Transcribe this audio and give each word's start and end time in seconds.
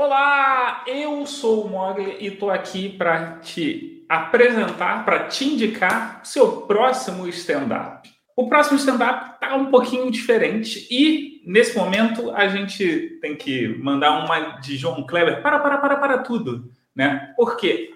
Olá, 0.00 0.84
eu 0.86 1.26
sou 1.26 1.64
o 1.64 1.68
Mogli 1.68 2.18
e 2.20 2.28
estou 2.28 2.52
aqui 2.52 2.88
para 2.88 3.40
te 3.40 4.06
apresentar, 4.08 5.04
para 5.04 5.26
te 5.26 5.44
indicar 5.44 6.20
seu 6.22 6.62
próximo 6.62 7.26
stand-up. 7.26 8.08
O 8.36 8.48
próximo 8.48 8.78
stand-up 8.78 9.34
está 9.34 9.56
um 9.56 9.72
pouquinho 9.72 10.08
diferente 10.08 10.86
e, 10.88 11.42
nesse 11.44 11.76
momento, 11.76 12.30
a 12.30 12.46
gente 12.46 13.18
tem 13.20 13.34
que 13.34 13.66
mandar 13.82 14.24
uma 14.24 14.60
de 14.60 14.76
João 14.76 15.04
Kleber. 15.04 15.42
Para, 15.42 15.58
para, 15.58 15.78
para, 15.78 15.96
para 15.96 16.18
tudo, 16.18 16.70
né? 16.94 17.34
Porque 17.36 17.92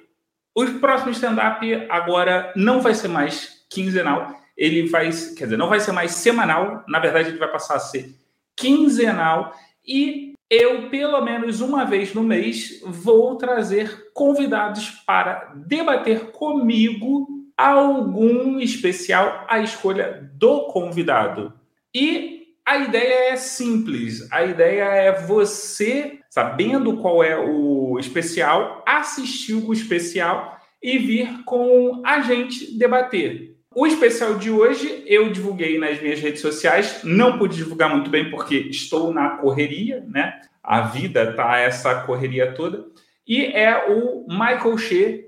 o 0.56 0.66
próximo 0.80 1.12
stand-up 1.12 1.86
agora 1.88 2.52
não 2.56 2.80
vai 2.80 2.96
ser 2.96 3.06
mais 3.06 3.64
quinzenal, 3.70 4.34
ele 4.56 4.88
vai, 4.88 5.08
quer 5.36 5.44
dizer, 5.44 5.56
não 5.56 5.68
vai 5.68 5.78
ser 5.78 5.92
mais 5.92 6.10
semanal, 6.10 6.82
na 6.88 6.98
verdade 6.98 7.28
ele 7.28 7.38
vai 7.38 7.48
passar 7.48 7.76
a 7.76 7.78
ser 7.78 8.12
quinzenal. 8.56 9.54
E 9.86 10.31
eu, 10.52 10.90
pelo 10.90 11.22
menos 11.22 11.62
uma 11.62 11.82
vez 11.82 12.12
no 12.12 12.22
mês, 12.22 12.82
vou 12.84 13.36
trazer 13.36 14.10
convidados 14.12 14.90
para 15.06 15.50
debater 15.56 16.30
comigo 16.30 17.26
algum 17.56 18.60
especial 18.60 19.46
à 19.48 19.60
escolha 19.60 20.30
do 20.34 20.66
convidado. 20.66 21.54
E 21.94 22.48
a 22.66 22.76
ideia 22.76 23.32
é 23.32 23.36
simples. 23.36 24.30
A 24.30 24.44
ideia 24.44 24.84
é 24.84 25.22
você, 25.22 26.18
sabendo 26.28 26.98
qual 26.98 27.24
é 27.24 27.34
o 27.38 27.98
especial, 27.98 28.84
assistir 28.86 29.54
o 29.54 29.72
especial 29.72 30.60
e 30.82 30.98
vir 30.98 31.44
com 31.46 32.02
a 32.04 32.20
gente 32.20 32.76
debater. 32.76 33.51
O 33.74 33.86
especial 33.86 34.34
de 34.34 34.50
hoje 34.50 35.02
eu 35.06 35.32
divulguei 35.32 35.78
nas 35.78 36.00
minhas 36.00 36.20
redes 36.20 36.42
sociais, 36.42 37.00
não 37.02 37.38
pude 37.38 37.56
divulgar 37.56 37.88
muito 37.88 38.10
bem 38.10 38.30
porque 38.30 38.56
estou 38.56 39.12
na 39.12 39.30
correria, 39.36 40.04
né? 40.08 40.40
A 40.62 40.82
vida 40.82 41.32
tá 41.32 41.58
essa 41.58 42.02
correria 42.02 42.52
toda. 42.52 42.84
E 43.26 43.46
é 43.46 43.90
o 43.90 44.26
Michael 44.28 44.76
Shea 44.76 45.20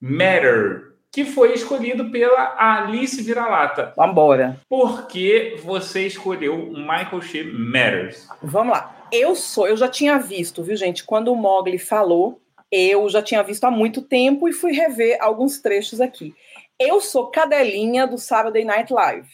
Matter, 0.00 0.94
que 1.12 1.24
foi 1.24 1.52
escolhido 1.52 2.10
pela 2.10 2.54
Alice 2.58 3.20
Vira-Lata. 3.22 3.92
Vambora. 3.96 4.58
Por 4.68 5.06
que 5.06 5.56
você 5.62 6.06
escolheu 6.06 6.56
Michael 6.68 7.20
Shea 7.20 7.44
Matters? 7.52 8.28
Vamos 8.42 8.72
lá. 8.72 9.06
Eu 9.12 9.34
sou, 9.34 9.68
eu 9.68 9.76
já 9.76 9.88
tinha 9.88 10.18
visto, 10.18 10.62
viu, 10.62 10.76
gente? 10.76 11.04
Quando 11.04 11.32
o 11.32 11.36
Mogli 11.36 11.78
falou, 11.78 12.40
eu 12.70 13.08
já 13.08 13.20
tinha 13.20 13.42
visto 13.42 13.64
há 13.64 13.70
muito 13.70 14.00
tempo 14.00 14.48
e 14.48 14.52
fui 14.52 14.72
rever 14.72 15.18
alguns 15.20 15.58
trechos 15.58 16.00
aqui. 16.00 16.34
Eu 16.80 16.98
sou 16.98 17.26
cadelinha 17.26 18.06
do 18.06 18.16
Saturday 18.16 18.64
Night 18.64 18.90
Live. 18.90 19.28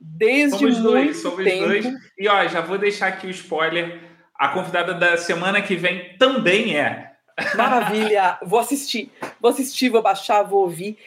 Desde 0.00 0.58
somos 0.58 0.78
muito 0.80 0.90
dois, 0.90 1.22
somos 1.22 1.44
tempo. 1.44 1.66
dois. 1.66 1.86
E 2.18 2.26
ó, 2.26 2.48
já 2.48 2.60
vou 2.60 2.76
deixar 2.76 3.06
aqui 3.06 3.28
o 3.28 3.30
spoiler. 3.30 4.00
A 4.34 4.48
convidada 4.48 4.92
da 4.92 5.16
semana 5.16 5.62
que 5.62 5.76
vem 5.76 6.16
também 6.18 6.76
é. 6.76 7.12
Maravilha! 7.54 8.38
Vou 8.44 8.58
assistir, 8.58 9.10
vou 9.40 9.50
assistir, 9.50 9.88
vou 9.88 10.02
baixar, 10.02 10.42
vou 10.42 10.62
ouvir. 10.62 10.98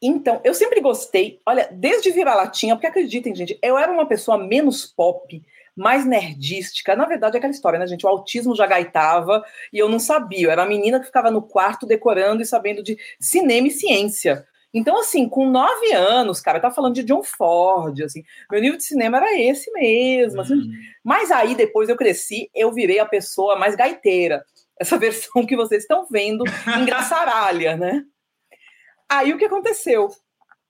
Então, 0.00 0.40
eu 0.44 0.52
sempre 0.52 0.80
gostei, 0.80 1.40
olha, 1.46 1.68
desde 1.72 2.10
virar 2.10 2.34
latinha, 2.34 2.74
porque 2.74 2.86
acreditem, 2.86 3.34
gente, 3.34 3.58
eu 3.62 3.78
era 3.78 3.90
uma 3.90 4.06
pessoa 4.06 4.36
menos 4.36 4.84
pop, 4.84 5.42
mais 5.76 6.04
nerdística. 6.04 6.94
Na 6.94 7.04
verdade, 7.04 7.36
é 7.36 7.38
aquela 7.38 7.52
história, 7.52 7.78
né, 7.78 7.86
gente? 7.86 8.04
O 8.04 8.08
autismo 8.08 8.54
já 8.54 8.66
gaitava 8.66 9.44
e 9.72 9.78
eu 9.78 9.88
não 9.88 9.98
sabia. 9.98 10.46
Eu 10.46 10.50
era 10.50 10.62
a 10.64 10.68
menina 10.68 11.00
que 11.00 11.06
ficava 11.06 11.30
no 11.30 11.42
quarto 11.42 11.86
decorando 11.86 12.42
e 12.42 12.46
sabendo 12.46 12.82
de 12.82 12.98
cinema 13.18 13.68
e 13.68 13.70
ciência. 13.70 14.46
Então, 14.74 14.98
assim, 14.98 15.28
com 15.28 15.50
nove 15.50 15.92
anos, 15.92 16.40
cara, 16.40 16.58
tá 16.58 16.70
falando 16.70 16.94
de 16.94 17.02
John 17.02 17.22
Ford, 17.22 18.00
assim, 18.02 18.24
meu 18.50 18.60
nível 18.60 18.78
de 18.78 18.84
cinema 18.84 19.18
era 19.18 19.38
esse 19.38 19.70
mesmo. 19.72 20.40
Assim, 20.40 20.54
uhum. 20.54 20.72
Mas 21.04 21.30
aí, 21.30 21.54
depois 21.54 21.88
eu 21.88 21.96
cresci, 21.96 22.50
eu 22.54 22.72
virei 22.72 22.98
a 22.98 23.06
pessoa 23.06 23.58
mais 23.58 23.76
gaiteira. 23.76 24.44
Essa 24.80 24.96
versão 24.98 25.44
que 25.44 25.56
vocês 25.56 25.82
estão 25.82 26.06
vendo, 26.10 26.44
engraçaralha, 26.80 27.76
né? 27.76 28.04
Aí 29.08 29.32
o 29.32 29.38
que 29.38 29.44
aconteceu? 29.44 30.08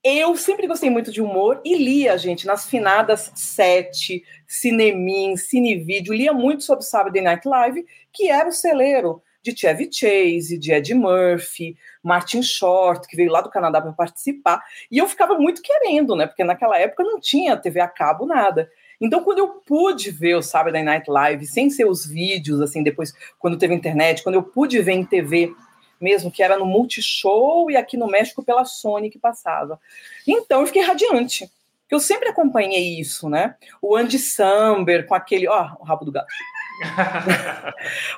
Eu 0.04 0.34
sempre 0.34 0.66
gostei 0.66 0.90
muito 0.90 1.12
de 1.12 1.22
humor 1.22 1.60
e 1.64 1.76
lia, 1.76 2.18
gente, 2.18 2.44
nas 2.44 2.68
finadas 2.68 3.30
sete, 3.36 4.24
Cinemin, 4.48 5.36
Cinevídeo, 5.36 6.12
lia 6.12 6.32
muito 6.32 6.64
sobre 6.64 6.84
o 6.84 6.88
Saturday 6.88 7.22
Night 7.22 7.46
Live, 7.46 7.86
que 8.12 8.28
era 8.28 8.48
o 8.48 8.52
celeiro 8.52 9.22
de 9.42 9.56
Chevy 9.56 9.88
Chase, 9.92 10.58
de 10.58 10.72
Ed 10.72 10.92
Murphy, 10.92 11.76
Martin 12.02 12.42
Short, 12.42 13.06
que 13.06 13.16
veio 13.16 13.30
lá 13.30 13.40
do 13.40 13.50
Canadá 13.50 13.80
para 13.80 13.92
participar. 13.92 14.62
E 14.90 14.98
eu 14.98 15.08
ficava 15.08 15.34
muito 15.38 15.62
querendo, 15.62 16.16
né? 16.16 16.26
Porque 16.26 16.42
naquela 16.42 16.78
época 16.78 17.04
não 17.04 17.20
tinha 17.20 17.56
TV 17.56 17.80
a 17.80 17.88
cabo, 17.88 18.26
nada. 18.26 18.70
Então, 19.00 19.22
quando 19.24 19.38
eu 19.38 19.48
pude 19.66 20.10
ver 20.10 20.36
o 20.36 20.42
Saturday 20.42 20.82
Night 20.82 21.10
Live, 21.10 21.46
sem 21.46 21.70
ser 21.70 21.86
os 21.86 22.06
vídeos, 22.06 22.60
assim, 22.60 22.82
depois, 22.82 23.12
quando 23.38 23.58
teve 23.58 23.74
internet, 23.74 24.22
quando 24.22 24.36
eu 24.36 24.42
pude 24.42 24.80
ver 24.80 24.92
em 24.92 25.04
TV 25.04 25.52
mesmo, 26.00 26.30
que 26.30 26.42
era 26.42 26.56
no 26.56 26.66
Multishow 26.66 27.70
e 27.70 27.76
aqui 27.76 27.96
no 27.96 28.08
México 28.08 28.42
pela 28.42 28.64
Sony 28.64 29.10
que 29.10 29.18
passava. 29.18 29.78
Então, 30.26 30.60
eu 30.60 30.66
fiquei 30.66 30.82
radiante. 30.82 31.50
Eu 31.90 32.00
sempre 32.00 32.30
acompanhei 32.30 32.98
isso, 32.98 33.28
né? 33.28 33.54
O 33.80 33.96
Andy 33.96 34.18
Samberg 34.18 35.06
com 35.06 35.14
aquele, 35.14 35.46
ó, 35.46 35.72
o 35.78 35.84
rabo 35.84 36.04
do 36.04 36.12
gato. 36.12 36.26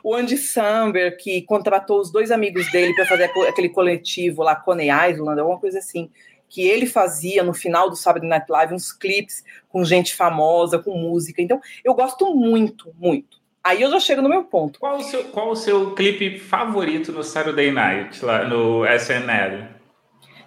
O 0.03 0.15
Andy 0.15 0.37
Samberg, 0.37 1.17
que 1.17 1.43
contratou 1.43 2.01
os 2.01 2.11
dois 2.11 2.31
amigos 2.31 2.71
dele 2.71 2.95
para 2.95 3.07
fazer 3.07 3.25
aquele 3.49 3.69
coletivo 3.69 4.43
lá, 4.43 4.57
Coney 4.57 4.89
Island, 4.89 5.41
alguma 5.41 5.59
coisa 5.59 5.79
assim, 5.79 6.11
que 6.49 6.67
ele 6.67 6.87
fazia 6.87 7.43
no 7.43 7.53
final 7.53 7.91
do 7.91 7.97
Saturday 7.97 8.29
Night 8.29 8.47
Live 8.49 8.75
uns 8.75 8.93
clipes 8.93 9.45
com 9.69 9.85
gente 9.85 10.15
famosa, 10.15 10.79
com 10.79 10.97
música. 10.97 11.43
Então, 11.43 11.61
eu 11.85 11.95
gosto 11.95 12.35
muito, 12.35 12.95
muito. 12.99 13.43
Aí 13.63 13.81
eu 13.81 13.91
já 13.91 13.99
chego 13.99 14.21
no 14.21 14.29
meu 14.29 14.45
ponto. 14.45 14.79
Qual 14.79 14.99
o 14.99 15.03
seu, 15.03 15.25
qual 15.25 15.51
o 15.51 15.57
seu 15.57 15.95
clipe 15.95 16.39
favorito 16.39 17.11
no 17.13 17.25
Saturday 17.25 17.73
Night, 17.73 18.25
lá 18.25 18.45
no 18.45 18.85
SNL? 18.87 19.69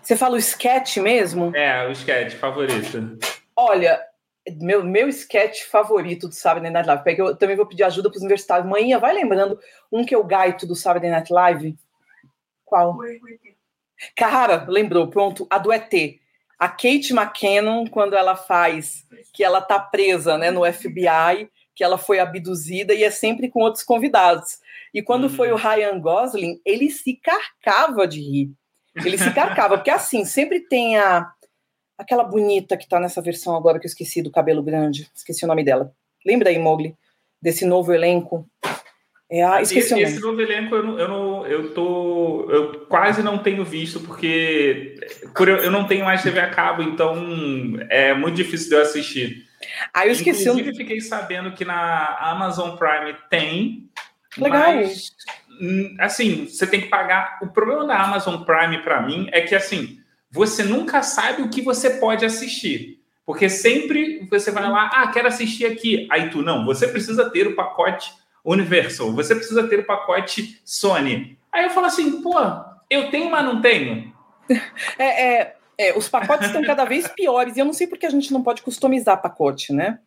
Você 0.02 0.16
fala 0.16 0.36
o 0.36 0.38
sketch 0.38 0.98
mesmo? 0.98 1.52
É, 1.56 1.88
o 1.88 1.92
sketch 1.92 2.36
favorito. 2.36 3.18
Olha, 3.56 4.00
meu, 4.60 4.84
meu 4.84 5.10
sketch 5.10 5.64
favorito 5.64 6.28
do 6.28 6.34
Saturday 6.34 6.72
Night 6.72 6.88
Live. 6.88 7.04
Porque 7.04 7.22
eu 7.22 7.36
também 7.36 7.56
vou 7.56 7.66
pedir 7.66 7.84
ajuda 7.84 8.10
para 8.10 8.18
os 8.18 8.22
universitários. 8.22 8.70
Manhã, 8.70 9.00
vai 9.00 9.14
lembrando 9.14 9.60
um 9.92 10.06
que 10.06 10.16
eu 10.16 10.24
gaito 10.24 10.66
do 10.66 10.76
Saturday 10.76 11.10
Night 11.10 11.32
Live? 11.32 11.78
Qual? 12.66 12.98
Cara, 14.16 14.66
lembrou, 14.68 15.08
pronto, 15.08 15.48
a 15.50 15.58
do 15.58 15.72
ET. 15.72 15.92
A 16.60 16.68
Kate 16.68 17.14
McKinnon, 17.14 17.86
quando 17.88 18.16
ela 18.16 18.36
faz 18.36 19.06
que 19.32 19.44
ela 19.44 19.62
tá 19.62 19.80
presa 19.80 20.38
né, 20.38 20.50
no 20.50 20.66
FBI, 20.66 21.50
que 21.76 21.84
ela 21.84 21.98
foi 21.98 22.20
abduzida 22.20 22.94
e 22.94 23.04
é 23.04 23.12
sempre 23.12 23.50
com 23.50 23.60
outros 23.60 23.84
convidados. 23.84 24.60
E 24.94 25.02
quando 25.02 25.26
uhum. 25.26 25.30
foi 25.30 25.52
o 25.52 25.56
Ryan 25.56 26.00
Gosling, 26.00 26.60
ele 26.66 26.90
se 26.90 27.16
carcava 27.16 28.08
de 28.08 28.20
rir. 28.20 28.52
Ele 29.06 29.18
se 29.18 29.32
carcava, 29.32 29.78
porque 29.78 29.92
assim, 29.92 30.26
sempre 30.26 30.62
tem 30.62 30.98
a, 30.98 31.32
Aquela 31.98 32.24
bonita 32.24 32.78
que 32.78 32.88
tá 32.88 33.00
nessa 33.00 33.22
versão 33.22 33.56
agora 33.56 33.80
que 33.80 33.86
eu 33.86 33.90
esqueci 33.90 34.22
do 34.22 34.32
cabelo 34.32 34.62
grande. 34.62 35.10
Esqueci 35.16 35.44
o 35.44 35.48
nome 35.48 35.64
dela. 35.64 35.92
Lembra 36.26 36.50
aí, 36.50 36.60
Mogli? 36.60 36.96
Desse 37.42 37.66
novo 37.66 37.94
elenco? 37.94 38.48
É, 39.30 39.44
ah, 39.44 39.62
esqueci 39.62 39.94
esse, 39.94 40.04
esse 40.04 40.20
novo 40.22 40.40
elenco 40.40 40.74
eu 40.74 40.84
não, 40.84 41.00
eu 41.00 41.08
não, 41.10 41.48
eu 41.48 41.74
tô, 41.74 42.50
eu 42.50 42.86
quase 42.86 43.22
não 43.22 43.38
tenho 43.38 43.66
visto 43.66 44.00
porque 44.00 44.96
por 45.36 45.50
eu, 45.50 45.70
não 45.70 45.86
tenho 45.86 46.06
mais 46.06 46.24
TV 46.24 46.40
a 46.40 46.50
cabo, 46.50 46.82
então 46.82 47.18
é 47.90 48.14
muito 48.14 48.36
difícil 48.36 48.70
de 48.70 48.76
eu 48.76 48.82
assistir. 48.82 49.46
Ah, 49.94 50.06
eu 50.06 50.14
esqueci. 50.14 50.44
Inclusive, 50.48 50.78
fiquei 50.78 51.02
sabendo 51.02 51.52
que 51.52 51.66
na 51.66 52.16
Amazon 52.22 52.78
Prime 52.78 53.18
tem. 53.30 53.90
Legal. 54.38 54.76
Mas, 54.76 55.12
hum, 55.60 55.96
assim, 56.00 56.46
você 56.46 56.66
tem 56.66 56.82
que 56.82 56.88
pagar. 56.88 57.40
O 57.42 57.48
problema 57.48 57.86
da 57.86 58.00
Amazon 58.00 58.44
Prime 58.44 58.82
para 58.82 59.02
mim 59.02 59.28
é 59.34 59.42
que 59.42 59.56
assim 59.56 59.97
você 60.38 60.64
nunca 60.64 61.02
sabe 61.02 61.42
o 61.42 61.50
que 61.50 61.62
você 61.62 61.90
pode 61.90 62.24
assistir. 62.24 63.02
Porque 63.26 63.50
sempre 63.50 64.26
você 64.30 64.52
vai 64.52 64.70
lá, 64.70 64.90
ah, 64.94 65.08
quero 65.08 65.28
assistir 65.28 65.66
aqui. 65.66 66.08
Aí 66.12 66.30
tu, 66.30 66.42
não, 66.42 66.64
você 66.64 66.88
precisa 66.88 67.30
ter 67.30 67.48
o 67.48 67.56
pacote 67.56 68.14
Universal, 68.46 69.12
você 69.12 69.36
precisa 69.36 69.68
ter 69.68 69.80
o 69.80 69.86
pacote 69.86 70.62
Sony. 70.64 71.38
Aí 71.52 71.66
eu 71.66 71.70
falo 71.72 71.88
assim, 71.88 72.22
pô, 72.22 72.36
eu 72.90 73.10
tenho, 73.10 73.30
mas 73.30 73.44
não 73.44 73.62
tenho. 73.62 74.16
É, 74.98 75.26
é, 75.26 75.56
é 75.78 75.98
os 75.98 76.08
pacotes 76.08 76.48
estão 76.48 76.64
cada 76.64 76.86
vez 76.86 77.06
piores 77.10 77.58
e 77.58 77.60
eu 77.60 77.66
não 77.66 77.74
sei 77.74 77.86
porque 77.86 78.06
a 78.06 78.10
gente 78.10 78.32
não 78.32 78.42
pode 78.42 78.62
customizar 78.62 79.22
pacote, 79.22 79.74
né? 79.74 80.00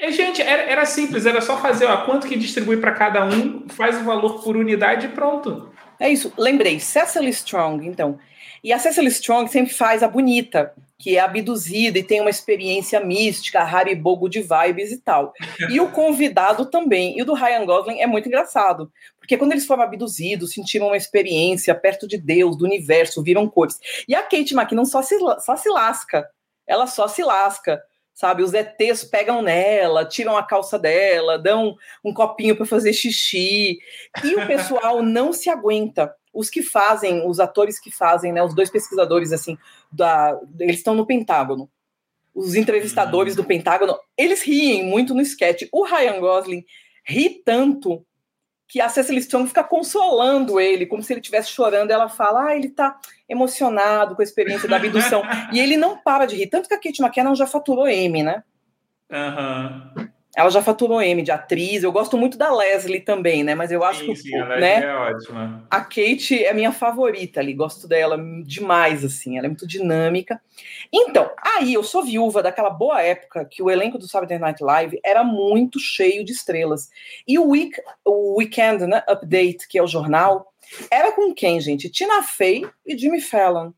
É, 0.00 0.10
gente, 0.10 0.42
era, 0.42 0.62
era 0.62 0.84
simples, 0.84 1.24
era 1.26 1.40
só 1.40 1.56
fazer, 1.58 1.84
ó, 1.86 1.98
quanto 1.98 2.26
que 2.26 2.36
distribui 2.36 2.78
para 2.78 2.90
cada 2.90 3.24
um, 3.24 3.68
faz 3.68 4.00
o 4.00 4.04
valor 4.04 4.42
por 4.42 4.56
unidade 4.56 5.06
e 5.06 5.10
pronto. 5.10 5.72
É 6.00 6.08
isso, 6.08 6.32
lembrei, 6.38 6.78
Cecily 6.78 7.30
Strong, 7.30 7.86
então, 7.86 8.18
e 8.62 8.72
a 8.72 8.78
Cecily 8.78 9.08
Strong 9.08 9.50
sempre 9.50 9.72
faz 9.72 10.02
a 10.02 10.08
bonita, 10.08 10.72
que 10.98 11.16
é 11.16 11.20
abduzida 11.20 11.98
e 11.98 12.02
tem 12.02 12.20
uma 12.20 12.30
experiência 12.30 12.98
mística, 12.98 13.60
haribogo 13.60 14.28
de 14.28 14.40
vibes 14.40 14.90
e 14.90 15.00
tal. 15.00 15.32
E 15.70 15.80
o 15.80 15.90
convidado 15.92 16.66
também. 16.66 17.16
E 17.16 17.22
o 17.22 17.24
do 17.24 17.34
Ryan 17.34 17.64
Gosling 17.64 18.00
é 18.00 18.06
muito 18.06 18.26
engraçado, 18.26 18.90
porque 19.18 19.36
quando 19.36 19.52
eles 19.52 19.64
foram 19.64 19.84
abduzidos, 19.84 20.52
sentiram 20.52 20.88
uma 20.88 20.96
experiência 20.96 21.74
perto 21.74 22.08
de 22.08 22.18
Deus, 22.18 22.58
do 22.58 22.64
universo, 22.64 23.22
viram 23.22 23.48
cores. 23.48 23.78
E 24.08 24.14
a 24.14 24.22
Kate 24.22 24.54
McKinnon 24.54 24.84
só 24.84 25.00
se, 25.02 25.16
só 25.40 25.56
se 25.56 25.68
lasca. 25.68 26.28
Ela 26.66 26.86
só 26.86 27.06
se 27.06 27.22
lasca. 27.22 27.80
Sabe? 28.18 28.42
Os 28.42 28.52
ETs 28.52 29.04
pegam 29.04 29.40
nela, 29.42 30.04
tiram 30.04 30.36
a 30.36 30.42
calça 30.42 30.76
dela, 30.76 31.38
dão 31.38 31.76
um 32.04 32.12
copinho 32.12 32.56
para 32.56 32.66
fazer 32.66 32.92
xixi, 32.92 33.78
e 34.24 34.34
o 34.34 34.44
pessoal 34.44 35.00
não 35.06 35.32
se 35.32 35.48
aguenta. 35.48 36.12
Os 36.34 36.50
que 36.50 36.60
fazem, 36.60 37.24
os 37.28 37.38
atores 37.38 37.78
que 37.78 37.92
fazem, 37.92 38.32
né, 38.32 38.42
os 38.42 38.56
dois 38.56 38.70
pesquisadores 38.70 39.30
assim, 39.32 39.56
da, 39.92 40.36
eles 40.58 40.78
estão 40.78 40.96
no 40.96 41.06
Pentágono. 41.06 41.70
Os 42.34 42.56
entrevistadores 42.56 43.36
do 43.36 43.44
Pentágono, 43.44 43.96
eles 44.16 44.42
riem 44.42 44.84
muito 44.84 45.14
no 45.14 45.22
sketch. 45.22 45.68
O 45.70 45.84
Ryan 45.84 46.18
Gosling 46.18 46.64
ri 47.04 47.40
tanto 47.44 48.04
que 48.68 48.80
a 48.82 48.88
Cecily 48.88 49.18
Strong 49.18 49.48
fica 49.48 49.64
consolando 49.64 50.60
ele, 50.60 50.84
como 50.84 51.02
se 51.02 51.12
ele 51.12 51.20
estivesse 51.20 51.50
chorando. 51.50 51.90
Ela 51.90 52.08
fala, 52.08 52.48
ah, 52.48 52.56
ele 52.56 52.66
está 52.66 52.98
emocionado 53.26 54.14
com 54.14 54.20
a 54.20 54.24
experiência 54.24 54.68
da 54.68 54.76
abdução. 54.76 55.22
e 55.52 55.58
ele 55.58 55.76
não 55.76 55.96
para 55.96 56.26
de 56.26 56.36
rir. 56.36 56.48
Tanto 56.48 56.68
que 56.68 56.74
a 56.74 56.80
Kate 56.80 57.02
McKinnon 57.02 57.34
já 57.34 57.46
faturou 57.46 57.88
M, 57.88 58.22
né? 58.22 58.44
Uhum. 59.10 60.08
Ela 60.38 60.50
já 60.50 60.62
faturou 60.62 61.02
M 61.02 61.20
de 61.20 61.32
atriz. 61.32 61.82
Eu 61.82 61.90
gosto 61.90 62.16
muito 62.16 62.38
da 62.38 62.54
Leslie 62.54 63.00
também, 63.00 63.42
né? 63.42 63.56
Mas 63.56 63.72
eu 63.72 63.82
acho 63.82 64.02
sim, 64.02 64.06
que 64.06 64.16
sim, 64.16 64.36
a 64.36 64.46
né? 64.46 64.84
é 64.84 64.94
ótima. 64.94 65.66
A 65.68 65.80
Kate 65.80 66.44
é 66.44 66.54
minha 66.54 66.70
favorita 66.70 67.40
ali, 67.40 67.52
gosto 67.52 67.88
dela 67.88 68.16
demais, 68.44 69.04
assim, 69.04 69.36
ela 69.36 69.46
é 69.46 69.48
muito 69.48 69.66
dinâmica. 69.66 70.40
Então, 70.92 71.28
aí 71.44 71.74
eu 71.74 71.82
sou 71.82 72.04
viúva 72.04 72.40
daquela 72.40 72.70
boa 72.70 73.02
época 73.02 73.44
que 73.46 73.60
o 73.60 73.68
elenco 73.68 73.98
do 73.98 74.06
Saturday 74.06 74.38
Night 74.38 74.62
Live 74.62 75.00
era 75.04 75.24
muito 75.24 75.80
cheio 75.80 76.24
de 76.24 76.30
estrelas. 76.30 76.88
E 77.26 77.36
o, 77.36 77.48
week, 77.48 77.72
o 78.04 78.38
Weekend 78.38 78.86
né, 78.86 79.02
Update, 79.08 79.66
que 79.68 79.76
é 79.76 79.82
o 79.82 79.88
jornal, 79.88 80.52
era 80.88 81.10
com 81.10 81.34
quem, 81.34 81.60
gente? 81.60 81.90
Tina 81.90 82.22
Fey 82.22 82.64
e 82.86 82.96
Jimmy 82.96 83.20
Fallon. 83.20 83.72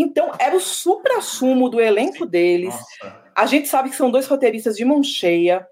Então, 0.00 0.32
era 0.38 0.56
o 0.56 0.60
supra-sumo 0.60 1.68
do 1.68 1.80
elenco 1.80 2.24
deles. 2.24 2.74
Nossa. 2.74 3.22
A 3.34 3.44
gente 3.46 3.68
sabe 3.68 3.90
que 3.90 3.96
são 3.96 4.10
dois 4.10 4.26
roteiristas 4.26 4.76
de 4.76 4.84
mão 4.84 5.02
cheia. 5.02 5.66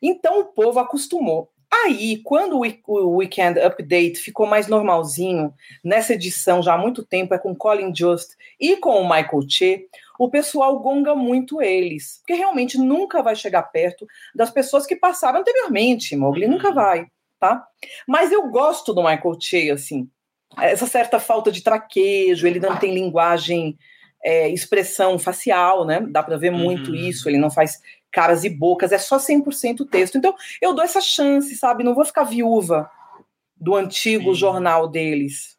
Então, 0.00 0.40
o 0.40 0.44
povo 0.46 0.78
acostumou. 0.78 1.50
Aí, 1.72 2.16
quando 2.24 2.56
o 2.56 2.60
Week- 2.60 2.82
o 2.86 3.16
Weekend 3.16 3.60
Update 3.60 4.16
ficou 4.18 4.46
mais 4.46 4.66
normalzinho, 4.66 5.54
nessa 5.84 6.14
edição 6.14 6.62
já 6.62 6.74
há 6.74 6.78
muito 6.78 7.04
tempo, 7.04 7.34
é 7.34 7.38
com 7.38 7.54
Colin 7.54 7.92
Jost 7.92 8.34
e 8.58 8.76
com 8.76 9.00
o 9.00 9.04
Michael 9.04 9.42
Che, 9.48 9.86
o 10.18 10.28
pessoal 10.28 10.80
gonga 10.80 11.14
muito 11.14 11.62
eles, 11.62 12.18
porque 12.18 12.34
realmente 12.34 12.76
nunca 12.76 13.22
vai 13.22 13.36
chegar 13.36 13.62
perto 13.64 14.06
das 14.34 14.50
pessoas 14.50 14.84
que 14.84 14.96
passaram 14.96 15.40
anteriormente, 15.40 16.16
Mowgli 16.16 16.48
nunca 16.48 16.72
vai, 16.72 17.06
tá? 17.38 17.64
Mas 18.06 18.32
eu 18.32 18.48
gosto 18.48 18.92
do 18.92 19.02
Michael 19.02 19.36
Che, 19.40 19.70
assim, 19.70 20.10
essa 20.58 20.86
certa 20.86 21.18
falta 21.18 21.50
de 21.52 21.62
traquejo, 21.62 22.46
ele 22.46 22.60
não 22.60 22.76
tem 22.76 22.94
linguagem, 22.94 23.78
é, 24.22 24.48
expressão 24.48 25.18
facial, 25.18 25.84
né? 25.84 26.00
Dá 26.10 26.22
para 26.22 26.36
ver 26.36 26.50
muito 26.50 26.90
Uhum. 26.90 26.96
isso, 26.96 27.28
ele 27.28 27.38
não 27.38 27.50
faz 27.50 27.80
caras 28.12 28.44
e 28.44 28.48
bocas, 28.50 28.92
é 28.92 28.98
só 28.98 29.18
100% 29.18 29.86
texto. 29.86 30.18
Então, 30.18 30.34
eu 30.60 30.74
dou 30.74 30.84
essa 30.84 31.00
chance, 31.00 31.54
sabe? 31.56 31.84
Não 31.84 31.94
vou 31.94 32.04
ficar 32.04 32.24
viúva 32.24 32.90
do 33.56 33.76
antigo 33.76 34.34
Sim. 34.34 34.40
jornal 34.40 34.88
deles. 34.88 35.56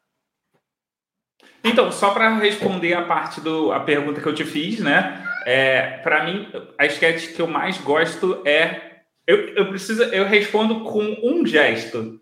Então, 1.64 1.92
só 1.92 2.12
para 2.12 2.38
responder 2.38 2.94
a 2.94 3.04
parte 3.04 3.40
do 3.40 3.72
a 3.72 3.80
pergunta 3.80 4.20
que 4.20 4.28
eu 4.28 4.34
te 4.34 4.44
fiz, 4.44 4.80
né? 4.80 5.24
É, 5.46 6.00
para 6.04 6.26
mim, 6.26 6.48
a 6.78 6.86
sketch 6.88 7.34
que 7.36 7.42
eu 7.42 7.48
mais 7.48 7.78
gosto 7.78 8.42
é 8.46 8.92
eu, 9.28 9.56
eu 9.56 9.70
preciso 9.70 10.04
eu 10.04 10.26
respondo 10.26 10.82
com 10.84 11.04
um 11.24 11.46
gesto. 11.46 12.20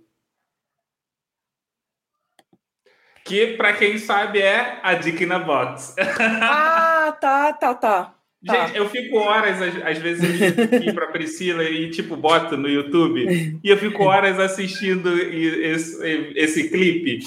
Que 3.30 3.46
para 3.46 3.74
quem 3.74 4.00
sabe 4.00 4.40
é 4.40 4.80
a 4.82 4.96
Dick 4.96 5.24
na 5.24 5.38
Box. 5.38 5.94
ah, 6.20 7.16
tá, 7.22 7.54
tá, 7.54 7.76
tá. 7.76 8.16
Tá. 8.44 8.66
Gente, 8.66 8.78
eu 8.78 8.90
fico 8.90 9.18
horas, 9.18 9.62
às, 9.62 10.00
vezes, 10.00 10.58
aqui 10.58 10.92
pra 10.94 11.08
Priscila 11.08 11.64
e, 11.64 11.92
tipo, 11.92 12.16
boto 12.16 12.58
no 12.58 12.68
YouTube, 12.68 13.60
e 13.64 13.70
eu 13.70 13.78
fico 13.78 14.02
horas 14.04 14.40
assistindo 14.40 15.16
esse, 15.20 16.34
esse 16.36 16.70
clipe. 16.70 17.20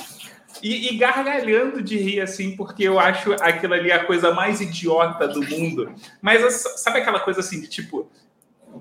E, 0.60 0.88
e 0.88 0.96
gargalhando 0.96 1.80
de 1.80 1.96
rir, 1.98 2.20
assim, 2.20 2.56
porque 2.56 2.82
eu 2.82 2.98
acho 2.98 3.34
aquilo 3.34 3.74
ali 3.74 3.92
a 3.92 4.04
coisa 4.04 4.32
mais 4.32 4.60
idiota 4.60 5.28
do 5.28 5.40
mundo. 5.40 5.94
Mas 6.20 6.64
sabe 6.78 6.98
aquela 6.98 7.20
coisa 7.20 7.38
assim, 7.38 7.60
de 7.60 7.68
tipo, 7.68 8.10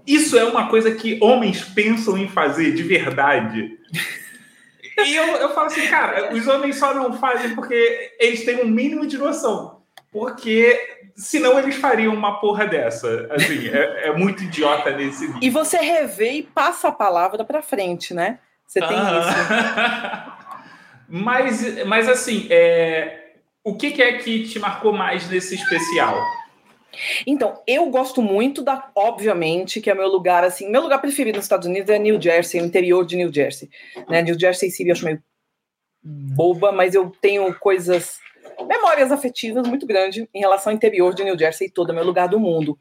isso 0.07 0.39
é 0.39 0.45
uma 0.45 0.69
coisa 0.69 0.89
que 0.95 1.19
homens 1.21 1.63
pensam 1.65 2.17
em 2.17 2.27
fazer 2.27 2.71
de 2.73 2.81
verdade. 2.81 3.77
E 5.05 5.15
eu, 5.15 5.25
eu 5.37 5.53
falo 5.53 5.67
assim, 5.67 5.87
cara, 5.87 6.33
os 6.33 6.47
homens 6.47 6.77
só 6.77 6.93
não 6.93 7.13
fazem 7.13 7.55
porque 7.55 8.11
eles 8.19 8.43
têm 8.45 8.63
um 8.63 8.67
mínimo 8.67 9.05
de 9.05 9.17
noção. 9.17 9.81
Porque 10.11 10.79
senão 11.15 11.57
eles 11.57 11.75
fariam 11.75 12.13
uma 12.13 12.39
porra 12.39 12.65
dessa. 12.65 13.27
Assim, 13.31 13.69
é, 13.69 14.07
é 14.07 14.13
muito 14.13 14.43
idiota 14.43 14.91
nesse 14.91 15.25
nível. 15.25 15.39
E 15.41 15.49
você 15.49 15.77
revê 15.77 16.31
e 16.33 16.43
passa 16.43 16.89
a 16.89 16.91
palavra 16.91 17.43
para 17.43 17.61
frente, 17.61 18.13
né? 18.13 18.39
Você 18.67 18.79
tem 18.79 18.97
isso. 18.97 20.41
Mas, 21.13 21.85
mas 21.85 22.07
assim, 22.07 22.47
é, 22.49 23.33
o 23.65 23.75
que, 23.75 23.91
que 23.91 24.01
é 24.01 24.13
que 24.13 24.47
te 24.47 24.57
marcou 24.59 24.93
mais 24.93 25.29
nesse 25.29 25.55
especial? 25.55 26.17
Então, 27.25 27.61
eu 27.65 27.89
gosto 27.89 28.21
muito 28.21 28.61
da, 28.61 28.91
obviamente, 28.95 29.79
que 29.79 29.89
é 29.89 29.93
meu 29.93 30.07
lugar, 30.07 30.43
assim, 30.43 30.69
meu 30.69 30.81
lugar 30.81 30.99
preferido 30.99 31.37
nos 31.37 31.45
Estados 31.45 31.67
Unidos 31.67 31.89
é 31.89 31.97
New 31.97 32.21
Jersey, 32.21 32.61
o 32.61 32.65
interior 32.65 33.05
de 33.05 33.15
New 33.15 33.33
Jersey. 33.33 33.69
Né? 34.09 34.21
New 34.21 34.37
Jersey 34.39 34.69
City 34.69 34.89
eu 34.89 34.93
acho 34.93 35.05
meio 35.05 35.23
boba, 36.03 36.71
mas 36.71 36.95
eu 36.95 37.11
tenho 37.21 37.53
coisas, 37.59 38.19
memórias 38.67 39.11
afetivas 39.11 39.67
muito 39.67 39.85
grandes 39.85 40.25
em 40.33 40.39
relação 40.39 40.71
ao 40.71 40.75
interior 40.75 41.13
de 41.13 41.23
New 41.23 41.37
Jersey 41.37 41.67
e 41.67 41.71
todo, 41.71 41.93
meu 41.93 42.03
lugar 42.03 42.27
do 42.27 42.39
mundo. 42.39 42.77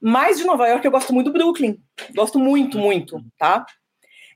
Mas 0.00 0.38
de 0.38 0.44
Nova 0.44 0.66
York 0.68 0.84
eu 0.84 0.90
gosto 0.90 1.12
muito 1.12 1.30
do 1.30 1.32
Brooklyn, 1.32 1.78
gosto 2.14 2.38
muito, 2.38 2.78
muito, 2.78 3.22
tá? 3.38 3.64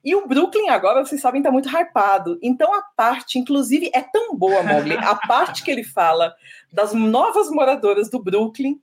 E 0.05 0.15
o 0.15 0.27
Brooklyn 0.27 0.69
agora, 0.69 1.05
vocês 1.05 1.21
sabem, 1.21 1.43
tá 1.43 1.51
muito 1.51 1.69
hypado. 1.69 2.39
Então 2.41 2.73
a 2.73 2.83
parte, 2.97 3.39
inclusive, 3.39 3.91
é 3.93 4.01
tão 4.01 4.37
boa, 4.37 4.63
Mogli, 4.63 4.97
a 4.97 5.15
parte 5.15 5.65
que 5.65 5.71
ele 5.71 5.83
fala 5.83 6.35
das 6.73 6.95
novas 6.95 7.51
moradoras 7.51 8.09
do 8.09 8.23
Brooklyn 8.23 8.81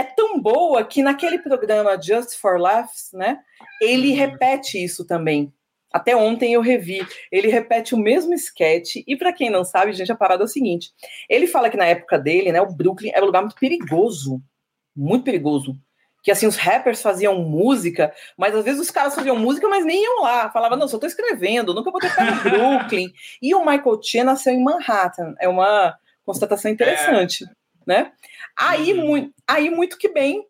é 0.00 0.04
tão 0.04 0.40
boa 0.40 0.84
que 0.84 1.02
naquele 1.02 1.38
programa 1.38 2.00
Just 2.00 2.34
for 2.40 2.58
Laughs, 2.58 3.10
né, 3.12 3.38
ele 3.80 4.10
Uhum. 4.10 4.16
repete 4.16 4.82
isso 4.82 5.06
também. 5.06 5.52
Até 5.92 6.14
ontem 6.14 6.52
eu 6.54 6.60
revi. 6.60 7.00
Ele 7.32 7.48
repete 7.48 7.94
o 7.96 7.98
mesmo 7.98 8.32
sketch. 8.34 8.96
E 9.06 9.16
para 9.16 9.32
quem 9.32 9.50
não 9.50 9.64
sabe, 9.64 9.92
gente, 9.92 10.12
a 10.12 10.16
parada 10.16 10.44
é 10.44 10.46
o 10.46 10.48
seguinte: 10.48 10.90
ele 11.28 11.46
fala 11.48 11.68
que 11.68 11.76
na 11.76 11.84
época 11.84 12.16
dele, 12.18 12.52
né, 12.52 12.60
o 12.60 12.72
Brooklyn 12.72 13.10
era 13.12 13.22
um 13.22 13.26
lugar 13.26 13.42
muito 13.42 13.56
perigoso, 13.56 14.40
muito 14.96 15.24
perigoso. 15.24 15.74
Que 16.22 16.30
assim, 16.30 16.46
os 16.46 16.56
rappers 16.56 17.00
faziam 17.02 17.34
música, 17.42 18.12
mas 18.36 18.54
às 18.54 18.62
vezes 18.64 18.78
os 18.80 18.90
caras 18.90 19.14
faziam 19.14 19.34
música, 19.36 19.66
mas 19.68 19.84
nem 19.86 20.02
iam 20.04 20.22
lá. 20.22 20.50
Falava, 20.50 20.76
não, 20.76 20.86
só 20.86 20.98
tô 20.98 21.06
escrevendo, 21.06 21.74
nunca 21.74 21.90
vou 21.90 21.98
ter 22.00 22.14
pé 22.14 22.24
no 22.24 22.36
Brooklyn. 22.44 23.10
E 23.42 23.54
o 23.54 23.64
Michael 23.64 24.00
Che 24.02 24.22
nasceu 24.22 24.52
em 24.52 24.62
Manhattan. 24.62 25.34
É 25.40 25.48
uma 25.48 25.96
constatação 26.24 26.70
interessante, 26.70 27.44
né? 27.86 28.12
Aí, 28.56 28.92
Uhum. 28.92 29.06
muito, 29.06 29.34
aí, 29.46 29.70
muito 29.70 29.98
que 29.98 30.08
bem, 30.08 30.46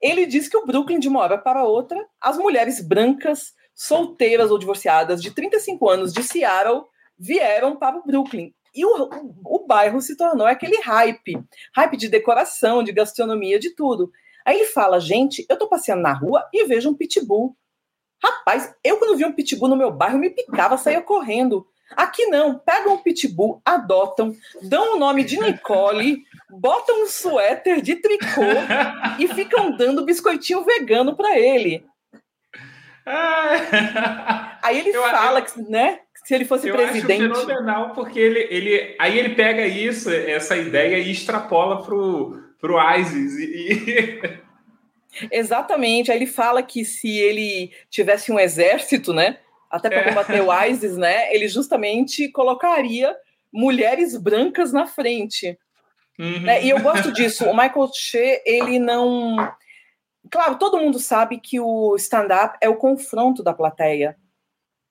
ele 0.00 0.26
diz 0.26 0.48
que 0.48 0.56
o 0.56 0.64
Brooklyn, 0.64 0.98
de 0.98 1.08
uma 1.08 1.20
hora 1.20 1.38
para 1.38 1.64
outra, 1.64 2.06
as 2.20 2.38
mulheres 2.38 2.80
brancas, 2.80 3.54
solteiras 3.74 4.50
ou 4.50 4.58
divorciadas 4.58 5.22
de 5.22 5.30
35 5.30 5.88
anos 5.88 6.12
de 6.12 6.22
Seattle 6.22 6.84
vieram 7.18 7.76
para 7.76 7.96
o 7.96 8.04
Brooklyn. 8.04 8.52
E 8.74 8.84
o, 8.84 8.88
o, 9.04 9.56
o 9.56 9.66
bairro 9.66 10.00
se 10.00 10.16
tornou 10.16 10.46
aquele 10.46 10.80
hype 10.80 11.42
hype 11.74 11.96
de 11.96 12.08
decoração, 12.08 12.82
de 12.82 12.92
gastronomia, 12.92 13.58
de 13.58 13.74
tudo. 13.74 14.10
Aí 14.44 14.56
ele 14.56 14.66
fala: 14.66 15.00
gente, 15.00 15.44
eu 15.48 15.56
tô 15.58 15.68
passeando 15.68 16.02
na 16.02 16.12
rua 16.12 16.44
e 16.52 16.64
vejo 16.64 16.88
um 16.88 16.94
pitbull. 16.94 17.56
Rapaz, 18.22 18.72
eu 18.84 18.98
quando 18.98 19.16
vi 19.16 19.24
um 19.24 19.32
pitbull 19.32 19.68
no 19.68 19.76
meu 19.76 19.90
bairro, 19.90 20.18
me 20.18 20.30
picava, 20.30 20.76
saía 20.76 21.00
correndo. 21.02 21.66
Aqui 21.96 22.26
não, 22.26 22.56
pegam 22.58 22.94
um 22.94 22.98
pitbull, 22.98 23.60
adotam, 23.64 24.34
dão 24.62 24.94
o 24.96 24.98
nome 24.98 25.24
de 25.24 25.38
Nicole, 25.40 26.22
botam 26.48 27.02
um 27.02 27.06
suéter 27.06 27.80
de 27.80 27.96
tricô 27.96 28.42
e 29.18 29.26
ficam 29.28 29.76
dando 29.76 30.04
biscoitinho 30.04 30.64
vegano 30.64 31.16
para 31.16 31.38
ele. 31.38 31.84
Aí 34.62 34.78
ele 34.78 34.90
Eu- 34.90 35.02
fala 35.02 35.42
que, 35.42 35.60
né, 35.62 36.00
que 36.22 36.28
se 36.28 36.34
ele 36.34 36.44
fosse 36.44 36.68
Eu 36.68 36.76
presidente. 36.76 37.24
acho 37.30 37.46
fenomenal, 37.46 37.90
porque 37.94 38.18
ele, 38.18 38.46
ele, 38.50 38.96
aí 38.98 39.18
ele 39.18 39.34
pega 39.34 39.66
isso, 39.66 40.10
essa 40.10 40.56
ideia, 40.56 40.98
e 40.98 41.10
extrapola 41.10 41.82
pro, 41.82 42.40
pro 42.60 42.78
ISIS. 42.98 43.38
E- 43.38 44.20
Exatamente. 45.32 46.10
Aí 46.12 46.18
ele 46.18 46.26
fala 46.26 46.62
que 46.62 46.84
se 46.84 47.18
ele 47.18 47.72
tivesse 47.90 48.30
um 48.30 48.38
exército, 48.38 49.12
né, 49.12 49.38
até 49.70 49.88
para 49.88 50.00
É. 50.00 50.08
combater 50.08 50.40
o 50.40 50.62
ISIS, 50.64 50.96
né, 50.96 51.32
ele 51.34 51.48
justamente 51.48 52.28
colocaria 52.28 53.16
mulheres 53.52 54.16
brancas 54.16 54.72
na 54.72 54.86
frente. 54.86 55.58
Uhum. 56.18 56.40
né? 56.40 56.62
E 56.62 56.68
eu 56.68 56.80
gosto 56.80 57.10
disso. 57.12 57.46
O 57.46 57.56
Michael 57.56 57.90
Che, 57.94 58.42
ele 58.44 58.78
não. 58.78 59.36
Claro, 60.30 60.58
todo 60.58 60.78
mundo 60.78 60.98
sabe 60.98 61.38
que 61.40 61.58
o 61.58 61.96
stand-up 61.96 62.58
é 62.60 62.68
o 62.68 62.76
confronto 62.76 63.42
da 63.42 63.54
plateia. 63.54 64.16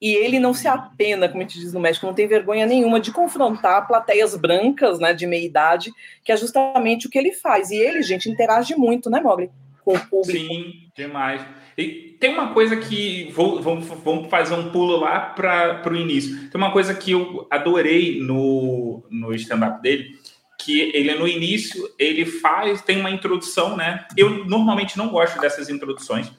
E 0.01 0.15
ele 0.15 0.39
não 0.39 0.53
se 0.53 0.67
apena, 0.67 1.27
como 1.27 1.41
a 1.41 1.43
gente 1.45 1.59
diz 1.59 1.73
no 1.73 1.79
México, 1.79 2.05
não 2.05 2.13
tem 2.13 2.25
vergonha 2.25 2.65
nenhuma 2.65 2.99
de 2.99 3.11
confrontar 3.11 3.85
plateias 3.85 4.35
brancas, 4.35 4.97
né, 4.97 5.13
de 5.13 5.27
meia 5.27 5.45
idade, 5.45 5.91
que 6.23 6.31
é 6.31 6.37
justamente 6.37 7.05
o 7.05 7.09
que 7.09 7.17
ele 7.17 7.33
faz. 7.33 7.69
E 7.69 7.75
ele, 7.75 8.01
gente, 8.01 8.29
interage 8.29 8.75
muito, 8.75 9.09
né, 9.09 9.19
Mogli? 9.19 9.51
Com 9.83 9.95
o 9.95 9.99
público. 9.99 10.31
Sim, 10.31 10.89
demais. 10.95 11.41
E 11.77 12.17
tem 12.19 12.33
uma 12.33 12.53
coisa 12.53 12.75
que. 12.75 13.31
Vou, 13.31 13.61
vamos, 13.61 13.87
vamos 13.87 14.29
fazer 14.29 14.53
um 14.53 14.69
pulo 14.69 14.97
lá 14.97 15.19
para 15.19 15.81
o 15.89 15.95
início. 15.95 16.49
Tem 16.49 16.59
uma 16.59 16.71
coisa 16.71 16.93
que 16.93 17.11
eu 17.11 17.47
adorei 17.49 18.19
no, 18.21 19.03
no 19.09 19.33
stand-up 19.33 19.81
dele, 19.81 20.11
que 20.57 20.91
ele 20.93 21.15
no 21.15 21.27
início 21.27 21.89
ele 21.97 22.25
faz, 22.25 22.81
tem 22.81 22.99
uma 22.99 23.09
introdução, 23.09 23.77
né? 23.77 24.05
Eu 24.17 24.45
normalmente 24.45 24.97
não 24.97 25.09
gosto 25.09 25.39
dessas 25.39 25.69
introduções, 25.69 26.31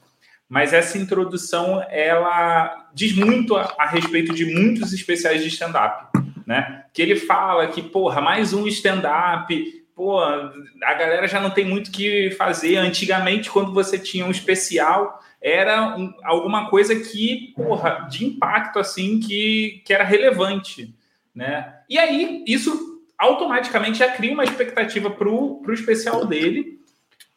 mas 0.49 0.73
essa 0.73 0.99
introdução 0.99 1.83
ela 1.89 2.89
diz 2.95 3.15
muito 3.15 3.57
a, 3.57 3.75
a 3.79 3.87
respeito 3.87 4.35
de 4.35 4.45
muitos 4.45 4.93
especiais 4.93 5.43
de 5.43 5.49
stand-up, 5.49 6.09
né? 6.47 6.85
Que 6.93 7.01
ele 7.01 7.17
fala 7.17 7.69
que, 7.69 7.83
porra, 7.83 8.21
mais 8.21 8.53
um 8.53 8.67
stand-up 8.67 9.80
pô, 10.01 10.19
a 10.19 10.95
galera 10.95 11.29
já 11.29 11.39
não 11.39 11.51
tem 11.51 11.67
muito 11.67 11.91
que 11.91 12.31
fazer. 12.31 12.79
Antigamente, 12.79 13.51
quando 13.51 13.75
você 13.75 13.99
tinha 13.99 14.25
um 14.25 14.31
especial, 14.31 15.21
era 15.43 15.95
um, 15.95 16.15
alguma 16.25 16.71
coisa 16.71 16.99
que, 16.99 17.53
porra, 17.55 18.07
de 18.11 18.25
impacto, 18.25 18.79
assim, 18.79 19.21
que, 19.21 19.83
que 19.85 19.93
era 19.93 20.03
relevante, 20.03 20.95
né? 21.35 21.81
E 21.87 21.99
aí, 21.99 22.43
isso 22.49 23.03
automaticamente 23.19 23.99
já 23.99 24.11
cria 24.11 24.33
uma 24.33 24.43
expectativa 24.45 25.11
para 25.11 25.29
o 25.29 25.63
especial 25.71 26.25
dele, 26.25 26.81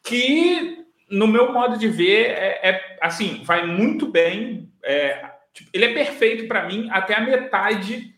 que, 0.02 0.86
no 1.12 1.28
meu 1.28 1.52
modo 1.52 1.78
de 1.78 1.90
ver, 1.90 2.28
é, 2.30 2.70
é 2.70 2.98
assim, 3.02 3.44
vai 3.44 3.68
muito 3.68 4.08
bem. 4.08 4.72
É, 4.82 5.32
tipo, 5.54 5.70
ele 5.74 5.84
é 5.84 5.94
perfeito 5.94 6.48
para 6.48 6.66
mim 6.66 6.88
até 6.90 7.14
a 7.14 7.20
metade 7.20 8.13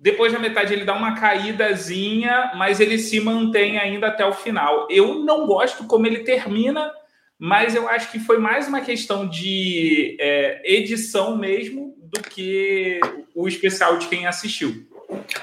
depois 0.00 0.32
da 0.32 0.38
metade 0.38 0.72
ele 0.72 0.86
dá 0.86 0.94
uma 0.94 1.14
caídazinha, 1.14 2.52
mas 2.56 2.80
ele 2.80 2.98
se 2.98 3.20
mantém 3.20 3.78
ainda 3.78 4.06
até 4.06 4.24
o 4.24 4.32
final. 4.32 4.86
Eu 4.88 5.22
não 5.22 5.46
gosto 5.46 5.86
como 5.86 6.06
ele 6.06 6.20
termina, 6.20 6.90
mas 7.38 7.74
eu 7.74 7.86
acho 7.86 8.10
que 8.10 8.18
foi 8.18 8.38
mais 8.38 8.66
uma 8.66 8.80
questão 8.80 9.28
de 9.28 10.16
é, 10.18 10.62
edição 10.64 11.36
mesmo 11.36 11.94
do 11.98 12.22
que 12.22 12.98
o 13.34 13.46
especial 13.46 13.98
de 13.98 14.08
quem 14.08 14.26
assistiu. 14.26 14.88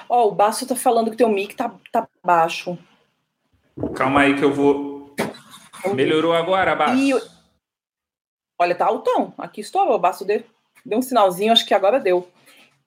Ó, 0.10 0.24
oh, 0.24 0.28
o 0.30 0.32
Basso 0.32 0.66
tá 0.66 0.76
falando 0.76 1.12
que 1.12 1.18
teu 1.18 1.30
mic 1.30 1.56
tá, 1.56 1.72
tá 1.92 2.08
baixo. 2.24 2.80
Calma 3.96 4.22
aí 4.22 4.36
que 4.36 4.44
eu 4.44 4.52
vou. 4.52 5.16
Melhorou 5.94 6.34
agora, 6.34 6.76
Basso? 6.76 7.00
E... 7.00 7.14
Olha, 8.60 8.74
tá 8.74 8.88
altão. 8.88 9.36
Aqui 9.38 9.62
estou, 9.62 9.88
o 9.88 10.00
Basso 10.00 10.26
deu, 10.26 10.44
deu 10.84 10.98
um 10.98 11.04
sinalzinho, 11.04 11.52
acho 11.52 11.66
que 11.66 11.76
agora 11.76 12.00
deu. 12.00 12.28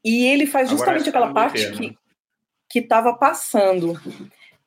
E 0.05 0.27
ele 0.27 0.47
faz 0.47 0.71
justamente 0.71 1.09
aquela 1.09 1.33
parte 1.33 1.71
que 1.73 1.99
que 2.71 2.79
estava 2.79 3.13
passando, 3.13 4.01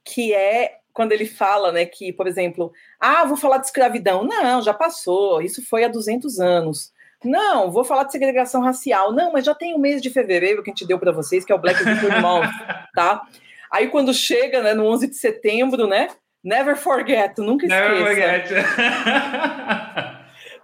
que 0.03 0.31
é 0.33 0.79
quando 0.91 1.13
ele 1.13 1.25
fala, 1.25 1.71
né, 1.71 1.85
que, 1.85 2.11
por 2.11 2.27
exemplo, 2.27 2.73
ah, 2.99 3.23
vou 3.23 3.37
falar 3.37 3.57
de 3.57 3.65
escravidão. 3.65 4.25
Não, 4.25 4.61
já 4.61 4.73
passou, 4.73 5.41
isso 5.41 5.65
foi 5.65 5.85
há 5.85 5.87
200 5.87 6.39
anos. 6.39 6.91
Não, 7.23 7.71
vou 7.71 7.85
falar 7.85 8.03
de 8.03 8.11
segregação 8.11 8.61
racial. 8.61 9.13
Não, 9.13 9.31
mas 9.31 9.45
já 9.45 9.55
tem 9.55 9.73
o 9.73 9.79
mês 9.79 10.01
de 10.01 10.09
fevereiro 10.09 10.61
que 10.61 10.69
a 10.69 10.73
gente 10.73 10.85
deu 10.85 10.99
para 10.99 11.13
vocês, 11.13 11.45
que 11.45 11.53
é 11.53 11.55
o 11.55 11.59
Black 11.59 11.79
History 11.79 12.11
Month, 12.21 12.51
tá? 12.93 13.23
Aí 13.71 13.87
quando 13.87 14.13
chega, 14.13 14.61
né, 14.61 14.73
no 14.73 14.85
11 14.85 15.07
de 15.07 15.15
setembro, 15.15 15.87
né, 15.87 16.09
never 16.43 16.75
forget, 16.75 17.39
nunca 17.39 17.65
esqueça. 17.65 17.89
Never 17.89 18.05
forget. 18.05 18.49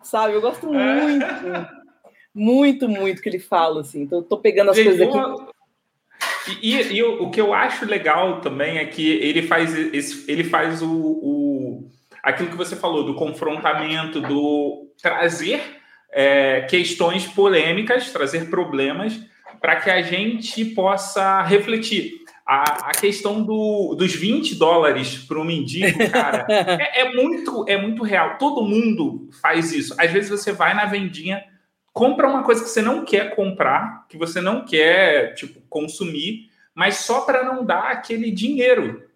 Sabe, 0.04 0.34
eu 0.34 0.42
gosto 0.42 0.68
muito 0.72 1.79
muito, 2.34 2.88
muito 2.88 3.22
que 3.22 3.30
ele 3.30 3.40
fala, 3.40 3.82
assim. 3.82 4.02
Então, 4.02 4.22
tô 4.22 4.38
pegando 4.38 4.72
as 4.72 4.78
Gente, 4.78 4.98
coisas 4.98 5.08
aqui. 5.08 5.50
E, 6.62 6.76
e, 6.76 6.94
e 6.94 7.04
o, 7.04 7.24
o, 7.24 7.32
que 7.32 7.40
eu 7.40 7.54
acho 7.54 7.86
legal 7.86 8.42
também 8.42 8.78
é 8.78 8.86
que 8.86 9.08
ele 9.08 9.44
faz, 9.44 9.76
esse, 9.94 10.30
ele 10.32 10.44
faz 10.44 10.82
o, 10.82 10.90
o 10.90 11.90
aquilo 12.24 12.50
que 12.50 12.58
você 12.58 12.76
falou, 12.76 13.04
do 13.04 13.16
confrontamento, 13.16 14.22
do 14.22 14.88
trazer 15.02 15.62
é, 16.12 16.62
questões 16.62 17.28
polêmicas, 17.28 18.12
trazer 18.12 18.50
problemas 18.50 19.20
para 19.62 19.76
que 19.78 19.90
a 19.90 20.02
gente 20.02 20.66
possa 20.66 21.42
refletir. 21.44 22.20
A, 22.46 22.90
a 22.90 22.92
questão 22.92 23.44
do, 23.44 23.94
dos 23.96 24.16
20 24.16 24.56
dólares 24.56 25.20
para 25.20 25.40
um 25.40 25.44
mendigo, 25.44 26.10
cara, 26.10 26.48
é, 26.50 27.02
é, 27.02 27.14
muito, 27.14 27.64
é 27.68 27.78
muito 27.78 28.02
real. 28.02 28.38
Todo 28.40 28.66
mundo 28.66 29.30
faz 29.40 29.72
isso. 29.72 29.94
Às 30.00 30.12
vezes 30.12 30.32
você 30.32 30.52
vai 30.52 30.74
na 30.74 30.86
vendinha 30.86 31.44
compra 31.94 32.28
uma 32.28 32.44
coisa 32.44 32.64
que 32.64 32.70
você 32.70 32.82
não 32.82 33.04
quer 33.04 33.36
comprar, 33.36 34.06
que 34.08 34.18
você 34.18 34.42
não 34.42 34.66
quer, 34.66 35.34
tipo, 35.34 35.62
consumir, 35.70 36.50
mas 36.74 36.98
só 36.98 37.22
para 37.22 37.44
não 37.44 37.66
dar 37.66 37.92
aquele 37.92 38.32
dinheiro. 38.32 39.08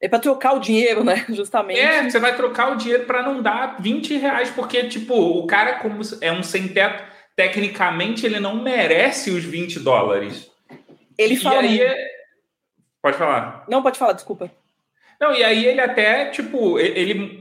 É 0.00 0.08
para 0.08 0.18
trocar 0.20 0.54
o 0.54 0.60
dinheiro, 0.60 1.02
né? 1.02 1.26
Justamente. 1.30 1.80
É, 1.80 2.08
você 2.08 2.18
vai 2.18 2.36
trocar 2.36 2.72
o 2.72 2.76
dinheiro 2.76 3.04
para 3.04 3.22
não 3.22 3.42
dar 3.42 3.80
20 3.80 4.16
reais, 4.16 4.50
porque, 4.50 4.88
tipo, 4.88 5.14
o 5.14 5.46
cara, 5.46 5.74
como 5.80 6.00
é 6.20 6.32
um 6.32 6.42
sem-teto, 6.42 7.04
tecnicamente 7.34 8.24
ele 8.24 8.40
não 8.40 8.62
merece 8.62 9.30
os 9.30 9.44
20 9.44 9.80
dólares. 9.80 10.50
Ele 11.16 11.36
fala. 11.36 11.62
E 11.62 11.66
aí, 11.66 11.80
é... 11.80 12.10
Pode 13.02 13.16
falar. 13.16 13.64
Não, 13.68 13.82
pode 13.82 13.98
falar, 13.98 14.12
desculpa. 14.12 14.50
Não, 15.20 15.34
e 15.34 15.42
aí 15.42 15.66
ele 15.66 15.80
até, 15.80 16.26
tipo, 16.26 16.78
ele, 16.78 17.38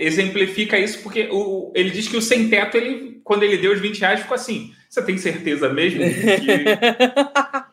exemplifica 0.00 0.78
isso 0.78 1.02
porque 1.02 1.28
o, 1.30 1.72
ele 1.74 1.90
diz 1.90 2.08
que 2.08 2.16
o 2.16 2.22
sem-teto, 2.22 2.76
ele, 2.76 3.20
quando 3.22 3.44
ele 3.44 3.58
deu 3.58 3.72
os 3.72 3.80
20 3.80 4.00
reais, 4.00 4.20
ficou 4.20 4.34
assim, 4.34 4.74
você 4.88 5.02
tem 5.02 5.16
certeza 5.16 5.68
mesmo 5.68 6.00
que... 6.00 7.72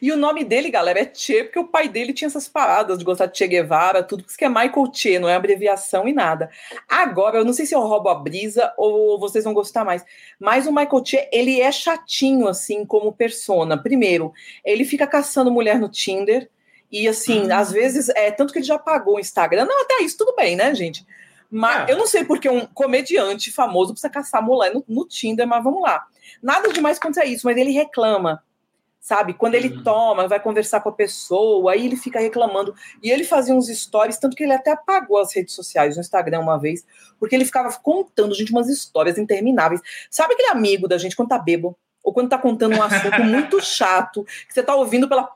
E 0.00 0.10
o 0.12 0.16
nome 0.16 0.44
dele, 0.44 0.70
galera, 0.70 1.00
é 1.00 1.10
Che, 1.12 1.44
porque 1.44 1.58
o 1.58 1.66
pai 1.66 1.88
dele 1.88 2.12
tinha 2.12 2.28
essas 2.28 2.48
paradas 2.48 2.98
de 2.98 3.04
gostar 3.04 3.26
de 3.26 3.36
Che 3.36 3.46
Guevara, 3.46 4.02
tudo, 4.02 4.24
porque 4.24 4.44
é 4.44 4.48
Michael 4.48 4.90
Che, 4.92 5.18
não 5.18 5.28
é 5.28 5.34
abreviação 5.34 6.08
e 6.08 6.12
nada. 6.12 6.48
Agora, 6.88 7.38
eu 7.38 7.44
não 7.44 7.52
sei 7.52 7.66
se 7.66 7.74
eu 7.74 7.80
roubo 7.80 8.08
a 8.08 8.14
brisa 8.14 8.72
ou 8.78 9.18
vocês 9.18 9.44
vão 9.44 9.52
gostar 9.52 9.84
mais, 9.84 10.04
mas 10.38 10.66
o 10.66 10.72
Michael 10.72 11.04
Che, 11.04 11.28
ele 11.30 11.60
é 11.60 11.70
chatinho, 11.70 12.48
assim, 12.48 12.86
como 12.86 13.12
persona. 13.12 13.76
Primeiro, 13.76 14.32
ele 14.64 14.84
fica 14.84 15.06
caçando 15.06 15.50
mulher 15.50 15.78
no 15.78 15.88
Tinder, 15.88 16.48
e 16.90 17.06
assim, 17.06 17.50
às 17.52 17.70
vezes, 17.70 18.08
é 18.10 18.30
tanto 18.30 18.52
que 18.52 18.58
ele 18.58 18.66
já 18.66 18.78
pagou 18.78 19.16
o 19.16 19.20
Instagram. 19.20 19.64
Não, 19.64 19.82
até 19.82 20.02
isso 20.02 20.18
tudo 20.18 20.34
bem, 20.34 20.56
né, 20.56 20.74
gente? 20.74 21.06
Mas 21.50 21.88
é. 21.88 21.92
eu 21.92 21.98
não 21.98 22.06
sei 22.06 22.24
porque 22.24 22.48
um 22.48 22.66
comediante 22.66 23.52
famoso 23.52 23.92
precisa 23.92 24.12
caçar 24.12 24.42
mulher 24.42 24.72
no, 24.72 24.84
no, 24.88 25.06
Tinder, 25.06 25.46
mas 25.46 25.62
vamos 25.62 25.82
lá. 25.82 26.06
Nada 26.42 26.72
demais 26.72 26.98
quanto 26.98 27.18
é 27.18 27.26
isso, 27.26 27.46
mas 27.46 27.56
ele 27.56 27.72
reclama, 27.72 28.42
sabe? 29.00 29.34
Quando 29.34 29.56
ele 29.56 29.68
uhum. 29.68 29.82
toma, 29.82 30.28
vai 30.28 30.38
conversar 30.38 30.80
com 30.80 30.88
a 30.88 30.92
pessoa, 30.92 31.72
aí 31.72 31.84
ele 31.84 31.96
fica 31.96 32.20
reclamando. 32.20 32.74
E 33.02 33.10
ele 33.10 33.24
fazia 33.24 33.54
uns 33.54 33.66
stories, 33.66 34.18
tanto 34.18 34.36
que 34.36 34.44
ele 34.44 34.52
até 34.52 34.72
apagou 34.72 35.18
as 35.18 35.34
redes 35.34 35.54
sociais 35.54 35.96
no 35.96 36.00
Instagram 36.00 36.40
uma 36.40 36.58
vez, 36.58 36.84
porque 37.18 37.34
ele 37.34 37.44
ficava 37.44 37.72
contando, 37.82 38.34
gente, 38.34 38.52
umas 38.52 38.68
histórias 38.68 39.18
intermináveis. 39.18 39.80
Sabe 40.08 40.34
aquele 40.34 40.50
amigo 40.50 40.86
da 40.86 40.98
gente 40.98 41.16
quando 41.16 41.30
tá 41.30 41.38
bebo? 41.38 41.76
Ou 42.02 42.12
quando 42.12 42.30
tá 42.30 42.38
contando 42.38 42.76
um 42.76 42.82
assunto 42.82 43.22
muito 43.22 43.60
chato, 43.60 44.24
que 44.46 44.54
você 44.54 44.62
tá 44.62 44.74
ouvindo 44.74 45.08
pela 45.08 45.28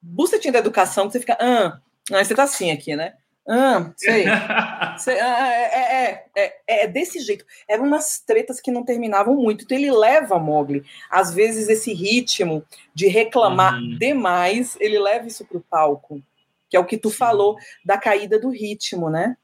bucetinha 0.00 0.52
da 0.52 0.58
educação 0.58 1.06
que 1.06 1.12
você 1.12 1.20
fica, 1.20 1.36
ah, 1.40 1.78
aí 2.12 2.24
você 2.24 2.34
tá 2.34 2.44
assim 2.44 2.70
aqui, 2.70 2.96
né? 2.96 3.14
Ah, 3.48 3.90
sei. 3.96 4.24
sei 4.98 5.20
ah, 5.20 5.48
é, 5.48 6.04
é, 6.04 6.24
é, 6.36 6.56
é, 6.66 6.86
desse 6.86 7.20
jeito. 7.20 7.44
Eram 7.68 7.84
umas 7.84 8.20
tretas 8.20 8.60
que 8.60 8.70
não 8.70 8.84
terminavam 8.84 9.34
muito. 9.34 9.64
Então 9.64 9.76
ele 9.76 9.90
leva 9.90 10.38
Mogli. 10.38 10.84
Às 11.10 11.34
vezes, 11.34 11.68
esse 11.68 11.92
ritmo 11.92 12.64
de 12.94 13.08
reclamar 13.08 13.74
uhum. 13.74 13.98
demais, 13.98 14.76
ele 14.78 14.98
leva 14.98 15.26
isso 15.26 15.44
para 15.44 15.58
o 15.58 15.64
palco. 15.68 16.22
Que 16.68 16.76
é 16.76 16.80
o 16.80 16.84
que 16.84 16.96
tu 16.96 17.10
Sim. 17.10 17.16
falou 17.16 17.56
da 17.84 17.98
caída 17.98 18.38
do 18.38 18.50
ritmo, 18.50 19.10
né? 19.10 19.36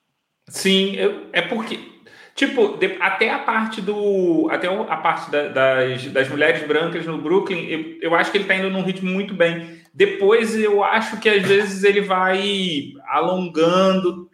Sim, 0.48 0.94
eu, 0.94 1.28
é 1.32 1.42
porque 1.42 1.96
Tipo, 2.36 2.76
de, 2.76 2.98
até 3.00 3.30
a 3.30 3.38
parte 3.38 3.80
do. 3.80 4.46
Até 4.50 4.68
a 4.68 4.96
parte 4.98 5.30
da, 5.30 5.48
das, 5.48 6.04
das 6.08 6.28
mulheres 6.28 6.66
brancas 6.66 7.06
no 7.06 7.16
Brooklyn, 7.16 7.64
eu, 7.66 8.10
eu 8.10 8.14
acho 8.14 8.30
que 8.30 8.36
ele 8.36 8.44
está 8.44 8.54
indo 8.54 8.68
num 8.68 8.82
ritmo 8.82 9.10
muito 9.10 9.32
bem. 9.32 9.80
Depois 9.96 10.54
eu 10.54 10.84
acho 10.84 11.18
que 11.18 11.26
às 11.26 11.42
vezes 11.42 11.82
ele 11.82 12.02
vai 12.02 12.92
alongando. 13.08 14.28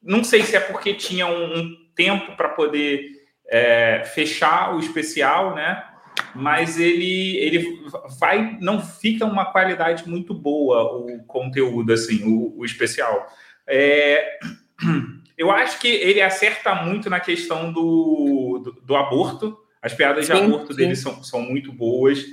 Não 0.00 0.22
sei 0.22 0.44
se 0.44 0.54
é 0.54 0.60
porque 0.60 0.94
tinha 0.94 1.26
um, 1.26 1.58
um 1.58 1.76
tempo 1.96 2.36
para 2.36 2.50
poder 2.50 3.04
é, 3.48 4.04
fechar 4.14 4.72
o 4.72 4.78
especial, 4.78 5.52
né? 5.52 5.84
Mas 6.32 6.78
ele, 6.78 7.36
ele 7.38 7.88
vai. 8.20 8.56
Não 8.60 8.80
fica 8.80 9.24
uma 9.26 9.46
qualidade 9.46 10.08
muito 10.08 10.32
boa 10.32 10.96
o 10.96 11.24
conteúdo, 11.24 11.92
assim, 11.92 12.22
o, 12.22 12.56
o 12.56 12.64
especial. 12.64 13.26
É. 13.66 14.38
Eu 15.36 15.50
acho 15.50 15.80
que 15.80 15.88
ele 15.88 16.22
acerta 16.22 16.72
muito 16.76 17.10
na 17.10 17.18
questão 17.18 17.72
do, 17.72 18.60
do, 18.62 18.72
do 18.80 18.94
aborto. 18.94 19.58
As 19.82 19.92
piadas 19.92 20.26
sim, 20.26 20.32
de 20.32 20.40
aborto 20.40 20.72
sim. 20.72 20.78
dele 20.78 20.94
são, 20.94 21.24
são 21.24 21.40
muito 21.40 21.72
boas. 21.72 22.24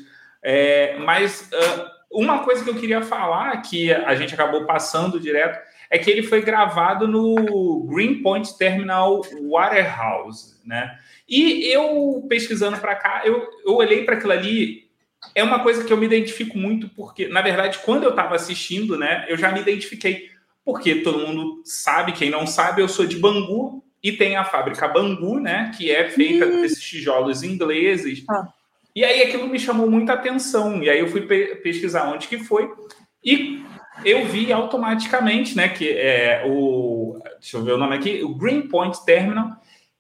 É, 0.44 0.96
mas 1.00 1.50
uh, 1.52 2.01
uma 2.12 2.40
coisa 2.40 2.64
que 2.64 2.70
eu 2.70 2.76
queria 2.76 3.02
falar, 3.02 3.62
que 3.62 3.92
a 3.92 4.16
gente 4.16 4.34
acabou 4.34 4.66
passando 4.66 5.20
direto, 5.20 5.60
é 5.90 5.98
que 5.98 6.10
ele 6.10 6.24
foi 6.24 6.42
gravado 6.42 7.08
no 7.08 7.86
Greenpoint 7.90 8.58
Terminal 8.58 9.22
Waterhouse, 9.50 10.56
né? 10.66 10.98
E 11.28 11.66
eu, 11.74 12.26
pesquisando 12.28 12.78
para 12.78 12.96
cá, 12.96 13.22
eu, 13.26 13.48
eu 13.66 13.76
olhei 13.76 14.04
para 14.04 14.16
aquilo 14.16 14.34
ali, 14.34 14.90
é 15.36 15.44
uma 15.44 15.60
coisa 15.60 15.84
que 15.84 15.92
eu 15.92 15.98
me 15.98 16.06
identifico 16.06 16.58
muito, 16.58 16.90
porque, 16.90 17.28
na 17.28 17.42
verdade, 17.42 17.80
quando 17.80 18.04
eu 18.04 18.10
estava 18.10 18.36
assistindo, 18.36 18.98
né, 18.98 19.26
eu 19.30 19.38
já 19.38 19.52
me 19.52 19.62
identifiquei 19.62 20.30
porque 20.64 20.96
todo 20.96 21.26
mundo 21.26 21.62
sabe, 21.66 22.12
quem 22.12 22.30
não 22.30 22.46
sabe, 22.46 22.82
eu 22.82 22.88
sou 22.88 23.06
de 23.06 23.18
Bangu 23.18 23.84
e 24.04 24.12
tem 24.12 24.36
a 24.36 24.44
fábrica 24.44 24.88
Bangu, 24.88 25.40
né, 25.40 25.72
que 25.78 25.92
é 25.92 26.10
feita 26.10 26.46
desses 26.46 26.82
tijolos 26.82 27.44
ingleses. 27.44 28.24
Ah. 28.30 28.48
E 28.96 29.04
aí 29.04 29.22
aquilo 29.24 29.48
me 29.48 29.60
chamou 29.60 29.90
muita 29.90 30.14
atenção. 30.14 30.82
E 30.84 30.90
aí 30.90 31.00
eu 31.00 31.08
fui 31.08 31.22
pe 31.22 31.56
pesquisar 31.56 32.12
onde 32.12 32.28
que 32.28 32.38
foi 32.38 32.70
e 33.24 33.64
eu 34.04 34.26
vi 34.26 34.52
automaticamente, 34.52 35.56
né, 35.56 35.70
que 35.70 35.90
é 35.90 36.44
o 36.46 37.20
deixa 37.40 37.58
eu 37.58 37.64
ver 37.64 37.74
o 37.74 37.78
nome 37.78 37.96
aqui, 37.96 38.24
o 38.24 38.36
Greenpoint 38.36 39.04
Terminal, 39.06 39.50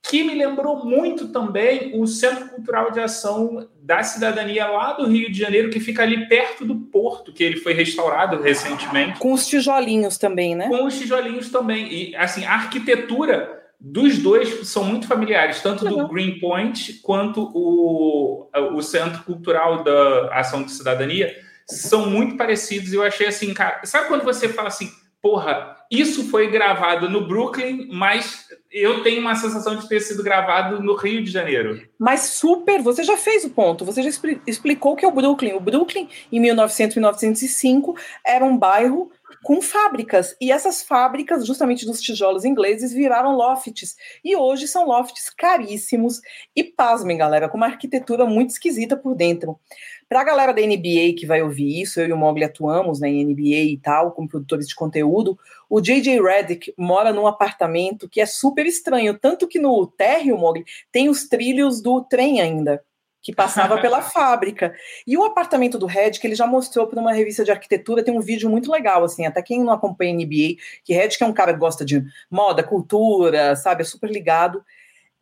que 0.04 0.24
me 0.24 0.34
lembrou 0.34 0.84
muito 0.84 1.28
também 1.28 1.92
o 1.94 2.08
Centro 2.08 2.50
Cultural 2.50 2.92
de 2.92 3.00
Ação 3.00 3.68
da 3.82 4.02
Cidadania 4.02 4.68
lá 4.68 4.94
do 4.94 5.08
Rio 5.08 5.32
de 5.32 5.38
Janeiro, 5.38 5.70
que 5.70 5.80
fica 5.80 6.02
ali 6.02 6.28
perto 6.28 6.66
do 6.66 6.76
porto, 6.76 7.32
que 7.32 7.44
ele 7.44 7.58
foi 7.58 7.74
restaurado 7.74 8.42
recentemente. 8.42 9.20
Com 9.20 9.34
os 9.34 9.46
tijolinhos 9.46 10.18
também, 10.18 10.56
né? 10.56 10.68
Com 10.68 10.86
os 10.86 10.98
tijolinhos 10.98 11.50
também. 11.50 11.92
E, 11.92 12.16
assim, 12.16 12.44
a 12.46 12.54
arquitetura 12.54 13.61
dos 13.84 14.20
dois 14.20 14.68
são 14.68 14.84
muito 14.84 15.08
familiares, 15.08 15.60
tanto 15.60 15.86
do 15.86 16.08
Greenpoint 16.08 17.02
quanto 17.02 17.50
o, 17.52 18.48
o 18.76 18.82
Centro 18.82 19.24
Cultural 19.24 19.84
da 19.84 20.36
Ação 20.36 20.62
de 20.62 20.72
Cidadania 20.72 21.36
são 21.68 22.08
muito 22.08 22.38
parecidos. 22.38 22.94
E 22.94 22.96
eu 22.96 23.02
achei 23.02 23.26
assim, 23.26 23.52
cara, 23.56 23.82
sabe 23.84 24.08
quando 24.08 24.24
você 24.24 24.48
fala 24.48 24.68
assim, 24.68 24.92
porra, 25.20 25.76
isso 25.90 26.30
foi 26.30 26.52
gravado 26.52 27.10
no 27.10 27.28
Brooklyn, 27.28 27.88
mas 27.92 28.46
eu 28.72 29.04
tenho 29.04 29.20
uma 29.20 29.36
sensação 29.36 29.76
de 29.76 29.88
ter 29.90 30.00
sido 30.00 30.24
gravado 30.24 30.82
no 30.82 30.96
Rio 30.96 31.24
de 31.24 31.32
Janeiro. 31.32 31.82
Mas 32.00 32.22
super, 32.22 32.82
você 32.82 33.04
já 33.04 33.18
fez 33.18 33.44
o 33.44 33.50
ponto, 33.50 33.84
você 33.84 34.02
já 34.04 34.10
explicou 34.48 34.96
que 34.96 35.04
é 35.04 35.08
o 35.08 35.12
Brooklyn. 35.12 35.54
O 35.54 35.60
Brooklyn, 35.60 36.08
em 36.32 36.40
1900 36.40 36.96
e 36.96 37.00
1905, 37.00 37.96
era 38.26 38.46
um 38.46 38.58
bairro 38.58 39.12
com 39.44 39.62
fábricas. 39.62 40.36
E 40.40 40.52
essas 40.52 40.84
fábricas, 40.84 41.46
justamente 41.46 41.86
dos 41.86 42.02
tijolos 42.02 42.46
ingleses, 42.46 42.94
viraram 42.94 43.36
lofts. 43.36 43.96
E 44.24 44.36
hoje 44.36 44.68
são 44.68 44.86
lofts 44.86 45.30
caríssimos. 45.30 46.22
E 46.56 46.64
pasmem, 46.64 47.18
galera, 47.18 47.50
com 47.50 47.58
uma 47.58 47.68
arquitetura 47.68 48.26
muito 48.26 48.52
esquisita 48.52 48.96
por 48.96 49.16
dentro. 49.16 49.60
Para 50.08 50.22
a 50.22 50.26
galera 50.26 50.54
da 50.54 50.62
NBA 50.62 51.16
que 51.18 51.26
vai 51.26 51.42
ouvir 51.42 51.82
isso, 51.82 52.02
eu 52.02 52.10
e 52.10 52.12
o 52.12 52.18
Mogli 52.18 52.44
atuamos 52.44 53.00
né, 53.00 53.08
em 53.08 53.26
NBA 53.26 53.72
e 53.72 53.78
tal, 53.78 54.12
como 54.12 54.28
produtores 54.28 54.68
de 54.68 54.76
conteúdo. 54.76 55.40
O 55.70 55.80
JJ 55.80 56.22
Redick 56.22 56.74
mora 56.78 57.14
num 57.14 57.26
apartamento 57.26 58.10
que 58.10 58.20
é 58.20 58.26
super 58.26 58.66
estranho, 58.66 59.18
tanto 59.18 59.48
que 59.48 59.58
no 59.58 59.88
térreo, 59.88 60.38
Mogli, 60.38 60.66
tem 60.92 61.08
os 61.08 61.30
trilhos 61.30 61.82
do 61.82 62.02
trem 62.02 62.42
ainda, 62.42 62.84
que 63.22 63.34
passava 63.34 63.80
pela 63.80 64.02
fábrica. 64.04 64.74
E 65.06 65.18
o 65.18 65.24
apartamento 65.24 65.78
do 65.78 65.86
Redick, 65.86 66.26
ele 66.26 66.36
já 66.36 66.48
mostrou 66.48 66.88
para 66.88 67.00
uma 67.00 67.14
revista 67.14 67.44
de 67.44 67.52
arquitetura, 67.52 68.04
tem 68.04 68.16
um 68.16 68.22
vídeo 68.22 68.50
muito 68.50 68.72
legal, 68.72 69.04
assim, 69.04 69.26
até 69.26 69.42
quem 69.42 69.64
não 69.64 69.74
acompanha 69.74 70.14
NBA, 70.14 70.58
que 70.84 70.94
Redick 70.94 71.24
é 71.24 71.28
um 71.28 71.34
cara 71.34 71.54
que 71.54 71.60
gosta 71.60 71.86
de 71.86 72.04
moda, 72.30 72.64
cultura, 72.64 73.56
sabe, 73.56 73.82
é 73.82 73.86
super 73.86 74.10
ligado. 74.10 74.64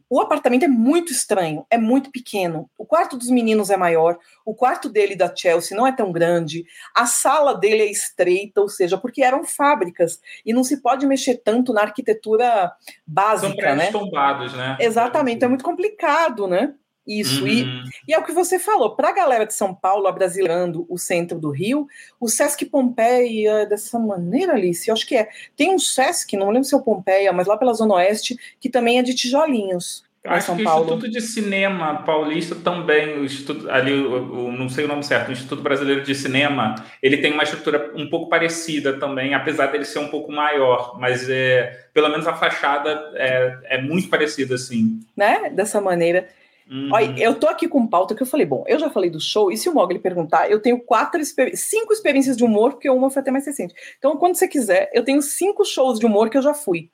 O 0.10 0.20
apartamento 0.20 0.64
é 0.64 0.68
muito 0.68 1.12
estranho, 1.12 1.68
é 1.70 1.78
muito 1.78 2.10
pequeno. 2.10 2.68
O 2.76 2.84
quarto 2.84 3.16
dos 3.16 3.30
meninos 3.30 3.70
é 3.70 3.78
maior, 3.78 4.18
o 4.44 4.56
quarto 4.56 4.90
dele 4.90 5.16
da 5.16 5.32
Chelsea 5.34 5.78
não 5.78 5.86
é 5.86 5.92
tão 5.92 6.12
grande, 6.12 6.66
a 6.96 7.06
sala 7.06 7.54
dele 7.54 7.84
é 7.84 7.92
estreita, 7.92 8.60
ou 8.60 8.68
seja, 8.68 8.98
porque 8.98 9.22
eram 9.22 9.44
fábricas 9.44 10.20
e 10.44 10.52
não 10.52 10.64
se 10.64 10.82
pode 10.82 11.06
mexer 11.06 11.36
tanto 11.36 11.72
na 11.74 11.82
arquitetura 11.82 12.72
básica, 13.06 13.68
São 13.68 13.76
né? 13.76 13.92
tombados, 13.92 14.54
né? 14.54 14.78
Exatamente, 14.80 15.46
é 15.46 15.48
muito 15.48 15.64
complicado, 15.64 16.48
né? 16.48 16.74
Isso. 17.08 17.44
Uhum. 17.44 17.48
E, 17.48 17.66
e 18.08 18.14
é 18.14 18.20
o 18.20 18.24
que 18.24 18.32
você 18.32 18.60
falou. 18.60 18.96
Para 18.96 19.10
a 19.10 19.14
galera 19.14 19.46
de 19.46 19.54
São 19.54 19.74
Paulo, 19.74 20.08
abrasilando 20.08 20.86
o 20.88 20.98
centro 20.98 21.40
do 21.40 21.50
Rio, 21.50 21.88
o 22.20 22.28
Sesc 22.28 22.66
Pompeia 22.66 23.52
é 23.52 23.66
dessa 23.66 23.98
maneira, 23.98 24.54
Alice, 24.54 24.88
eu 24.88 24.94
acho 24.94 25.08
que 25.08 25.16
é. 25.16 25.30
Tem 25.56 25.74
um 25.74 25.80
Sesc, 25.80 26.38
não 26.38 26.50
lembro 26.50 26.66
se 26.66 26.76
é 26.76 26.78
o 26.78 26.84
Pompeia, 26.84 27.34
mas 27.34 27.48
lá 27.48 27.58
pela 27.58 27.74
Zona 27.74 27.96
Oeste, 27.96 28.38
que 28.60 28.70
também 28.70 29.00
é 29.00 29.04
de 29.04 29.16
tijolinhos. 29.16 30.08
Acho 30.24 30.48
São 30.48 30.58
que 30.58 30.64
Paulo. 30.64 30.82
o 30.82 30.96
Instituto 30.96 31.12
de 31.12 31.22
Cinema 31.22 32.04
Paulista 32.04 32.54
também, 32.54 33.20
o 33.20 33.24
Instituto, 33.24 33.70
ali, 33.70 33.94
o, 33.94 34.48
o, 34.48 34.52
não 34.52 34.68
sei 34.68 34.84
o 34.84 34.88
nome 34.88 35.04
certo, 35.04 35.30
o 35.30 35.32
Instituto 35.32 35.64
Brasileiro 35.64 36.04
de 36.04 36.14
Cinema, 36.14 36.76
ele 37.02 37.18
tem 37.18 37.32
uma 37.32 37.44
estrutura 37.44 37.92
um 37.96 38.10
pouco 38.10 38.28
parecida 38.28 39.00
também, 39.00 39.34
apesar 39.34 39.68
dele 39.68 39.86
ser 39.86 40.00
um 40.00 40.10
pouco 40.10 40.30
maior, 40.32 41.00
mas 41.00 41.30
é, 41.30 41.88
pelo 41.94 42.10
menos 42.10 42.28
a 42.28 42.34
fachada 42.34 43.12
é, 43.16 43.60
é 43.64 43.82
muito 43.82 44.10
parecida, 44.10 44.56
assim. 44.56 45.00
Né? 45.16 45.50
Dessa 45.50 45.80
maneira. 45.80 46.28
Uhum. 46.70 46.90
Olha, 46.94 47.16
eu 47.18 47.34
tô 47.34 47.48
aqui 47.48 47.68
com 47.68 47.88
pauta 47.88 48.14
que 48.14 48.22
eu 48.22 48.28
falei, 48.28 48.46
bom, 48.46 48.64
eu 48.68 48.78
já 48.78 48.90
falei 48.90 49.10
do 49.10 49.20
show, 49.20 49.52
e 49.52 49.58
se 49.58 49.68
o 49.68 49.74
Mogli 49.74 49.98
perguntar, 49.98 50.52
eu 50.52 50.62
tenho 50.62 50.80
quatro, 50.80 51.20
cinco 51.56 51.92
experiências 51.92 52.38
de 52.38 52.44
humor, 52.44 52.74
porque 52.74 52.90
uma 52.90 53.10
foi 53.10 53.22
até 53.22 53.32
mais 53.32 53.46
recente. 53.46 53.74
Então, 53.98 54.16
quando 54.18 54.36
você 54.36 54.48
quiser, 54.48 54.90
eu 54.94 55.04
tenho 55.04 55.22
cinco 55.22 55.66
shows 55.66 56.00
de 56.00 56.06
humor 56.06 56.30
que 56.30 56.38
eu 56.38 56.42
já 56.44 56.54
fui. 56.54 56.92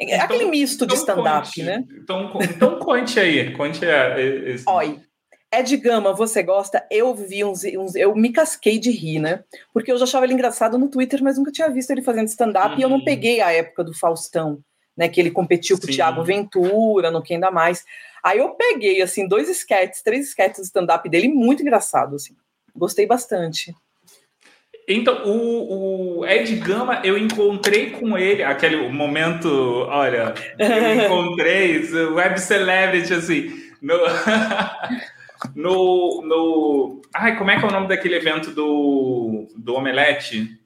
É 0.00 0.14
então, 0.14 0.24
aquele 0.24 0.44
misto 0.46 0.84
então 0.84 0.88
de 0.88 0.94
stand-up, 0.94 1.62
né? 1.62 1.84
Então, 2.02 2.32
então 2.42 2.78
conte 2.80 3.20
aí, 3.20 3.52
conte 3.52 3.84
esse... 3.84 4.64
Olha, 4.66 5.00
Ed 5.52 5.76
Gama, 5.78 6.12
você 6.12 6.42
gosta? 6.42 6.86
Eu 6.90 7.14
vi 7.14 7.44
uns, 7.44 7.64
uns, 7.64 7.94
Eu 7.94 8.14
me 8.14 8.30
casquei 8.30 8.78
de 8.78 8.90
rir, 8.90 9.18
né? 9.18 9.42
Porque 9.72 9.90
eu 9.90 9.96
já 9.96 10.04
achava 10.04 10.26
ele 10.26 10.34
engraçado 10.34 10.76
no 10.76 10.88
Twitter, 10.88 11.22
mas 11.22 11.38
nunca 11.38 11.50
tinha 11.50 11.70
visto 11.70 11.90
ele 11.90 12.02
fazendo 12.02 12.28
stand-up 12.28 12.74
uhum. 12.74 12.78
e 12.78 12.82
eu 12.82 12.88
não 12.88 12.98
uhum. 12.98 13.04
peguei 13.04 13.40
a 13.40 13.50
época 13.50 13.82
do 13.82 13.94
Faustão, 13.94 14.60
né? 14.96 15.08
Que 15.08 15.20
ele 15.20 15.30
competiu 15.30 15.76
com 15.78 15.86
Sim. 15.86 15.92
o 15.92 15.94
Thiago 15.94 16.22
Ventura, 16.22 17.10
no 17.10 17.22
Quem 17.22 17.40
Dá 17.40 17.50
Mais. 17.50 17.82
Aí 18.22 18.38
eu 18.38 18.50
peguei, 18.50 19.02
assim, 19.02 19.26
dois 19.26 19.48
sketches, 19.48 20.02
três 20.02 20.28
sketches 20.28 20.62
de 20.62 20.66
stand-up 20.66 21.08
dele, 21.08 21.28
muito 21.28 21.62
engraçado, 21.62 22.16
assim. 22.16 22.34
Gostei 22.74 23.06
bastante. 23.06 23.74
Então, 24.86 25.22
o, 25.26 26.20
o, 26.20 26.26
Ed 26.26 26.56
Gama, 26.56 27.02
eu 27.04 27.18
encontrei 27.18 27.90
com 27.90 28.16
ele, 28.16 28.42
aquele 28.42 28.88
momento, 28.88 29.48
olha, 29.86 30.34
eu 30.58 31.04
encontrei, 31.04 31.82
web 32.14 32.40
celebrity, 32.40 33.12
assim, 33.12 33.52
no, 33.82 33.98
no, 35.54 36.22
no... 36.22 37.02
Ai, 37.14 37.36
como 37.36 37.50
é 37.50 37.58
que 37.58 37.64
é 37.66 37.68
o 37.68 37.70
nome 37.70 37.86
daquele 37.86 38.14
evento 38.14 38.50
do, 38.50 39.46
do 39.54 39.74
Omelete? 39.74 40.58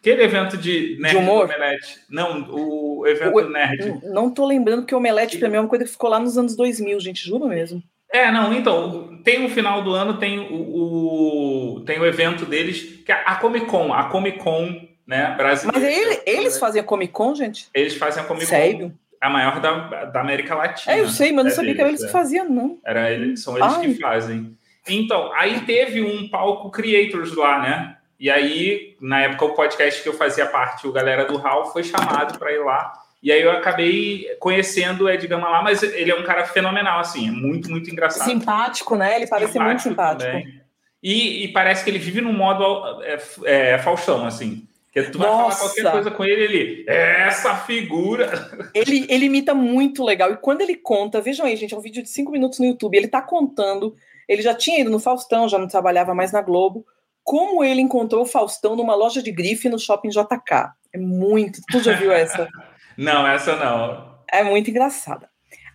Aquele 0.00 0.22
evento 0.22 0.56
de 0.56 0.96
nerd 1.00 1.16
de 1.16 1.16
humor? 1.16 1.44
Omelete. 1.44 2.00
Não, 2.08 2.48
o 2.50 3.06
evento 3.06 3.36
o, 3.36 3.48
nerd. 3.48 4.00
Não 4.04 4.30
tô 4.30 4.46
lembrando 4.46 4.86
que 4.86 4.94
o 4.94 4.98
Omelete 4.98 5.38
pra 5.38 5.48
mim 5.48 5.56
é 5.56 5.60
uma 5.60 5.68
coisa 5.68 5.84
que 5.84 5.90
ficou 5.90 6.08
lá 6.08 6.20
nos 6.20 6.38
anos 6.38 6.56
2000, 6.56 7.00
gente, 7.00 7.26
juro 7.26 7.46
mesmo. 7.46 7.82
É, 8.10 8.30
não, 8.30 8.54
então, 8.54 9.20
tem 9.22 9.42
no 9.42 9.50
final 9.50 9.82
do 9.82 9.92
ano, 9.92 10.18
tem 10.18 10.38
o, 10.38 11.76
o, 11.76 11.84
tem 11.84 11.98
o 11.98 12.06
evento 12.06 12.46
deles, 12.46 13.02
que 13.04 13.12
é 13.12 13.22
a 13.26 13.36
Comic 13.36 13.66
Con, 13.66 13.92
a 13.92 14.04
Comic 14.04 14.38
Con, 14.38 14.88
né, 15.06 15.34
brasileira. 15.36 15.78
Mas 15.78 15.98
ele, 15.98 16.22
eles 16.24 16.58
fazem 16.58 16.80
a 16.80 16.84
Comic 16.84 17.12
Con, 17.12 17.34
gente? 17.34 17.68
Eles 17.74 17.96
fazem 17.96 18.22
a 18.22 18.26
Comic 18.26 18.46
Con. 18.46 18.50
Sério? 18.50 18.94
A 19.20 19.28
maior 19.28 19.60
da, 19.60 20.04
da 20.06 20.20
América 20.20 20.54
Latina. 20.54 20.94
É, 20.94 21.00
eu 21.00 21.08
sei, 21.08 21.32
mas 21.32 21.44
não 21.44 21.50
é 21.50 21.54
sabia 21.54 21.74
deles, 21.74 21.76
que 21.76 21.82
era 21.82 21.90
eles 21.90 22.02
é. 22.02 22.06
que 22.06 22.12
faziam, 22.12 22.48
não. 22.48 22.78
Era 22.86 23.10
eles, 23.10 23.42
são 23.42 23.58
eles 23.58 23.74
Ai. 23.74 23.80
que 23.82 23.94
fazem. 24.00 24.56
Então, 24.88 25.30
aí 25.34 25.60
teve 25.62 26.00
um 26.00 26.28
palco 26.28 26.70
Creators 26.70 27.34
lá, 27.34 27.60
né? 27.60 27.97
E 28.18 28.28
aí, 28.28 28.96
na 29.00 29.20
época, 29.20 29.44
o 29.44 29.54
podcast 29.54 30.02
que 30.02 30.08
eu 30.08 30.14
fazia 30.14 30.46
parte, 30.46 30.86
o 30.86 30.92
Galera 30.92 31.24
do 31.24 31.36
Hall, 31.36 31.66
foi 31.66 31.84
chamado 31.84 32.36
para 32.38 32.52
ir 32.52 32.58
lá. 32.64 32.92
E 33.22 33.30
aí 33.30 33.42
eu 33.42 33.50
acabei 33.50 34.26
conhecendo 34.40 35.04
o 35.04 35.10
Ed 35.10 35.26
Gama 35.26 35.48
lá, 35.48 35.62
mas 35.62 35.82
ele 35.82 36.10
é 36.10 36.14
um 36.14 36.24
cara 36.24 36.44
fenomenal, 36.44 37.00
assim, 37.00 37.28
é 37.28 37.30
muito, 37.30 37.70
muito 37.70 37.90
engraçado. 37.90 38.28
Simpático, 38.28 38.96
né? 38.96 39.16
Ele 39.16 39.26
parece 39.26 39.52
simpático 39.52 39.68
muito 39.68 39.82
simpático. 39.82 40.58
E, 41.00 41.44
e, 41.44 41.48
parece 41.52 41.84
que 41.84 41.90
ele 41.90 41.98
vive 41.98 42.20
num 42.20 42.32
modo 42.32 43.02
é, 43.02 43.18
é, 43.44 43.78
Faustão, 43.78 44.26
assim. 44.26 44.66
Que 44.92 45.02
tu 45.02 45.18
vai 45.18 45.28
Nossa. 45.28 45.58
falar 45.58 45.70
qualquer 45.70 45.92
coisa 45.92 46.10
com 46.10 46.24
ele, 46.24 46.42
ele. 46.42 46.84
Essa 46.88 47.54
figura. 47.54 48.50
Ele, 48.74 49.06
ele 49.08 49.26
imita 49.26 49.54
muito 49.54 50.02
legal. 50.02 50.32
E 50.32 50.36
quando 50.36 50.62
ele 50.62 50.74
conta, 50.74 51.20
vejam 51.20 51.46
aí, 51.46 51.56
gente, 51.56 51.74
é 51.74 51.76
um 51.76 51.80
vídeo 51.80 52.02
de 52.02 52.08
cinco 52.08 52.32
minutos 52.32 52.58
no 52.58 52.66
YouTube. 52.66 52.96
Ele 52.96 53.06
tá 53.06 53.20
contando. 53.20 53.94
Ele 54.26 54.42
já 54.42 54.54
tinha 54.54 54.80
ido 54.80 54.90
no 54.90 54.98
Faustão, 54.98 55.48
já 55.48 55.58
não 55.58 55.68
trabalhava 55.68 56.14
mais 56.14 56.32
na 56.32 56.40
Globo 56.40 56.84
como 57.28 57.62
ele 57.62 57.82
encontrou 57.82 58.22
o 58.22 58.26
Faustão 58.26 58.74
numa 58.74 58.94
loja 58.94 59.22
de 59.22 59.30
grife 59.30 59.68
no 59.68 59.78
shopping 59.78 60.08
JK. 60.08 60.72
É 60.94 60.96
muito. 60.98 61.60
Tu 61.70 61.82
já 61.82 61.92
viu 61.92 62.10
essa? 62.10 62.48
não, 62.96 63.28
essa 63.28 63.54
não. 63.54 64.18
É 64.32 64.42
muito 64.42 64.70
engraçada. 64.70 65.28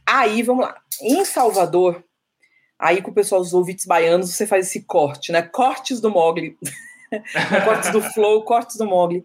Aí, 0.04 0.42
vamos 0.42 0.66
lá. 0.66 0.76
Em 1.00 1.24
Salvador, 1.24 2.04
aí 2.80 3.04
com 3.04 3.12
o 3.12 3.14
pessoal 3.14 3.40
dos 3.40 3.54
ouvintes 3.54 3.86
baianos, 3.86 4.34
você 4.34 4.48
faz 4.48 4.66
esse 4.66 4.82
corte, 4.82 5.32
né? 5.32 5.44
Cortes 5.44 6.02
do 6.02 6.10
Mogli. 6.10 6.58
cortes 7.64 7.92
do 7.92 8.02
Flow, 8.02 8.44
cortes 8.44 8.76
do 8.76 8.88
Mogli. 8.88 9.24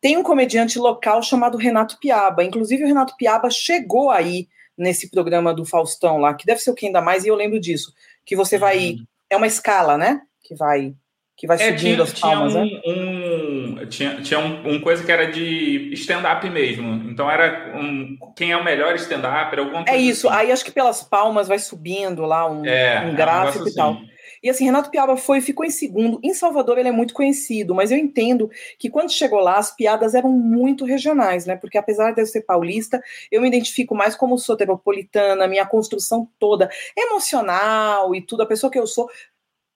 Tem 0.00 0.16
um 0.16 0.22
comediante 0.22 0.78
local 0.78 1.22
chamado 1.22 1.58
Renato 1.58 1.98
Piaba. 1.98 2.42
Inclusive, 2.42 2.84
o 2.84 2.86
Renato 2.86 3.14
Piaba 3.18 3.50
chegou 3.50 4.08
aí 4.08 4.48
nesse 4.78 5.10
programa 5.10 5.52
do 5.52 5.66
Faustão 5.66 6.16
lá, 6.16 6.32
que 6.32 6.46
deve 6.46 6.62
ser 6.62 6.70
o 6.70 6.74
que 6.74 6.86
ainda 6.86 7.02
mais, 7.02 7.26
e 7.26 7.28
eu 7.28 7.34
lembro 7.34 7.60
disso. 7.60 7.92
Que 8.24 8.34
você 8.34 8.56
vai. 8.56 8.92
Uhum. 8.92 9.06
É 9.28 9.36
uma 9.36 9.46
escala, 9.46 9.98
né? 9.98 10.22
Que 10.42 10.54
vai 10.54 10.94
que 11.36 11.46
vai 11.46 11.56
é, 11.56 11.76
subindo 11.76 11.80
tinha, 11.80 12.02
as 12.02 12.18
palmas, 12.18 12.52
tinha 12.54 12.64
um, 12.64 13.74
né? 13.74 13.82
um, 13.82 13.86
tinha, 13.86 14.22
tinha 14.22 14.40
um, 14.40 14.74
um, 14.74 14.80
coisa 14.80 15.04
que 15.04 15.12
era 15.12 15.30
de 15.30 15.90
stand-up 15.92 16.48
mesmo. 16.48 17.10
Então 17.10 17.30
era 17.30 17.74
um, 17.76 18.16
quem 18.34 18.52
é 18.52 18.56
o 18.56 18.64
melhor 18.64 18.94
stand-up, 18.94 19.54
É 19.86 19.96
isso, 19.96 20.28
assim. 20.28 20.38
aí 20.38 20.52
acho 20.52 20.64
que 20.64 20.70
pelas 20.70 21.02
palmas 21.02 21.46
vai 21.46 21.58
subindo 21.58 22.22
lá 22.22 22.50
um, 22.50 22.64
é, 22.64 23.04
um 23.04 23.10
é 23.10 23.14
gráfico 23.14 23.64
um 23.64 23.68
e 23.68 23.74
tal. 23.74 23.92
Assim. 23.92 24.16
E 24.42 24.50
assim, 24.50 24.64
Renato 24.64 24.90
Piaba 24.90 25.16
foi, 25.16 25.40
ficou 25.40 25.64
em 25.66 25.70
segundo. 25.70 26.20
Em 26.22 26.32
Salvador 26.32 26.78
ele 26.78 26.88
é 26.88 26.92
muito 26.92 27.12
conhecido, 27.12 27.74
mas 27.74 27.90
eu 27.90 27.98
entendo 27.98 28.50
que 28.78 28.88
quando 28.88 29.10
chegou 29.10 29.40
lá 29.40 29.58
as 29.58 29.74
piadas 29.74 30.14
eram 30.14 30.30
muito 30.30 30.84
regionais, 30.84 31.46
né? 31.46 31.56
Porque 31.56 31.76
apesar 31.76 32.12
de 32.12 32.20
eu 32.20 32.26
ser 32.26 32.42
paulista, 32.42 33.02
eu 33.30 33.42
me 33.42 33.48
identifico 33.48 33.94
mais 33.94 34.14
como 34.14 34.38
soteropolitana, 34.38 35.48
minha 35.48 35.66
construção 35.66 36.28
toda 36.38 36.70
emocional 36.96 38.14
e 38.14 38.20
tudo, 38.20 38.42
a 38.42 38.46
pessoa 38.46 38.70
que 38.70 38.78
eu 38.78 38.86
sou 38.86 39.08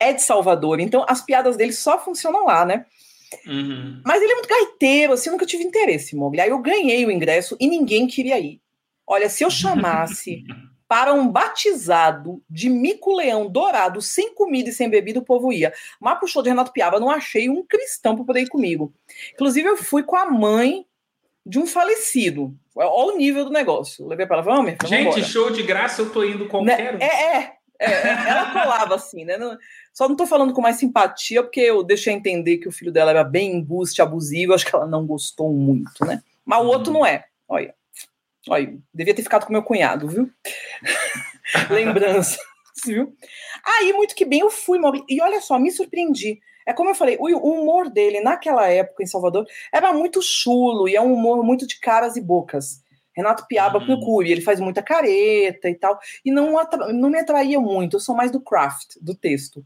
é 0.01 0.13
de 0.13 0.23
Salvador. 0.23 0.81
Então 0.81 1.05
as 1.07 1.23
piadas 1.23 1.57
dele 1.57 1.73
só 1.73 2.03
funcionam 2.03 2.47
lá, 2.47 2.65
né? 2.65 2.87
Uhum. 3.47 4.03
Mas 4.05 4.21
ele 4.21 4.33
é 4.33 4.35
muito 4.35 4.49
gaiteiro, 4.49 5.13
assim, 5.13 5.29
eu 5.29 5.33
nunca 5.33 5.47
tive 5.47 5.63
interesse, 5.63 6.17
Mogli. 6.17 6.41
Aí 6.41 6.51
eu 6.51 6.59
ganhei 6.59 7.07
o 7.07 7.11
ingresso 7.11 7.57
e 7.61 7.69
ninguém 7.69 8.07
queria 8.07 8.39
ir. 8.41 8.61
Olha, 9.07 9.29
se 9.29 9.45
eu 9.45 9.51
chamasse 9.51 10.43
para 10.89 11.13
um 11.13 11.29
batizado 11.29 12.43
de 12.51 12.69
mico-leão 12.69 13.49
dourado, 13.49 14.03
sem 14.03 14.35
comida 14.35 14.71
e 14.71 14.73
sem 14.73 14.89
bebida, 14.89 15.21
o 15.21 15.25
povo 15.25 15.53
ia. 15.53 15.73
Mas 16.01 16.19
pro 16.19 16.27
show 16.27 16.43
de 16.43 16.49
Renato 16.49 16.73
Piaba, 16.73 16.99
não 16.99 17.11
achei 17.11 17.49
um 17.49 17.65
cristão 17.65 18.17
para 18.17 18.25
poder 18.25 18.41
ir 18.41 18.49
comigo. 18.49 18.93
Inclusive, 19.35 19.69
eu 19.69 19.77
fui 19.77 20.03
com 20.03 20.17
a 20.17 20.29
mãe 20.29 20.85
de 21.47 21.59
um 21.59 21.67
falecido. 21.67 22.55
Olha 22.75 23.15
o 23.15 23.17
nível 23.17 23.45
do 23.45 23.53
negócio. 23.53 24.05
Eu 24.05 24.09
levei 24.09 24.27
para 24.27 24.39
ela, 24.39 24.45
vamos, 24.45 24.75
Gente, 24.85 25.03
embora. 25.03 25.23
show 25.23 25.51
de 25.51 25.63
graça, 25.63 26.03
eu 26.03 26.11
tô 26.11 26.25
indo 26.25 26.49
qualquer 26.49 26.99
né? 26.99 27.07
É, 27.07 27.37
é, 27.37 27.57
é, 27.81 28.29
ela 28.29 28.53
colava 28.53 28.95
assim, 28.95 29.25
né? 29.25 29.39
Só 29.93 30.09
não 30.09 30.17
tô 30.17 30.27
falando 30.27 30.53
com 30.53 30.61
mais 30.61 30.77
simpatia, 30.77 31.43
porque 31.43 31.61
eu 31.61 31.83
deixei 31.83 32.13
entender 32.13 32.59
que 32.59 32.69
o 32.69 32.73
filho 32.73 32.93
dela 32.93 33.11
era 33.11 33.25
bem 33.25 33.57
embuste, 33.57 34.01
abusivo, 34.01 34.55
acho 34.55 34.65
que 34.65 34.75
ela 34.75 34.87
não 34.87 35.07
gostou 35.07 35.53
muito, 35.53 36.05
né? 36.07 36.23
Mas 36.45 36.63
o 36.63 36.67
outro 36.67 36.93
não 36.93 37.05
é. 37.05 37.25
Olha. 37.49 37.75
Olha, 38.49 38.79
devia 38.95 39.15
ter 39.15 39.23
ficado 39.23 39.45
com 39.45 39.53
meu 39.53 39.63
cunhado, 39.63 40.09
viu? 40.09 40.31
Lembrança, 41.69 42.39
viu? 42.87 43.15
Aí, 43.65 43.93
muito 43.93 44.15
que 44.15 44.25
bem, 44.25 44.41
eu 44.41 44.51
fui, 44.51 44.79
e 45.09 45.21
olha 45.21 45.41
só, 45.41 45.59
me 45.59 45.71
surpreendi. 45.71 46.41
É 46.67 46.73
como 46.73 46.91
eu 46.91 46.95
falei, 46.95 47.17
o 47.19 47.27
humor 47.27 47.91
dele 47.91 48.21
naquela 48.21 48.69
época 48.69 49.03
em 49.03 49.07
Salvador 49.07 49.47
era 49.73 49.93
muito 49.93 50.23
chulo 50.23 50.89
e 50.89 50.95
é 50.95 51.01
um 51.01 51.13
humor 51.13 51.43
muito 51.45 51.67
de 51.67 51.79
caras 51.81 52.17
e 52.17 52.21
bocas. 52.21 52.83
Renato 53.15 53.47
Piaba 53.47 53.79
uhum. 53.79 53.87
procure, 53.87 54.31
ele 54.31 54.41
faz 54.41 54.61
muita 54.61 54.83
careta 54.83 55.69
e 55.69 55.75
tal, 55.75 55.99
e 56.25 56.31
não, 56.31 56.55
não 56.95 57.11
me 57.11 57.19
atraía 57.19 57.61
muito, 57.61 57.97
eu 57.97 58.01
sou 58.01 58.15
mais 58.15 58.31
do 58.31 58.41
craft, 58.41 58.97
do 59.01 59.15
texto. 59.15 59.65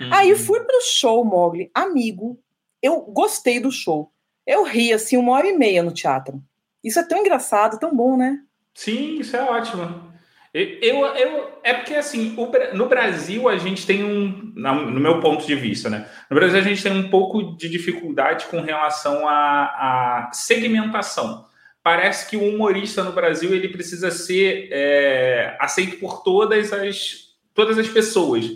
Uhum. 0.00 0.12
Aí 0.12 0.34
fui 0.34 0.60
pro 0.60 0.80
show, 0.82 1.24
Mogli, 1.24 1.70
amigo, 1.74 2.38
eu 2.82 3.00
gostei 3.02 3.60
do 3.60 3.70
show. 3.70 4.12
Eu 4.46 4.64
ri 4.64 4.92
assim 4.92 5.16
uma 5.16 5.32
hora 5.32 5.46
e 5.46 5.56
meia 5.56 5.82
no 5.82 5.92
teatro. 5.92 6.42
Isso 6.82 6.98
é 6.98 7.06
tão 7.06 7.18
engraçado, 7.18 7.78
tão 7.78 7.94
bom, 7.94 8.16
né? 8.16 8.40
Sim, 8.74 9.20
isso 9.20 9.36
é 9.36 9.42
ótimo. 9.42 10.10
Eu, 10.52 11.06
eu, 11.14 11.60
é 11.62 11.74
porque, 11.74 11.94
assim, 11.94 12.36
no 12.74 12.88
Brasil 12.88 13.48
a 13.48 13.56
gente 13.56 13.86
tem 13.86 14.02
um, 14.02 14.52
no 14.56 14.98
meu 14.98 15.20
ponto 15.20 15.46
de 15.46 15.54
vista, 15.54 15.88
né? 15.88 16.08
No 16.28 16.34
Brasil 16.34 16.58
a 16.58 16.62
gente 16.62 16.82
tem 16.82 16.92
um 16.92 17.08
pouco 17.08 17.56
de 17.56 17.68
dificuldade 17.68 18.46
com 18.46 18.60
relação 18.60 19.28
à, 19.28 20.26
à 20.26 20.30
segmentação. 20.32 21.46
Parece 21.84 22.28
que 22.28 22.36
o 22.36 22.42
humorista 22.42 23.04
no 23.04 23.12
Brasil 23.12 23.54
ele 23.54 23.68
precisa 23.68 24.10
ser 24.10 24.68
é, 24.72 25.56
aceito 25.60 25.98
por 25.98 26.24
todas 26.24 26.72
as, 26.72 27.28
todas 27.54 27.78
as 27.78 27.88
pessoas. 27.88 28.50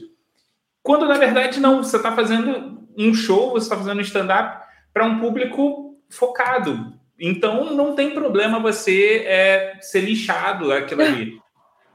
Quando, 0.85 1.07
na 1.07 1.17
verdade, 1.17 1.59
não. 1.59 1.83
Você 1.83 1.97
está 1.97 2.13
fazendo 2.13 2.87
um 2.97 3.15
show, 3.15 3.53
você 3.53 3.65
está 3.65 3.77
fazendo 3.77 3.99
um 3.99 4.03
stand-up 4.03 4.65
para 4.93 5.07
um 5.07 5.19
público 5.19 5.97
focado. 6.11 6.93
Então, 7.19 7.75
não 7.75 7.95
tem 7.95 8.11
problema 8.11 8.61
você 8.61 9.25
é, 9.27 9.79
ser 9.81 10.01
lixado 10.01 10.71
aquilo 10.71 11.03
ali. 11.03 11.41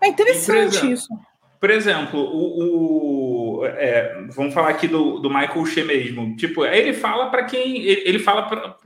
É 0.02 0.08
interessante 0.08 0.45
por 0.47 0.58
exemplo, 0.58 0.89
isso. 0.91 1.08
Por 1.60 1.69
exemplo, 1.69 2.19
o, 2.19 3.60
o 3.60 3.65
é, 3.65 4.25
vamos 4.30 4.54
falar 4.54 4.69
aqui 4.69 4.88
do, 4.88 5.19
do 5.19 5.30
Michael 5.30 5.65
Shea 5.65 5.86
mesmo. 5.86 6.36
Tipo, 6.36 6.65
ele 6.65 6.93
fala 6.93 7.30
para 7.30 7.43
quem. 7.43 7.84
Ele, 7.84 8.02
ele 8.06 8.19
fala 8.19 8.78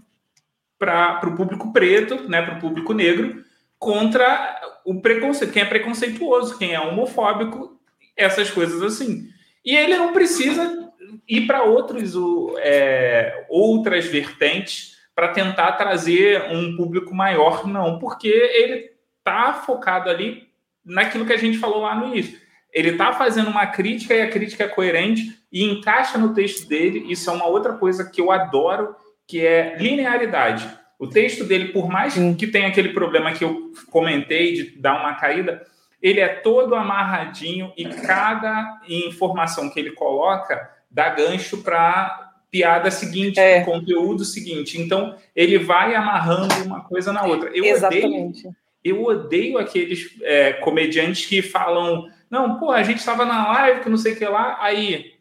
para 0.77 1.29
o 1.29 1.35
público 1.35 1.71
preto, 1.71 2.27
né, 2.27 2.41
para 2.41 2.57
o 2.57 2.59
público 2.59 2.93
negro, 2.93 3.41
contra 3.79 4.59
o 4.83 4.99
preconceito, 4.99 5.53
quem 5.53 5.61
é 5.61 5.65
preconceituoso, 5.65 6.57
quem 6.57 6.73
é 6.73 6.79
homofóbico, 6.79 7.79
essas 8.17 8.49
coisas 8.49 8.81
assim. 8.81 9.29
E 9.65 9.75
ele 9.75 9.97
não 9.97 10.13
precisa 10.13 10.91
ir 11.27 11.47
para 11.47 11.63
outros 11.63 12.13
é, 12.59 13.45
outras 13.49 14.05
vertentes 14.05 14.97
para 15.15 15.29
tentar 15.29 15.73
trazer 15.73 16.51
um 16.51 16.75
público 16.75 17.13
maior, 17.13 17.67
não, 17.67 17.99
porque 17.99 18.27
ele 18.27 18.91
está 19.19 19.53
focado 19.53 20.09
ali 20.09 20.47
naquilo 20.83 21.25
que 21.25 21.33
a 21.33 21.37
gente 21.37 21.57
falou 21.57 21.81
lá 21.81 21.95
no 21.95 22.07
início. 22.07 22.41
Ele 22.73 22.89
está 22.89 23.13
fazendo 23.13 23.49
uma 23.49 23.67
crítica 23.67 24.15
e 24.15 24.21
a 24.21 24.29
crítica 24.29 24.63
é 24.63 24.67
coerente 24.67 25.37
e 25.51 25.63
encaixa 25.63 26.17
no 26.17 26.33
texto 26.33 26.67
dele. 26.67 27.05
Isso 27.11 27.29
é 27.29 27.33
uma 27.33 27.45
outra 27.45 27.73
coisa 27.73 28.09
que 28.09 28.19
eu 28.19 28.31
adoro, 28.31 28.95
que 29.27 29.45
é 29.45 29.77
linearidade. 29.77 30.67
O 30.97 31.07
texto 31.07 31.43
dele, 31.43 31.69
por 31.69 31.87
mais 31.87 32.15
que 32.37 32.47
tenha 32.47 32.67
aquele 32.67 32.89
problema 32.89 33.31
que 33.33 33.43
eu 33.43 33.71
comentei 33.91 34.53
de 34.53 34.79
dar 34.79 34.99
uma 34.99 35.13
caída, 35.13 35.63
ele 36.03 36.19
é 36.19 36.27
todo 36.27 36.75
amarradinho 36.75 37.71
e 37.77 37.85
cada 37.85 38.81
informação 38.89 39.69
que 39.69 39.79
ele 39.79 39.91
coloca 39.91 40.69
dá 40.91 41.09
gancho 41.09 41.63
para 41.63 42.33
piada 42.51 42.91
seguinte, 42.91 43.39
é. 43.39 43.61
conteúdo 43.61 44.25
seguinte. 44.25 44.79
Então, 44.79 45.15
ele 45.33 45.57
vai 45.57 45.95
amarrando 45.95 46.53
uma 46.65 46.81
coisa 46.81 47.13
na 47.13 47.23
outra. 47.23 47.49
Eu 47.55 47.63
Exatamente. 47.63 48.41
Odeio, 48.41 48.55
eu 48.83 49.01
odeio 49.01 49.57
aqueles 49.57 50.13
é, 50.21 50.51
comediantes 50.53 51.25
que 51.25 51.41
falam: 51.41 52.09
não, 52.29 52.59
pô, 52.59 52.71
a 52.71 52.83
gente 52.83 52.99
estava 52.99 53.25
na 53.25 53.47
live, 53.47 53.79
que 53.79 53.89
não 53.89 53.97
sei 53.97 54.13
o 54.13 54.17
que 54.17 54.25
lá. 54.25 54.57
Aí. 54.59 55.13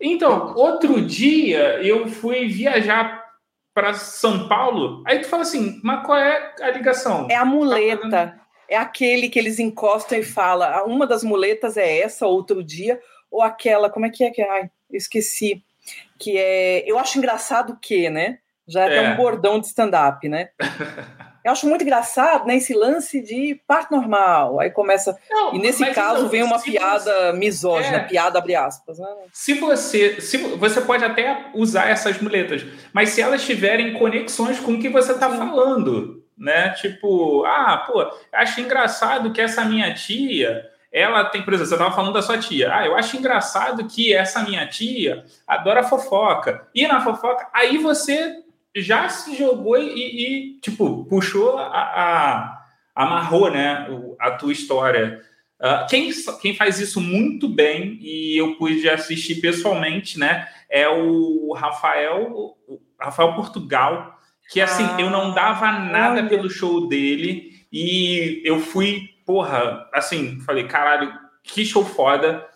Então, 0.00 0.54
outro 0.56 1.00
dia 1.02 1.78
eu 1.82 2.08
fui 2.08 2.48
viajar 2.48 3.22
para 3.74 3.94
São 3.94 4.48
Paulo. 4.48 5.02
Aí 5.06 5.18
tu 5.18 5.28
fala 5.28 5.42
assim: 5.42 5.78
mas 5.84 6.04
qual 6.06 6.18
é 6.18 6.54
a 6.62 6.70
ligação? 6.70 7.28
É 7.30 7.36
a 7.36 7.44
muleta. 7.44 8.08
Tá 8.08 8.41
é 8.72 8.76
aquele 8.76 9.28
que 9.28 9.38
eles 9.38 9.58
encostam 9.58 10.18
e 10.18 10.22
fala, 10.22 10.78
ah, 10.78 10.84
uma 10.84 11.06
das 11.06 11.22
muletas 11.22 11.76
é 11.76 11.98
essa, 11.98 12.26
outro 12.26 12.64
dia, 12.64 13.00
ou 13.30 13.42
aquela, 13.42 13.90
como 13.90 14.06
é 14.06 14.10
que 14.10 14.24
é 14.24 14.30
que 14.30 14.42
ai, 14.42 14.70
eu 14.90 14.96
esqueci 14.96 15.62
que 16.18 16.38
é. 16.38 16.84
Eu 16.86 16.98
acho 16.98 17.18
engraçado 17.18 17.76
que, 17.80 18.08
né? 18.08 18.38
Já 18.66 18.88
é, 18.88 18.96
é. 18.96 19.10
um 19.10 19.16
bordão 19.16 19.58
de 19.58 19.66
stand-up, 19.66 20.28
né? 20.28 20.50
Eu 21.44 21.50
acho 21.50 21.68
muito 21.68 21.82
engraçado 21.82 22.46
né, 22.46 22.54
esse 22.54 22.72
lance 22.72 23.20
de 23.20 23.60
parte 23.66 23.90
normal. 23.90 24.60
Aí 24.60 24.70
começa. 24.70 25.18
Não, 25.28 25.52
e 25.52 25.58
nesse 25.58 25.84
caso 25.86 26.22
não, 26.22 26.28
vem 26.28 26.40
uma 26.44 26.60
piada 26.60 27.32
você... 27.32 27.36
misógina, 27.36 27.96
é. 27.96 28.04
piada 28.04 28.38
abre 28.38 28.54
aspas. 28.54 29.00
Né? 29.00 29.06
Se 29.32 29.54
você. 29.54 30.20
Se, 30.20 30.36
você 30.36 30.80
pode 30.80 31.04
até 31.04 31.46
usar 31.52 31.88
essas 31.88 32.20
muletas, 32.20 32.64
mas 32.92 33.08
se 33.08 33.20
elas 33.20 33.44
tiverem 33.44 33.92
conexões 33.94 34.60
com 34.60 34.74
o 34.74 34.78
que 34.78 34.88
você 34.88 35.10
está 35.10 35.28
falando, 35.28 36.21
né? 36.42 36.70
Tipo, 36.70 37.44
ah, 37.44 37.84
pô, 37.86 38.04
acho 38.32 38.60
engraçado 38.60 39.32
que 39.32 39.40
essa 39.40 39.64
minha 39.64 39.94
tia 39.94 40.68
ela 40.90 41.24
tem, 41.24 41.42
por 41.42 41.54
exemplo, 41.54 41.68
você 41.68 41.74
estava 41.74 41.96
falando 41.96 42.12
da 42.12 42.20
sua 42.20 42.36
tia. 42.36 42.70
Ah, 42.74 42.84
eu 42.84 42.94
acho 42.94 43.16
engraçado 43.16 43.86
que 43.86 44.12
essa 44.12 44.42
minha 44.42 44.66
tia 44.66 45.24
adora 45.46 45.82
fofoca. 45.82 46.68
E 46.74 46.86
na 46.86 47.00
fofoca, 47.00 47.48
aí 47.54 47.78
você 47.78 48.42
já 48.76 49.08
se 49.08 49.34
jogou 49.34 49.78
e, 49.78 50.56
e 50.56 50.60
tipo, 50.60 51.06
puxou 51.06 51.56
a, 51.56 51.64
a, 51.64 52.64
amarrou, 52.94 53.50
né, 53.50 53.86
a 54.20 54.32
tua 54.32 54.52
história. 54.52 55.22
Uh, 55.58 55.86
quem, 55.88 56.10
quem 56.42 56.54
faz 56.54 56.78
isso 56.78 57.00
muito 57.00 57.48
bem, 57.48 57.98
e 58.02 58.36
eu 58.36 58.56
pude 58.56 58.86
assistir 58.90 59.36
pessoalmente, 59.36 60.18
né, 60.18 60.46
é 60.68 60.88
o 60.88 61.54
Rafael, 61.54 62.56
o 62.66 62.80
Rafael 63.00 63.34
Portugal, 63.34 64.18
que 64.52 64.60
assim, 64.60 64.84
ah, 64.84 65.00
eu 65.00 65.08
não 65.08 65.32
dava 65.32 65.72
nada 65.72 66.20
olha. 66.20 66.28
pelo 66.28 66.50
show 66.50 66.86
dele, 66.86 67.52
e 67.72 68.42
eu 68.44 68.60
fui 68.60 69.08
porra, 69.24 69.88
assim, 69.94 70.38
falei, 70.40 70.64
caralho, 70.64 71.10
que 71.42 71.64
show 71.64 71.82
foda. 71.82 72.46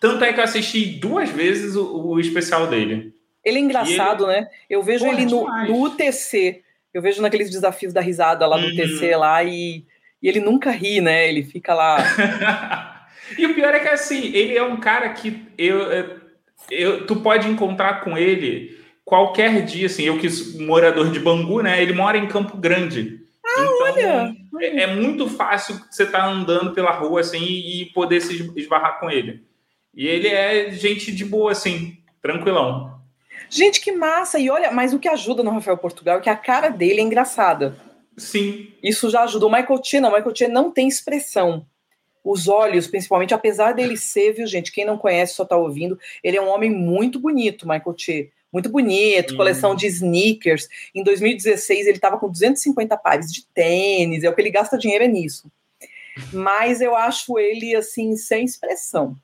Tanto 0.00 0.24
é 0.24 0.32
que 0.32 0.40
eu 0.40 0.44
assisti 0.44 0.86
duas 0.86 1.30
vezes 1.30 1.76
o, 1.76 2.04
o 2.04 2.20
especial 2.20 2.66
dele. 2.66 3.14
Ele 3.44 3.58
é 3.58 3.60
engraçado, 3.60 4.24
ele... 4.24 4.40
né? 4.40 4.48
Eu 4.68 4.82
vejo 4.82 5.04
porra, 5.04 5.16
ele 5.16 5.30
no, 5.30 5.46
no, 5.66 5.82
UTC. 5.84 6.62
Eu 6.92 7.00
vejo 7.00 7.22
naqueles 7.22 7.48
desafios 7.48 7.92
da 7.92 8.00
risada 8.00 8.44
lá 8.44 8.58
no 8.58 8.66
uhum. 8.66 8.72
UTC 8.72 9.14
lá 9.14 9.44
e, 9.44 9.84
e 10.20 10.28
ele 10.28 10.40
nunca 10.40 10.72
ri, 10.72 11.00
né? 11.00 11.28
Ele 11.28 11.44
fica 11.44 11.74
lá. 11.74 13.06
e 13.38 13.46
o 13.46 13.54
pior 13.54 13.72
é 13.72 13.78
que 13.78 13.88
assim, 13.88 14.32
ele 14.34 14.56
é 14.56 14.64
um 14.64 14.78
cara 14.78 15.10
que 15.10 15.46
eu, 15.56 15.78
eu, 16.70 17.06
tu 17.06 17.16
pode 17.16 17.48
encontrar 17.48 18.00
com 18.00 18.18
ele 18.18 18.83
qualquer 19.04 19.64
dia, 19.64 19.86
assim, 19.86 20.04
eu 20.04 20.18
que 20.18 20.30
sou 20.30 20.60
morador 20.62 21.10
de 21.10 21.20
Bangu, 21.20 21.62
né? 21.62 21.82
Ele 21.82 21.92
mora 21.92 22.16
em 22.16 22.26
Campo 22.26 22.56
Grande. 22.56 23.20
Ah, 23.44 23.50
então, 23.60 23.82
olha! 23.82 24.36
É, 24.60 24.82
é, 24.82 24.86
muito 24.94 25.28
fácil 25.28 25.80
você 25.90 26.04
estar 26.04 26.20
tá 26.20 26.26
andando 26.26 26.72
pela 26.72 26.92
rua 26.92 27.20
assim 27.20 27.44
e 27.44 27.90
poder 27.92 28.20
se 28.20 28.34
esbarrar 28.56 28.98
com 28.98 29.10
ele. 29.10 29.44
E 29.94 30.06
ele 30.06 30.28
é 30.28 30.70
gente 30.70 31.12
de 31.12 31.24
boa, 31.24 31.52
assim, 31.52 31.98
tranquilão. 32.22 32.98
Gente, 33.50 33.80
que 33.80 33.92
massa! 33.92 34.38
E 34.38 34.48
olha, 34.48 34.72
mas 34.72 34.92
o 34.94 34.98
que 34.98 35.08
ajuda 35.08 35.42
no 35.42 35.50
Rafael 35.50 35.76
Portugal 35.76 36.18
é 36.18 36.20
que 36.20 36.30
a 36.30 36.36
cara 36.36 36.68
dele 36.68 37.00
é 37.00 37.04
engraçada. 37.04 37.76
Sim. 38.16 38.68
Isso 38.82 39.10
já 39.10 39.22
ajudou. 39.24 39.48
O 39.48 39.52
Michael 39.52 39.80
Che, 39.84 40.00
não. 40.00 40.10
O 40.10 40.14
Michael 40.14 40.34
Che 40.34 40.48
não 40.48 40.70
tem 40.70 40.88
expressão. 40.88 41.66
os 42.24 42.48
olhos, 42.48 42.86
principalmente, 42.86 43.34
apesar 43.34 43.72
dele 43.72 43.98
ser, 43.98 44.32
viu, 44.32 44.46
gente? 44.46 44.72
Quem 44.72 44.86
não 44.86 44.96
conhece 44.96 45.34
só 45.34 45.44
tá 45.44 45.58
ouvindo, 45.58 45.98
ele 46.22 46.38
é 46.38 46.40
um 46.40 46.48
homem 46.48 46.70
muito 46.70 47.20
bonito, 47.20 47.68
Michael 47.68 47.94
Che. 47.98 48.32
Muito 48.54 48.68
bonito, 48.68 49.36
coleção 49.36 49.74
de 49.74 49.88
sneakers. 49.88 50.68
Em 50.94 51.02
2016, 51.02 51.88
ele 51.88 51.96
estava 51.96 52.16
com 52.18 52.30
250 52.30 52.96
pares 52.96 53.32
de 53.32 53.44
tênis, 53.46 54.22
é 54.22 54.30
o 54.30 54.34
que 54.34 54.40
ele 54.40 54.50
gasta 54.50 54.78
dinheiro 54.78 55.02
é 55.02 55.08
nisso. 55.08 55.50
Mas 56.32 56.80
eu 56.80 56.94
acho 56.94 57.36
ele, 57.36 57.74
assim, 57.74 58.16
sem 58.16 58.44
expressão. 58.44 59.16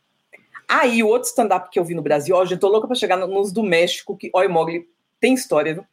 Aí, 0.68 1.00
o 1.00 1.06
outro 1.06 1.28
stand-up 1.28 1.70
que 1.70 1.78
eu 1.78 1.84
vi 1.84 1.94
no 1.94 2.02
Brasil, 2.02 2.34
ó, 2.34 2.44
gente, 2.44 2.58
tô 2.58 2.66
louca 2.66 2.88
para 2.88 2.96
chegar 2.96 3.16
nos 3.16 3.52
do 3.52 3.62
México, 3.62 4.16
que, 4.16 4.32
ó, 4.34 4.48
Mogli, 4.48 4.88
tem 5.20 5.32
história, 5.32 5.74
viu? 5.74 5.84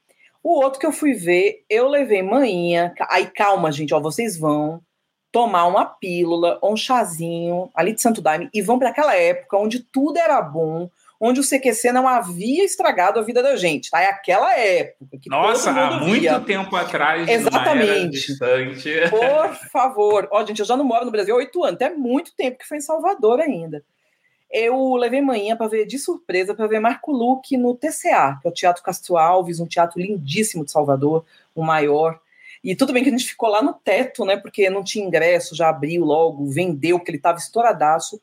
O 0.42 0.60
outro 0.60 0.80
que 0.80 0.88
eu 0.88 0.92
fui 0.92 1.14
ver, 1.14 1.64
eu 1.70 1.88
levei 1.88 2.24
manhinha. 2.24 2.92
Aí, 3.08 3.28
calma, 3.28 3.72
gente, 3.72 3.94
ó, 3.94 4.00
vocês 4.00 4.36
vão 4.36 4.82
tomar 5.32 5.66
uma 5.66 5.86
pílula, 5.86 6.60
um 6.64 6.76
chazinho 6.76 7.70
ali 7.76 7.94
de 7.94 8.02
Santo 8.02 8.20
Daime 8.20 8.50
e 8.52 8.64
vão 8.64 8.80
para 8.80 8.90
aquela 8.90 9.16
época 9.16 9.58
onde 9.58 9.80
tudo 9.84 10.18
era 10.18 10.42
bom, 10.42 10.90
onde 11.20 11.40
o 11.40 11.44
CQC 11.44 11.92
não 11.92 12.08
havia 12.08 12.64
estragado 12.64 13.20
a 13.20 13.24
vida 13.24 13.42
da 13.42 13.56
gente, 13.56 13.90
tá? 13.90 14.02
É 14.02 14.10
aquela 14.10 14.58
época 14.58 15.18
que 15.20 15.30
Nossa, 15.30 15.72
há 15.72 16.00
muito 16.00 16.22
via. 16.22 16.40
tempo 16.40 16.76
atrás. 16.76 17.28
Exatamente. 17.28 18.38
Por 19.10 19.56
favor. 19.72 20.28
Ó, 20.32 20.46
gente, 20.46 20.60
eu 20.60 20.66
já 20.66 20.78
não 20.78 20.86
moro 20.86 21.06
no 21.06 21.12
Brasil 21.12 21.36
há 21.36 21.38
oito 21.38 21.64
anos, 21.64 21.82
é 21.82 21.90
muito 21.90 22.36
tempo 22.36 22.60
que 22.60 22.68
foi 22.68 22.78
em 22.78 22.82
Salvador 22.82 23.40
ainda. 23.40 23.84
Eu 24.50 24.96
levei 24.96 25.22
manhã 25.22 25.58
para 25.58 25.68
ver 25.68 25.86
de 25.86 26.00
surpresa 26.00 26.56
para 26.56 26.68
ver 26.68 26.80
Marco 26.80 27.12
Luque 27.12 27.58
no 27.58 27.76
TCA, 27.76 28.40
que 28.42 28.48
é 28.48 28.50
o 28.50 28.54
Teatro 28.54 28.82
Castro 28.82 29.18
Alves, 29.18 29.60
um 29.60 29.68
teatro 29.68 30.00
lindíssimo 30.00 30.64
de 30.64 30.72
Salvador, 30.72 31.26
o 31.54 31.62
maior. 31.62 32.20
E 32.64 32.76
tudo 32.76 32.94
bem 32.94 33.04
que 33.04 33.10
a 33.10 33.12
gente 33.12 33.28
ficou 33.28 33.50
lá 33.50 33.62
no 33.62 33.74
teto, 33.74 34.24
né? 34.24 34.38
Porque 34.38 34.70
não 34.70 34.84
tinha 34.84 35.06
ingresso, 35.06 35.56
já 35.56 35.70
abriu 35.70 36.06
logo, 36.06 36.50
vendeu, 36.50 36.98
porque 36.98 37.12
ele 37.12 37.18
estava 37.18 37.38
estouradaço. 37.38 38.22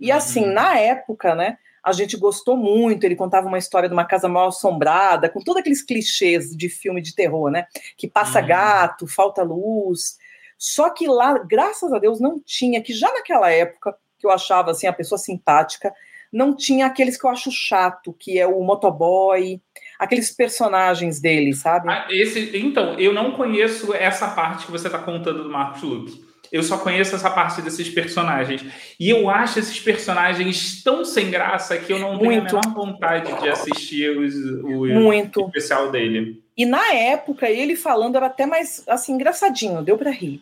E 0.00 0.10
assim, 0.10 0.44
uhum. 0.44 0.52
na 0.52 0.78
época, 0.78 1.34
né? 1.34 1.58
A 1.86 1.92
gente 1.92 2.16
gostou 2.16 2.56
muito. 2.56 3.04
Ele 3.04 3.14
contava 3.14 3.46
uma 3.46 3.58
história 3.58 3.88
de 3.88 3.92
uma 3.92 4.04
casa 4.04 4.28
mal 4.28 4.48
assombrada, 4.48 5.28
com 5.28 5.40
todos 5.40 5.60
aqueles 5.60 5.82
clichês 5.82 6.50
de 6.50 6.68
filme 6.68 7.00
de 7.00 7.14
terror, 7.14 7.48
né? 7.48 7.66
Que 7.96 8.08
passa 8.08 8.40
uhum. 8.40 8.46
gato, 8.48 9.06
falta 9.06 9.44
luz. 9.44 10.18
Só 10.58 10.90
que 10.90 11.06
lá, 11.06 11.38
graças 11.38 11.92
a 11.92 11.98
Deus, 12.00 12.20
não 12.20 12.40
tinha, 12.44 12.82
que 12.82 12.92
já 12.92 13.12
naquela 13.12 13.52
época, 13.52 13.94
que 14.18 14.26
eu 14.26 14.30
achava 14.32 14.72
assim, 14.72 14.88
a 14.88 14.92
pessoa 14.92 15.16
simpática, 15.16 15.92
não 16.32 16.56
tinha 16.56 16.86
aqueles 16.86 17.16
que 17.16 17.24
eu 17.24 17.30
acho 17.30 17.52
chato, 17.52 18.12
que 18.12 18.36
é 18.36 18.46
o 18.46 18.60
motoboy, 18.62 19.60
aqueles 19.98 20.30
personagens 20.34 21.20
dele, 21.20 21.54
sabe? 21.54 21.88
Ah, 21.88 22.08
esse, 22.10 22.56
então, 22.58 22.98
eu 22.98 23.12
não 23.12 23.32
conheço 23.32 23.94
essa 23.94 24.28
parte 24.28 24.66
que 24.66 24.72
você 24.72 24.88
está 24.88 24.98
contando 24.98 25.44
do 25.44 25.50
Marcos 25.50 25.82
Luke. 25.82 26.25
Eu 26.56 26.62
só 26.62 26.78
conheço 26.78 27.14
essa 27.14 27.30
parte 27.30 27.60
desses 27.60 27.88
personagens. 27.88 28.64
E 28.98 29.10
eu 29.10 29.28
acho 29.28 29.58
esses 29.58 29.78
personagens 29.78 30.82
tão 30.82 31.04
sem 31.04 31.30
graça 31.30 31.76
que 31.76 31.92
eu 31.92 31.98
não 31.98 32.16
Muito. 32.16 32.46
tenho 32.46 32.60
a 32.64 32.68
menor 32.68 32.74
vontade 32.74 33.40
de 33.40 33.48
assistir 33.48 34.16
os, 34.16 34.34
o 34.62 34.86
Muito. 34.86 35.44
especial 35.46 35.90
dele. 35.90 36.42
E 36.56 36.64
na 36.64 36.94
época, 36.94 37.50
ele 37.50 37.76
falando 37.76 38.16
era 38.16 38.26
até 38.26 38.46
mais 38.46 38.82
assim, 38.88 39.12
engraçadinho, 39.12 39.82
deu 39.82 39.98
para 39.98 40.10
rir. 40.10 40.40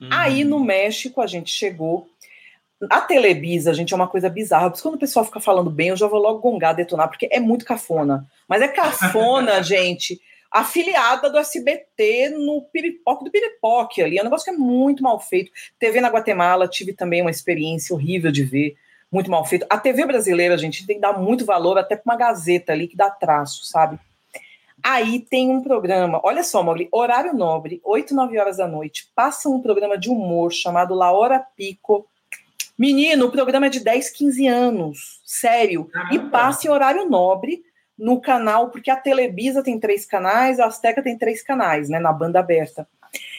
Uhum. 0.00 0.08
Aí 0.10 0.44
no 0.44 0.60
México 0.60 1.20
a 1.20 1.26
gente 1.26 1.50
chegou 1.50 2.08
a 2.90 3.00
Televisa, 3.00 3.74
gente, 3.74 3.92
é 3.92 3.96
uma 3.96 4.08
coisa 4.08 4.28
bizarra. 4.28 4.70
Porque 4.70 4.82
quando 4.82 4.94
o 4.94 5.00
pessoal 5.00 5.24
fica 5.24 5.40
falando 5.40 5.70
bem, 5.70 5.88
eu 5.88 5.96
já 5.96 6.06
vou 6.06 6.20
logo 6.20 6.40
gongar, 6.40 6.74
detonar, 6.74 7.08
porque 7.08 7.28
é 7.30 7.40
muito 7.40 7.64
cafona. 7.64 8.26
Mas 8.48 8.62
é 8.62 8.68
cafona, 8.68 9.62
gente, 9.64 10.20
afiliada 10.52 11.30
do 11.30 11.38
SBT 11.38 12.30
no 12.30 12.62
piripoque 12.72 13.24
do 13.24 13.30
piripoque 13.30 14.02
ali. 14.02 14.18
É 14.18 14.20
um 14.20 14.24
negócio 14.24 14.44
que 14.44 14.50
é 14.50 14.58
muito 14.58 15.02
mal 15.02 15.18
feito. 15.18 15.50
TV 15.78 16.00
na 16.00 16.08
Guatemala, 16.08 16.68
tive 16.68 16.92
também 16.92 17.22
uma 17.22 17.30
experiência 17.30 17.94
horrível 17.94 18.30
de 18.30 18.44
ver. 18.44 18.76
Muito 19.10 19.30
mal 19.30 19.44
feito. 19.44 19.66
A 19.68 19.78
TV 19.78 20.06
brasileira, 20.06 20.56
gente, 20.56 20.86
tem 20.86 20.96
que 20.96 21.02
dar 21.02 21.18
muito 21.18 21.44
valor 21.44 21.78
até 21.78 21.96
para 21.96 22.12
uma 22.12 22.16
gazeta 22.16 22.72
ali 22.72 22.88
que 22.88 22.96
dá 22.96 23.10
traço, 23.10 23.64
sabe? 23.64 23.98
Aí 24.82 25.20
tem 25.20 25.48
um 25.48 25.62
programa, 25.62 26.20
olha 26.24 26.42
só, 26.42 26.60
Mogli, 26.60 26.88
horário 26.90 27.32
nobre, 27.32 27.80
8, 27.84 28.14
9 28.14 28.36
horas 28.36 28.56
da 28.56 28.66
noite, 28.66 29.08
passa 29.14 29.48
um 29.48 29.60
programa 29.60 29.96
de 29.96 30.10
humor 30.10 30.52
chamado 30.52 30.92
La 30.92 31.12
Hora 31.12 31.38
Pico, 31.56 32.08
Menino, 32.76 33.26
o 33.26 33.30
programa 33.30 33.66
é 33.66 33.68
de 33.68 33.80
10, 33.80 34.10
15 34.10 34.46
anos, 34.48 35.20
sério. 35.24 35.84
Caramba. 35.84 36.14
E 36.14 36.18
passa 36.30 36.66
em 36.66 36.70
horário 36.70 37.08
nobre 37.08 37.62
no 38.02 38.20
canal, 38.20 38.68
porque 38.68 38.90
a 38.90 38.96
Televisa 38.96 39.62
tem 39.62 39.78
três 39.78 40.04
canais, 40.04 40.58
a 40.58 40.66
Azteca 40.66 41.00
tem 41.00 41.16
três 41.16 41.40
canais, 41.40 41.88
né, 41.88 42.00
na 42.00 42.12
banda 42.12 42.40
aberta. 42.40 42.88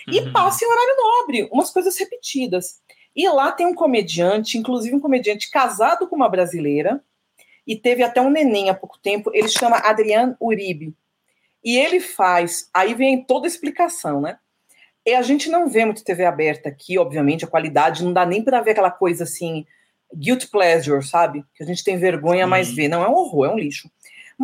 E 0.08 0.22
uhum. 0.22 0.32
passa 0.32 0.64
em 0.64 0.68
horário 0.70 0.96
nobre, 0.96 1.50
umas 1.52 1.70
coisas 1.70 1.98
repetidas. 1.98 2.82
E 3.14 3.28
lá 3.28 3.52
tem 3.52 3.66
um 3.66 3.76
comediante, 3.76 4.58
inclusive 4.58 4.96
um 4.96 5.02
comediante 5.02 5.52
casado 5.52 6.08
com 6.08 6.16
uma 6.16 6.30
brasileira, 6.30 7.04
e 7.68 7.76
teve 7.76 8.04
até 8.04 8.22
um 8.22 8.30
neném 8.30 8.70
há 8.70 8.74
pouco 8.74 8.98
tempo, 9.00 9.32
ele 9.34 9.50
chama 9.50 9.80
Adriano 9.80 10.38
Uribe. 10.40 10.96
E 11.62 11.78
ele 11.78 12.00
faz, 12.00 12.70
aí 12.74 12.94
vem 12.94 13.22
toda 13.22 13.46
a 13.46 13.50
explicação, 13.50 14.22
né? 14.22 14.38
E 15.06 15.14
a 15.14 15.22
gente 15.22 15.50
não 15.50 15.68
vê 15.68 15.84
muito 15.84 16.06
TV 16.06 16.24
aberta 16.24 16.70
aqui, 16.70 16.98
obviamente, 16.98 17.44
a 17.44 17.50
qualidade 17.50 18.02
não 18.02 18.14
dá 18.14 18.26
nem 18.26 18.42
para 18.42 18.62
ver 18.62 18.72
aquela 18.72 18.92
coisa 18.92 19.26
assim, 19.26 19.66
guilt 20.16 20.50
pleasure, 20.50 21.04
sabe? 21.04 21.44
Que 21.54 21.64
a 21.64 21.66
gente 21.66 21.84
tem 21.84 21.98
vergonha, 21.98 22.48
mais 22.48 22.72
vê. 22.72 22.88
Não, 22.88 23.04
é 23.04 23.10
um 23.10 23.14
horror, 23.14 23.48
é 23.48 23.50
um 23.50 23.58
lixo. 23.58 23.90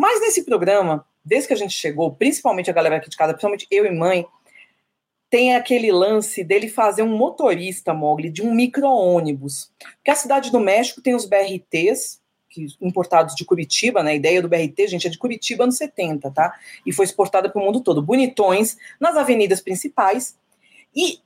Mas 0.00 0.18
nesse 0.18 0.46
programa, 0.46 1.06
desde 1.22 1.48
que 1.48 1.52
a 1.52 1.56
gente 1.58 1.74
chegou, 1.74 2.10
principalmente 2.10 2.70
a 2.70 2.72
galera 2.72 2.96
aqui 2.96 3.10
de 3.10 3.18
casa, 3.18 3.34
principalmente 3.34 3.66
eu 3.70 3.84
e 3.84 3.90
mãe, 3.90 4.24
tem 5.28 5.54
aquele 5.54 5.92
lance 5.92 6.42
dele 6.42 6.70
fazer 6.70 7.02
um 7.02 7.14
motorista, 7.18 7.92
Mogli, 7.92 8.30
de 8.30 8.40
um 8.40 8.54
micro-ônibus. 8.54 9.70
Porque 9.96 10.10
a 10.10 10.14
cidade 10.14 10.50
do 10.50 10.58
México 10.58 11.02
tem 11.02 11.14
os 11.14 11.26
BRTs, 11.26 12.18
que, 12.48 12.66
importados 12.80 13.34
de 13.34 13.44
Curitiba, 13.44 14.02
né? 14.02 14.12
A 14.12 14.14
ideia 14.14 14.40
do 14.40 14.48
BRT, 14.48 14.88
gente, 14.88 15.06
é 15.06 15.10
de 15.10 15.18
Curitiba 15.18 15.64
anos 15.64 15.76
70, 15.76 16.30
tá? 16.30 16.58
E 16.86 16.94
foi 16.94 17.04
exportada 17.04 17.50
para 17.50 17.60
o 17.60 17.64
mundo 17.66 17.82
todo. 17.82 18.00
Bonitões, 18.00 18.78
nas 18.98 19.18
avenidas 19.18 19.60
principais, 19.60 20.34
e 20.96 21.20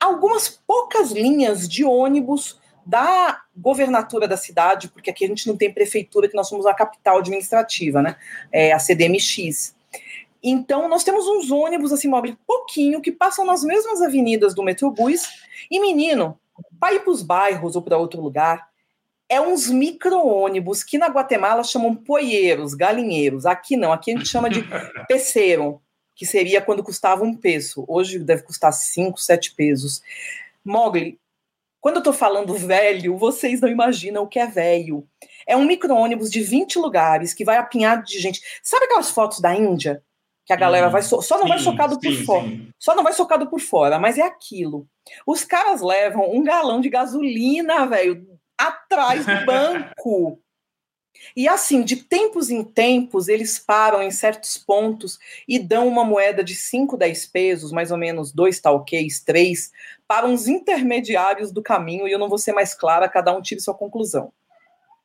algumas 0.00 0.48
poucas 0.48 1.12
linhas 1.12 1.68
de 1.68 1.84
ônibus 1.84 2.58
da 2.84 3.42
governatura 3.56 4.28
da 4.28 4.36
cidade, 4.36 4.88
porque 4.88 5.10
aqui 5.10 5.24
a 5.24 5.28
gente 5.28 5.46
não 5.46 5.56
tem 5.56 5.72
prefeitura, 5.72 6.28
que 6.28 6.36
nós 6.36 6.48
somos 6.48 6.66
a 6.66 6.74
capital 6.74 7.18
administrativa, 7.18 8.02
né? 8.02 8.16
É 8.52 8.72
a 8.72 8.78
CDMX. 8.78 9.74
Então, 10.42 10.88
nós 10.88 11.02
temos 11.02 11.26
uns 11.26 11.50
ônibus 11.50 11.92
assim, 11.92 12.08
móveis 12.08 12.36
pouquinho, 12.46 13.00
que 13.00 13.10
passam 13.10 13.46
nas 13.46 13.64
mesmas 13.64 14.02
avenidas 14.02 14.54
do 14.54 14.62
Metrobus. 14.62 15.22
E, 15.70 15.80
menino, 15.80 16.38
para 16.78 16.94
ir 16.94 17.00
para 17.00 17.10
os 17.10 17.22
bairros 17.22 17.76
ou 17.76 17.82
para 17.82 17.96
outro 17.96 18.20
lugar, 18.20 18.68
é 19.28 19.40
uns 19.40 19.68
micro-ônibus 19.68 20.82
que 20.82 20.98
na 20.98 21.06
Guatemala 21.06 21.64
chamam 21.64 21.94
poieiros, 21.94 22.74
galinheiros. 22.74 23.46
Aqui 23.46 23.76
não, 23.76 23.92
aqui 23.92 24.12
a 24.12 24.16
gente 24.16 24.28
chama 24.28 24.50
de 24.50 24.62
peceiro 25.08 25.80
que 26.14 26.26
seria 26.26 26.60
quando 26.60 26.84
custava 26.84 27.24
um 27.24 27.34
peso. 27.34 27.84
Hoje 27.88 28.18
deve 28.18 28.42
custar 28.42 28.72
cinco, 28.72 29.18
sete 29.18 29.54
pesos. 29.54 30.02
Mogli, 30.64 31.18
quando 31.84 31.96
eu 31.96 32.00
estou 32.00 32.14
falando 32.14 32.54
velho, 32.54 33.18
vocês 33.18 33.60
não 33.60 33.68
imaginam 33.68 34.22
o 34.22 34.26
que 34.26 34.38
é 34.38 34.46
velho. 34.46 35.06
É 35.46 35.54
um 35.54 35.66
micro-ônibus 35.66 36.30
de 36.30 36.40
20 36.40 36.78
lugares 36.78 37.34
que 37.34 37.44
vai 37.44 37.58
apinhado 37.58 38.06
de 38.06 38.18
gente. 38.18 38.40
Sabe 38.62 38.86
aquelas 38.86 39.10
fotos 39.10 39.38
da 39.38 39.54
Índia? 39.54 40.02
Que 40.46 40.54
a 40.54 40.56
galera 40.56 40.88
hum, 40.88 40.90
vai 40.90 41.02
so 41.02 41.20
só 41.20 41.36
não 41.36 41.42
sim, 41.42 41.48
vai 41.50 41.58
socado 41.58 42.00
por 42.00 42.14
fora. 42.24 42.46
Só 42.78 42.94
não 42.94 43.02
vai 43.02 43.12
socado 43.12 43.50
por 43.50 43.60
fora, 43.60 43.98
mas 43.98 44.16
é 44.16 44.22
aquilo. 44.22 44.88
Os 45.26 45.44
caras 45.44 45.82
levam 45.82 46.34
um 46.34 46.42
galão 46.42 46.80
de 46.80 46.88
gasolina, 46.88 47.84
velho, 47.84 48.26
atrás 48.56 49.26
do 49.26 49.44
banco. 49.44 50.40
E 51.36 51.48
assim, 51.48 51.82
de 51.82 51.96
tempos 51.96 52.50
em 52.50 52.62
tempos, 52.64 53.28
eles 53.28 53.58
param 53.58 54.02
em 54.02 54.10
certos 54.10 54.58
pontos 54.58 55.18
e 55.46 55.58
dão 55.58 55.86
uma 55.86 56.04
moeda 56.04 56.42
de 56.42 56.54
5, 56.54 56.96
10 56.96 57.26
pesos, 57.26 57.72
mais 57.72 57.90
ou 57.90 57.98
menos 57.98 58.32
dois 58.32 58.60
talquês, 58.60 59.20
três, 59.20 59.70
para 60.06 60.26
uns 60.26 60.46
intermediários 60.46 61.52
do 61.52 61.62
caminho, 61.62 62.06
e 62.06 62.12
eu 62.12 62.18
não 62.18 62.28
vou 62.28 62.38
ser 62.38 62.52
mais 62.52 62.74
clara, 62.74 63.08
cada 63.08 63.34
um 63.36 63.40
tire 63.40 63.60
sua 63.60 63.74
conclusão. 63.74 64.32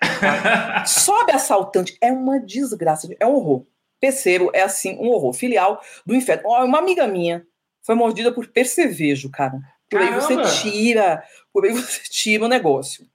Sobe 0.86 1.32
assaltante, 1.32 1.98
é 2.02 2.12
uma 2.12 2.40
desgraça, 2.40 3.08
é 3.20 3.26
um 3.26 3.34
horror. 3.34 3.66
Peceiro 4.00 4.50
é 4.54 4.62
assim, 4.62 4.98
um 4.98 5.10
horror. 5.10 5.34
Filial 5.34 5.82
do 6.06 6.16
inferno. 6.16 6.50
Uma 6.50 6.80
amiga 6.80 7.06
minha 7.06 7.46
foi 7.82 7.96
mordida 7.96 8.32
por 8.32 8.48
percevejo, 8.48 9.30
cara. 9.30 9.60
Por 9.90 10.00
Caramba. 10.00 10.16
aí 10.16 10.22
você 10.22 10.62
tira, 10.62 11.24
por 11.52 11.66
aí 11.66 11.74
você 11.74 12.02
tira 12.10 12.46
o 12.46 12.48
negócio. 12.48 13.06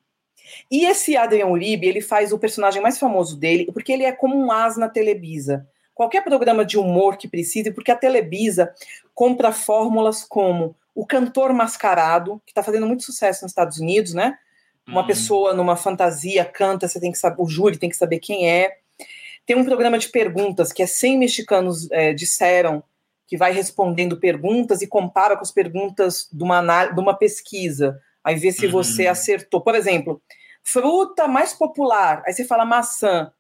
E 0.71 0.85
esse 0.85 1.17
Adrian 1.17 1.47
Uribe, 1.47 1.87
ele 1.87 2.01
faz 2.01 2.33
o 2.33 2.39
personagem 2.39 2.83
mais 2.83 2.99
famoso 2.99 3.37
dele, 3.37 3.71
porque 3.73 3.93
ele 3.93 4.05
é 4.05 4.13
como 4.13 4.37
um 4.37 4.53
as 4.53 4.77
na 4.77 4.89
Televisa. 4.89 5.67
Qualquer 5.95 6.23
programa 6.23 6.65
de 6.65 6.77
humor 6.77 7.17
que 7.17 7.29
precise, 7.29 7.71
porque 7.71 7.91
a 7.91 7.97
Televisa 7.97 8.75
compra 9.15 9.53
fórmulas 9.53 10.25
como 10.25 10.77
o 10.95 11.07
cantor 11.07 11.53
mascarado, 11.53 12.41
que 12.47 12.53
está 12.53 12.63
fazendo 12.63 12.87
muito 12.87 13.03
sucesso 13.03 13.43
nos 13.43 13.51
Estados 13.51 13.79
Unidos, 13.79 14.15
né? 14.15 14.39
Uma 14.87 15.01
uhum. 15.01 15.07
pessoa 15.07 15.55
numa 15.55 15.77
fantasia 15.77 16.45
canta, 16.45 16.87
você 16.87 17.01
tem 17.01 17.11
que 17.11 17.19
saber, 17.19 17.43
o 17.43 17.49
júri 17.49 17.79
tem 17.79 17.89
que 17.89 17.97
saber 17.97 18.19
quem 18.19 18.49
é. 18.49 18.79
Tem 19.47 19.57
um 19.57 19.65
programa 19.65 19.99
de 19.99 20.09
perguntas 20.09 20.73
que 20.73 20.83
é 20.83 20.87
100 20.87 21.19
mexicanos 21.19 21.91
é, 21.91 22.13
disseram, 22.13 22.83
que 23.27 23.37
vai 23.37 23.53
respondendo 23.53 24.19
perguntas 24.19 24.83
e 24.83 24.87
compara 24.87 25.37
com 25.37 25.43
as 25.43 25.51
perguntas 25.51 26.29
de 26.33 26.43
uma, 26.43 26.87
de 26.87 27.01
uma 27.01 27.15
pesquisa 27.15 28.01
Aí 28.25 28.37
vê 28.37 28.51
se 28.51 28.65
uhum. 28.67 28.73
você 28.73 29.07
acertou. 29.07 29.61
Por 29.61 29.75
exemplo, 29.75 30.23
fruta 30.63 31.29
mais 31.29 31.53
popular. 31.53 32.23
Aí 32.27 32.33
você 32.33 32.45
fala 32.45 32.65
maçã. 32.65 33.31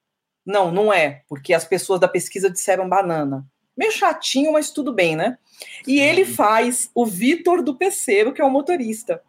Não, 0.44 0.70
não 0.70 0.92
é, 0.92 1.22
porque 1.26 1.54
as 1.54 1.64
pessoas 1.64 1.98
da 1.98 2.06
pesquisa 2.06 2.50
disseram 2.50 2.86
banana. 2.86 3.46
Meio 3.74 3.90
chatinho, 3.90 4.52
mas 4.52 4.70
tudo 4.70 4.92
bem, 4.92 5.16
né? 5.16 5.38
E 5.86 6.00
ele 6.00 6.24
faz 6.24 6.90
o 6.94 7.04
Vitor 7.04 7.62
do 7.62 7.76
Peceiro, 7.76 8.32
que 8.32 8.40
é 8.40 8.44
o 8.44 8.50
motorista. 8.50 9.22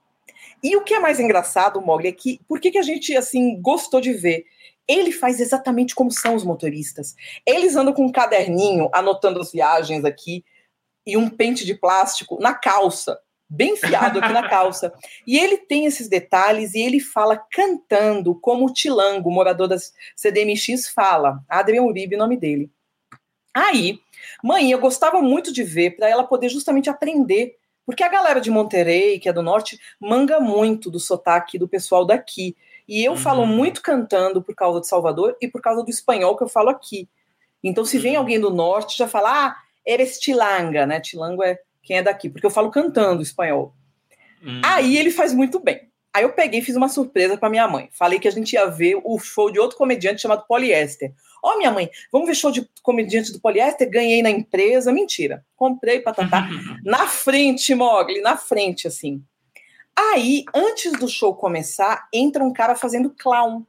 E 0.63 0.75
o 0.75 0.83
que 0.83 0.93
é 0.93 0.99
mais 0.99 1.19
engraçado, 1.19 1.81
Mogli, 1.81 2.07
é 2.07 2.11
que 2.11 2.39
por 2.47 2.59
que, 2.59 2.71
que 2.71 2.77
a 2.77 2.83
gente 2.83 3.15
assim 3.15 3.61
gostou 3.61 4.01
de 4.01 4.13
ver? 4.13 4.45
Ele 4.88 5.11
faz 5.11 5.39
exatamente 5.39 5.95
como 5.95 6.11
são 6.11 6.35
os 6.35 6.43
motoristas. 6.43 7.15
Eles 7.45 7.75
andam 7.75 7.93
com 7.93 8.05
um 8.05 8.11
caderninho 8.11 8.89
anotando 8.93 9.39
as 9.39 9.51
viagens 9.51 10.05
aqui 10.05 10.43
e 11.05 11.17
um 11.17 11.29
pente 11.29 11.65
de 11.65 11.75
plástico 11.75 12.39
na 12.39 12.53
calça, 12.53 13.19
bem 13.49 13.73
enfiado 13.73 14.19
aqui 14.19 14.33
na 14.33 14.47
calça. 14.49 14.93
E 15.27 15.38
ele 15.38 15.57
tem 15.57 15.85
esses 15.85 16.07
detalhes 16.07 16.73
e 16.73 16.79
ele 16.79 16.99
fala 16.99 17.38
cantando, 17.51 18.33
como 18.35 18.65
o 18.65 18.73
Tilango, 18.73 19.29
morador 19.31 19.67
da 19.67 19.77
CDMX, 20.15 20.89
fala. 20.89 21.43
Adrian 21.47 21.83
Uribe, 21.83 22.17
nome 22.17 22.38
dele. 22.38 22.71
Aí, 23.56 24.02
mãe, 24.44 24.70
eu 24.70 24.80
gostava 24.80 25.22
muito 25.22 25.54
de 25.54 25.63
ver 25.63 25.96
para 25.96 26.10
ela 26.10 26.26
poder 26.26 26.50
justamente 26.50 26.89
aprender, 26.89 27.56
porque 27.86 28.04
a 28.04 28.10
galera 28.10 28.41
de 28.41 28.52
Monterrey, 28.52 29.18
que 29.18 29.30
é 29.30 29.34
do 29.34 29.41
norte, 29.41 29.80
manga 29.98 30.41
muito 30.41 30.91
do 30.91 31.00
sotaque 31.00 31.58
do 31.58 31.68
pessoal 31.68 32.06
daqui. 32.06 32.54
E 32.86 33.02
eu 33.04 33.13
uhum. 33.13 33.18
falo 33.18 33.46
muito 33.46 33.82
cantando 33.82 34.41
por 34.41 34.54
causa 34.54 34.82
de 34.82 34.88
Salvador 34.88 35.38
e 35.41 35.48
por 35.48 35.62
causa 35.62 35.84
do 35.84 35.89
espanhol 35.89 36.36
que 36.36 36.44
eu 36.44 36.50
falo 36.50 36.70
aqui. 36.70 37.08
Então, 37.63 37.86
se 37.86 37.98
vem 37.98 38.13
uhum. 38.13 38.20
alguém 38.20 38.39
do 38.39 38.50
norte, 38.50 38.98
já 38.98 39.08
fala, 39.08 39.48
ah, 39.48 39.56
eres 39.86 40.20
tilanga, 40.20 40.86
né? 40.86 41.00
Tilango 41.00 41.41
é 41.41 41.58
quem 41.82 41.98
é 41.98 42.04
daqui, 42.04 42.30
porque 42.30 42.46
eu 42.46 42.52
falo 42.52 42.70
cantando 42.70 43.22
espanhol. 43.22 43.74
Uhum. 44.44 44.62
Aí 44.65 44.98
ele 44.98 45.12
faz 45.12 45.34
muito 45.34 45.60
bem. 45.60 45.89
Aí 46.15 46.23
eu 46.23 46.32
peguei 46.32 46.62
e 46.62 46.63
fiz 46.63 46.78
uma 46.78 46.88
surpresa 46.88 47.36
para 47.36 47.49
minha 47.49 47.67
mãe. 47.67 47.89
Falei 47.91 48.17
que 48.17 48.28
a 48.30 48.32
gente 48.32 48.54
ia 48.54 48.65
ver 48.67 49.01
o 49.04 49.19
show 49.19 49.51
de 49.51 49.60
outro 49.60 49.78
comediante 49.78 50.21
chamado 50.21 50.45
Poliéster. 50.47 51.12
Ó, 51.43 51.51
oh, 51.51 51.58
minha 51.58 51.71
mãe, 51.71 51.89
vamos 52.10 52.25
ver 52.25 52.36
show 52.36 52.54
de 52.54 52.65
comediante 52.82 53.34
do 53.34 53.41
poliéster? 53.41 53.89
Ganhei 53.89 54.23
na 54.23 54.30
empresa. 54.30 54.93
Mentira. 54.93 55.45
Comprei, 55.58 55.99
patatá. 55.99 56.47
na 56.86 57.06
frente, 57.06 57.75
Mogli, 57.75 58.21
na 58.21 58.38
frente, 58.38 58.88
assim. 58.88 59.21
Aí, 59.93 60.45
antes 60.56 60.93
do 60.93 61.10
show 61.10 61.36
começar, 61.36 62.08
entra 62.13 62.45
um 62.45 62.54
cara 62.54 62.75
fazendo 62.75 63.10
clown. 63.10 63.65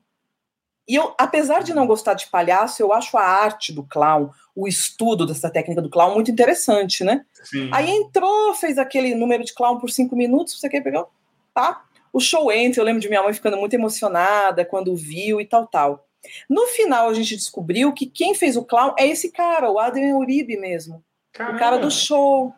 E 0.88 0.94
eu, 0.94 1.16
apesar 1.18 1.64
de 1.64 1.74
não 1.74 1.85
gostar 1.85 2.14
de 2.14 2.28
palhaço, 2.28 2.80
eu 2.80 2.92
acho 2.92 3.18
a 3.18 3.24
arte 3.24 3.72
do 3.72 3.82
clown, 3.82 4.30
o 4.54 4.68
estudo 4.68 5.26
dessa 5.26 5.50
técnica 5.50 5.82
do 5.82 5.90
clown 5.90 6.14
muito 6.14 6.30
interessante, 6.30 7.02
né? 7.02 7.26
Sim. 7.42 7.68
Aí 7.72 7.90
entrou, 7.90 8.54
fez 8.54 8.78
aquele 8.78 9.16
número 9.16 9.42
de 9.44 9.52
clown 9.52 9.80
por 9.80 9.90
cinco 9.90 10.14
minutos, 10.14 10.61
você 10.61 10.68
quer 10.68 10.80
pegar? 10.80 11.06
Tá. 11.52 11.82
O 12.16 12.20
show 12.20 12.50
entra, 12.50 12.81
eu 12.81 12.85
lembro 12.87 13.02
de 13.02 13.11
minha 13.11 13.22
mãe 13.22 13.35
ficando 13.35 13.59
muito 13.59 13.74
emocionada 13.74 14.64
quando 14.64 14.96
viu 14.96 15.38
e 15.38 15.44
tal, 15.44 15.66
tal. 15.66 16.09
No 16.48 16.66
final, 16.68 17.11
a 17.11 17.12
gente 17.12 17.37
descobriu 17.37 17.92
que 17.92 18.07
quem 18.07 18.35
fez 18.35 18.57
o 18.57 18.64
clown 18.64 18.94
é 18.98 19.07
esse 19.07 19.31
cara, 19.31 19.70
o 19.70 19.79
Adrian 19.79 20.16
Uribe 20.16 20.57
mesmo. 20.57 21.05
Caramba. 21.31 21.57
O 21.57 21.59
cara 21.59 21.76
do 21.76 21.90
show. 21.90 22.55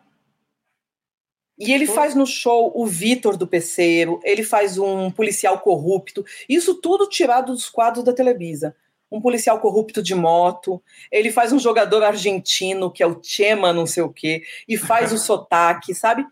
E 1.57 1.73
ele 1.73 1.85
faz 1.87 2.15
no 2.15 2.25
show 2.25 2.71
o 2.73 2.85
Vitor 2.85 3.35
do 3.35 3.45
Peceiro, 3.45 4.21
ele 4.23 4.43
faz 4.43 4.77
um 4.77 5.11
policial 5.11 5.59
corrupto, 5.59 6.23
isso 6.47 6.75
tudo 6.75 7.09
tirado 7.09 7.51
dos 7.51 7.67
quadros 7.67 8.05
da 8.05 8.13
Televisa. 8.13 8.73
Um 9.11 9.19
policial 9.19 9.59
corrupto 9.59 10.01
de 10.01 10.15
moto, 10.15 10.81
ele 11.11 11.33
faz 11.33 11.51
um 11.51 11.59
jogador 11.59 12.01
argentino, 12.01 12.89
que 12.89 13.03
é 13.03 13.07
o 13.07 13.19
Chema, 13.21 13.73
não 13.73 13.85
sei 13.85 14.03
o 14.03 14.13
quê, 14.13 14.41
e 14.69 14.77
faz 14.77 15.11
o 15.11 15.17
sotaque, 15.19 15.93
sabe? 15.93 16.25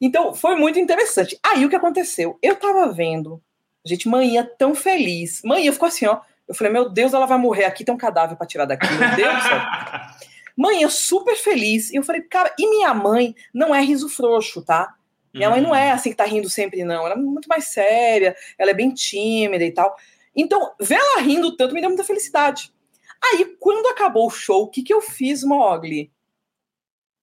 Então, 0.00 0.34
foi 0.34 0.54
muito 0.54 0.78
interessante. 0.78 1.38
Aí, 1.42 1.64
o 1.64 1.68
que 1.68 1.76
aconteceu? 1.76 2.38
Eu 2.42 2.56
tava 2.56 2.92
vendo, 2.92 3.42
gente, 3.84 4.08
manhã 4.08 4.48
tão 4.58 4.74
feliz. 4.74 5.42
Manhã 5.44 5.72
ficou 5.72 5.88
assim, 5.88 6.06
ó, 6.06 6.20
eu 6.46 6.54
falei, 6.54 6.72
meu 6.72 6.88
Deus, 6.88 7.12
ela 7.12 7.26
vai 7.26 7.38
morrer 7.38 7.64
aqui, 7.64 7.84
tem 7.84 7.94
um 7.94 7.98
cadáver 7.98 8.36
para 8.36 8.46
tirar 8.46 8.64
daqui, 8.64 8.86
meu 8.86 9.16
Deus 9.16 9.34
do 9.34 9.42
céu. 9.42 9.60
Mãe, 10.56 10.82
eu 10.82 10.90
super 10.90 11.36
feliz. 11.36 11.90
E 11.90 11.96
eu 11.96 12.02
falei, 12.02 12.22
cara, 12.22 12.52
e 12.58 12.68
minha 12.68 12.92
mãe 12.92 13.32
não 13.54 13.72
é 13.72 13.80
riso 13.80 14.08
frouxo, 14.08 14.60
tá? 14.60 14.92
Minha 15.32 15.48
uhum. 15.48 15.54
mãe 15.54 15.62
não 15.62 15.74
é 15.74 15.88
uhum. 15.88 15.94
assim 15.94 16.10
que 16.10 16.16
tá 16.16 16.24
rindo 16.24 16.50
sempre, 16.50 16.82
não. 16.82 17.04
Ela 17.04 17.14
é 17.14 17.16
muito 17.16 17.46
mais 17.46 17.66
séria, 17.66 18.34
ela 18.58 18.72
é 18.72 18.74
bem 18.74 18.92
tímida 18.92 19.62
e 19.62 19.70
tal. 19.70 19.94
Então, 20.34 20.74
ver 20.80 20.96
ela 20.96 21.20
rindo 21.20 21.56
tanto 21.56 21.74
me 21.74 21.80
deu 21.80 21.90
muita 21.90 22.02
felicidade. 22.02 22.72
Aí, 23.22 23.56
quando 23.60 23.86
acabou 23.86 24.26
o 24.26 24.30
show, 24.30 24.62
o 24.62 24.68
que, 24.68 24.82
que 24.82 24.92
eu 24.92 25.00
fiz, 25.00 25.44
Mogli? 25.44 26.10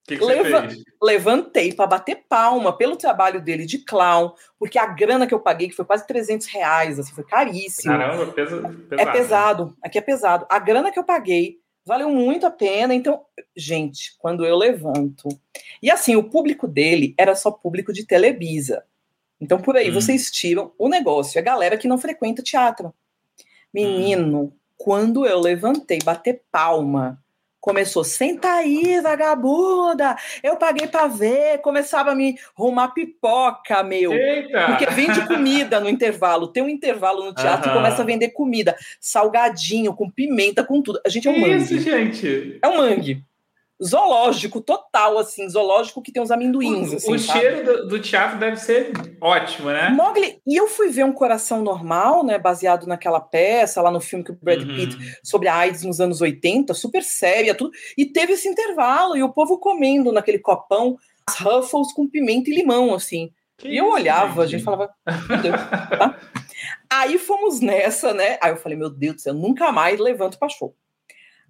Que 0.08 0.18
que 0.18 0.24
Leva 0.24 0.68
levantei 1.02 1.74
para 1.74 1.88
bater 1.88 2.26
palma 2.30 2.78
pelo 2.78 2.96
trabalho 2.96 3.41
dele 3.41 3.65
de 3.65 3.80
clown, 3.80 4.34
porque 4.60 4.78
a 4.78 4.86
grana 4.86 5.26
que 5.26 5.34
eu 5.34 5.39
paguei, 5.39 5.68
que 5.68 5.76
foi 5.76 5.84
quase 5.84 6.06
300 6.06 6.46
reais, 6.48 7.00
assim, 7.00 7.12
foi 7.13 7.24
caríssimo. 7.24 7.91
Caramba, 7.91 8.32
pesa, 8.32 8.62
pesado. 8.62 9.02
É 9.02 9.06
pesado, 9.12 9.78
aqui 9.82 9.98
é 9.98 10.02
pesado. 10.02 10.46
A 10.48 10.60
grana 10.60 10.91
que 10.91 11.00
eu 11.00 11.04
paguei 11.04 11.60
valeu 11.86 12.10
muito 12.10 12.46
a 12.46 12.52
pena. 12.52 12.94
Então, 12.94 13.26
gente, 13.56 14.15
quando 14.20 14.46
eu 14.46 14.56
levanto. 14.56 15.28
E 15.82 15.89
assim, 15.89 16.15
o 16.15 16.30
público 16.30 16.68
dele 16.68 17.13
era 17.18 17.36
só 17.36 17.52
público 17.52 17.94
de 17.94 18.06
Televisa. 18.06 18.84
Então, 19.39 19.62
por 19.62 19.76
aí, 19.76 19.89
hum. 19.89 19.94
vocês 19.94 20.32
tiram 20.32 20.72
o 20.78 20.89
negócio. 20.89 21.39
A 21.39 21.44
galera 21.44 21.78
que 21.78 21.88
não 21.88 21.98
frequenta 21.98 22.41
teatro. 22.41 22.94
Menino, 23.74 24.44
hum. 24.44 24.52
quando 24.78 25.26
eu 25.26 25.39
levantei, 25.39 26.00
bater 26.04 26.44
palma 26.52 27.22
começou, 27.65 28.04
senta 28.04 28.47
aí, 28.47 29.01
vagabunda, 29.01 30.15
eu 30.43 30.56
paguei 30.56 30.86
para 30.86 31.08
ver, 31.08 31.58
começava 31.63 32.12
a 32.12 32.15
me 32.15 32.38
arrumar 32.56 32.89
pipoca, 32.89 33.82
meu. 33.82 34.13
Eita. 34.13 34.67
Porque 34.67 34.86
vende 34.86 35.25
comida 35.25 35.80
no 35.80 35.89
intervalo, 35.89 36.47
tem 36.47 36.62
um 36.62 36.69
intervalo 36.69 37.25
no 37.25 37.34
teatro 37.34 37.71
uhum. 37.71 37.75
e 37.75 37.78
começa 37.80 38.04
a 38.04 38.06
vender 38.06 38.30
comida, 38.30 38.75
salgadinho, 38.99 39.95
com 39.95 40.08
pimenta, 40.08 40.63
com 40.63 40.80
tudo. 40.80 41.01
A 41.04 41.10
gente 41.10 41.28
é 41.28 41.32
um 41.32 41.39
mangue. 41.39 41.56
Isso, 41.56 41.80
gente. 41.80 42.60
É 42.62 42.67
um 42.67 42.78
mangue 42.78 43.23
zoológico 43.86 44.62
total, 44.62 45.17
assim, 45.17 45.48
zoológico 45.50 46.02
que 46.02 46.12
tem 46.12 46.21
uns 46.21 46.32
amendoins. 46.32 46.91
O, 46.91 46.95
assim, 46.95 47.13
o 47.13 47.19
cheiro 47.19 47.65
do, 47.65 47.88
do, 47.88 48.00
teatro 48.00 48.39
deve 48.39 48.58
ser 48.58 48.91
ótimo, 49.21 49.69
né? 49.69 49.89
Mogli, 49.89 50.41
e 50.45 50.56
eu 50.56 50.67
fui 50.67 50.89
ver 50.89 51.06
um 51.06 51.13
coração 51.13 51.62
normal, 51.62 52.24
né? 52.24 52.38
Baseado 52.38 52.88
naquela 52.88 53.19
peça 53.19 53.82
lá 53.82 53.91
no 53.91 54.02
filme 54.02 54.24
que 54.24 54.32
o 54.32 54.39
Brad 54.41 54.62
uhum. 54.62 54.76
Pitt 54.76 55.19
sobre 55.24 55.48
a 55.48 55.56
AIDS 55.56 55.84
nos 55.84 56.00
anos 56.00 56.21
80, 56.21 56.74
super 56.74 57.04
séria, 57.04 57.54
tudo. 57.54 57.71
E 57.98 58.06
teve 58.06 58.34
esse 58.34 58.48
intervalo, 58.48 59.15
e 59.15 59.24
o 59.24 59.32
povo 59.32 59.60
comendo 59.60 60.12
naquele 60.12 60.39
copão 60.39 60.98
as 61.28 61.38
Ruffles 61.39 61.91
com 61.93 62.08
pimenta 62.08 62.50
e 62.50 62.56
limão, 62.56 62.93
assim. 62.93 63.32
Que 63.58 63.69
e 63.69 63.78
eu 63.78 63.89
olhava, 63.89 64.45
gente? 64.45 64.56
a 64.56 64.58
gente 64.58 64.63
falava, 64.63 64.93
meu 65.30 65.41
Deus, 65.41 65.56
tá? 65.98 66.19
Aí 66.91 67.17
fomos 67.17 67.60
nessa, 67.60 68.13
né? 68.13 68.38
Aí 68.41 68.52
eu 68.52 68.58
falei, 68.58 68.78
meu 68.78 68.89
Deus 68.89 69.15
do 69.15 69.21
céu, 69.21 69.34
nunca 69.34 69.71
mais 69.71 70.00
levanto 70.00 70.38
para 70.38 70.50
show. 70.50 70.76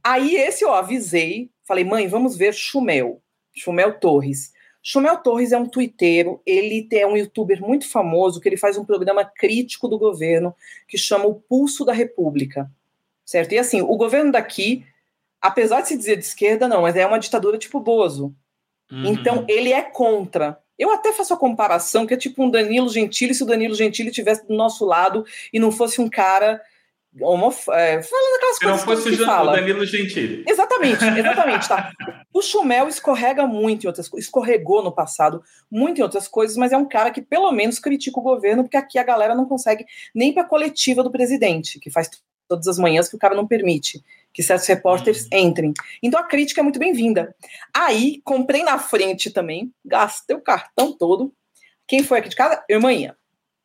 Aí 0.04 0.36
esse 0.36 0.64
eu 0.64 0.74
avisei, 0.74 1.50
falei, 1.68 1.84
mãe, 1.84 2.08
vamos 2.08 2.38
ver 2.38 2.54
Chumel, 2.54 3.22
Chumel 3.54 4.00
Torres. 4.00 4.54
Chumel 4.82 5.18
Torres 5.18 5.52
é 5.52 5.58
um 5.58 5.68
twitteiro, 5.68 6.40
ele 6.46 6.88
é 6.92 7.08
um 7.08 7.18
youtuber 7.18 7.60
muito 7.60 7.90
famoso, 7.90 8.40
que 8.40 8.48
ele 8.48 8.56
faz 8.56 8.78
um 8.78 8.86
programa 8.86 9.26
crítico 9.26 9.88
do 9.88 9.98
governo, 9.98 10.56
que 10.88 10.98
chama 10.98 11.26
o 11.26 11.36
Pulso 11.36 11.84
da 11.84 11.92
República, 11.92 12.70
certo? 13.26 13.54
E 13.54 13.58
assim, 13.58 13.82
o 13.82 13.98
governo 13.98 14.32
daqui, 14.32 14.86
apesar 15.42 15.82
de 15.82 15.88
se 15.88 15.98
dizer 15.98 16.18
de 16.18 16.26
esquerda, 16.26 16.68
não, 16.68 16.84
mas 16.84 16.96
é 16.96 17.06
uma 17.06 17.18
ditadura 17.18 17.58
tipo 17.58 17.80
Bozo. 17.80 18.36
Uhum. 18.92 19.08
Então, 19.08 19.44
ele 19.48 19.74
é 19.74 19.82
contra. 19.82 20.60
Eu 20.78 20.92
até 20.92 21.12
faço 21.12 21.34
a 21.34 21.38
comparação, 21.38 22.06
que 22.06 22.14
é 22.14 22.18
tipo 22.18 22.44
um 22.44 22.52
Danilo 22.52 22.90
Gentili, 22.90 23.34
se 23.34 23.42
o 23.42 23.48
Danilo 23.48 23.74
Gentili 23.74 24.10
estivesse 24.10 24.46
do 24.46 24.54
nosso 24.54 24.86
lado 24.86 25.26
e 25.52 25.58
não 25.58 25.72
fosse 25.72 26.00
um 26.00 26.08
cara 26.08 26.62
homof... 27.22 27.68
É, 27.70 28.02
falando 28.02 28.36
aquelas 28.36 28.56
Se 28.56 28.64
coisas 28.64 28.86
não 28.86 28.96
fosse 28.96 29.16
que 29.16 29.22
o 29.22 29.26
fala. 29.26 29.54
Danilo 29.54 29.86
Gentili. 29.86 30.44
Exatamente, 30.48 31.04
exatamente, 31.18 31.68
tá. 31.68 31.92
O 32.34 32.42
Chumel 32.42 32.88
escorrega 32.88 33.46
muito 33.46 33.84
em 33.84 33.88
outras 33.88 34.10
coisas, 34.10 34.26
escorregou 34.26 34.84
no 34.84 34.92
passado 34.92 35.42
muito 35.72 36.00
em 36.00 36.04
outras 36.04 36.28
coisas, 36.28 36.58
mas 36.58 36.72
é 36.72 36.78
um 36.78 36.88
cara 36.88 37.12
que 37.12 37.22
pelo 37.22 37.52
menos 37.52 37.80
critica 37.80 38.20
o 38.20 38.24
governo, 38.24 38.64
porque 38.64 38.78
aqui 38.78 38.98
a 39.00 39.04
galera 39.04 39.36
não 39.36 39.46
consegue 39.46 39.86
nem 40.14 40.34
para 40.34 40.44
a 40.44 40.48
coletiva 40.48 41.04
do 41.04 41.12
presidente, 41.12 41.80
que 41.80 41.90
faz 41.90 42.10
todas 42.48 42.68
as 42.68 42.78
manhãs 42.78 43.10
que 43.10 43.16
o 43.16 43.20
cara 43.20 43.36
não 43.36 43.48
permite 43.48 44.04
que 44.36 44.44
certos 44.44 44.68
repórteres 44.68 45.30
uhum. 45.32 45.40
entrem. 45.40 45.74
Então 46.04 46.20
a 46.20 46.24
crítica 46.24 46.60
é 46.60 46.64
muito 46.64 46.78
bem-vinda. 46.78 47.34
Aí, 47.74 48.22
comprei 48.26 48.64
na 48.64 48.78
frente 48.78 49.32
também, 49.32 49.74
gastei 49.84 50.36
o 50.36 50.42
cartão 50.42 50.92
todo. 50.92 51.34
Quem 51.88 52.04
foi 52.04 52.20
aqui 52.20 52.30
de 52.30 52.36
casa? 52.36 52.62
Irmãinha. 52.70 53.16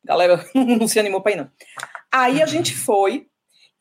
Galera 0.03 0.43
não 0.55 0.87
se 0.87 0.97
animou 0.97 1.21
para 1.21 1.33
ir, 1.33 1.35
não. 1.35 1.51
Aí 2.09 2.41
a 2.41 2.45
gente 2.45 2.73
foi, 2.73 3.27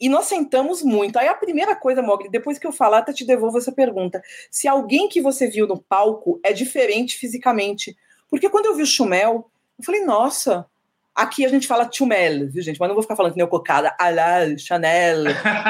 e 0.01 0.09
nós 0.09 0.27
sentamos 0.27 0.83
muito. 0.83 1.19
Aí 1.19 1.29
a 1.29 1.35
primeira 1.35 1.77
coisa, 1.77 2.01
Mogli, 2.01 2.31
depois 2.31 2.59
que 2.59 2.67
eu 2.67 2.73
falar, 2.73 2.99
até 2.99 3.13
te 3.13 3.25
devolvo 3.25 3.59
essa 3.59 3.71
pergunta. 3.71 4.23
Se 4.51 4.67
alguém 4.67 5.09
que 5.09 5.21
você 5.21 5.47
viu 5.47 5.67
no 5.67 5.81
palco 5.81 6.41
é 6.43 6.53
diferente 6.53 7.19
fisicamente. 7.19 7.97
Porque 8.29 8.49
quando 8.49 8.67
eu 8.67 8.75
vi 8.75 8.83
o 8.83 8.87
Chumel, 8.87 9.51
eu 9.79 9.85
falei, 9.85 10.05
nossa, 10.05 10.67
aqui 11.15 11.45
a 11.45 11.49
gente 11.49 11.67
fala 11.67 11.91
Chumel, 11.93 12.49
viu, 12.49 12.63
gente? 12.63 12.79
Mas 12.79 12.89
não 12.89 12.95
vou 12.95 13.03
ficar 13.03 13.17
falando 13.17 13.33
que 13.33 13.39
nem 13.39 13.47
o 13.47 13.51
cocada, 13.51 13.95
Alá, 13.99 14.57
Chanel, 14.57 15.25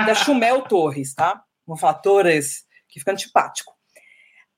da 0.06 0.14
Chumel 0.14 0.62
Torres, 0.62 1.14
tá? 1.14 1.42
Vamos 1.66 1.80
falar 1.80 1.94
Torres, 1.94 2.64
que 2.88 2.98
fica 3.00 3.12
antipático. 3.12 3.74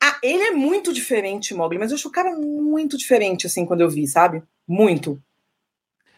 Ah, 0.03 0.19
ele 0.23 0.43
é 0.43 0.51
muito 0.51 0.93
diferente, 0.93 1.55
Mogli, 1.55 1.79
mas 1.79 1.93
eu 1.93 1.95
acho 1.95 2.09
o 2.09 2.13
cara 2.13 2.35
muito 2.35 2.99
diferente, 2.99 3.47
assim, 3.47 3.65
quando 3.65 3.83
eu 3.83 3.89
vi, 3.89 4.07
sabe? 4.07 4.43
Muito. 4.67 5.23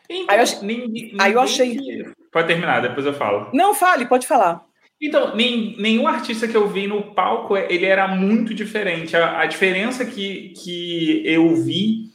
Então, 0.08 0.26
aí 0.28 0.38
eu, 0.38 0.42
ach... 0.42 0.62
ninguém, 0.62 1.14
aí 1.20 1.32
eu 1.32 1.40
achei. 1.40 1.76
Que... 1.76 2.14
Pode 2.34 2.48
terminar, 2.48 2.82
depois 2.82 3.06
eu 3.06 3.14
falo. 3.14 3.48
Não, 3.52 3.72
fale, 3.72 4.06
pode 4.06 4.26
falar. 4.26 4.66
Então, 5.00 5.36
nem, 5.36 5.76
nenhum 5.78 6.08
artista 6.08 6.48
que 6.48 6.56
eu 6.56 6.66
vi 6.66 6.88
no 6.88 7.14
palco, 7.14 7.56
ele 7.56 7.86
era 7.86 8.08
muito 8.08 8.52
diferente. 8.52 9.16
A, 9.16 9.38
a 9.42 9.46
diferença 9.46 10.04
que, 10.04 10.48
que 10.48 11.22
eu 11.24 11.54
vi 11.54 12.10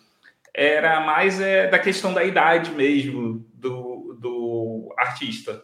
era 0.53 0.99
mais 0.99 1.39
é, 1.39 1.67
da 1.67 1.79
questão 1.79 2.13
da 2.13 2.25
idade 2.25 2.71
mesmo 2.71 3.45
do, 3.53 4.17
do 4.19 4.93
artista. 4.97 5.63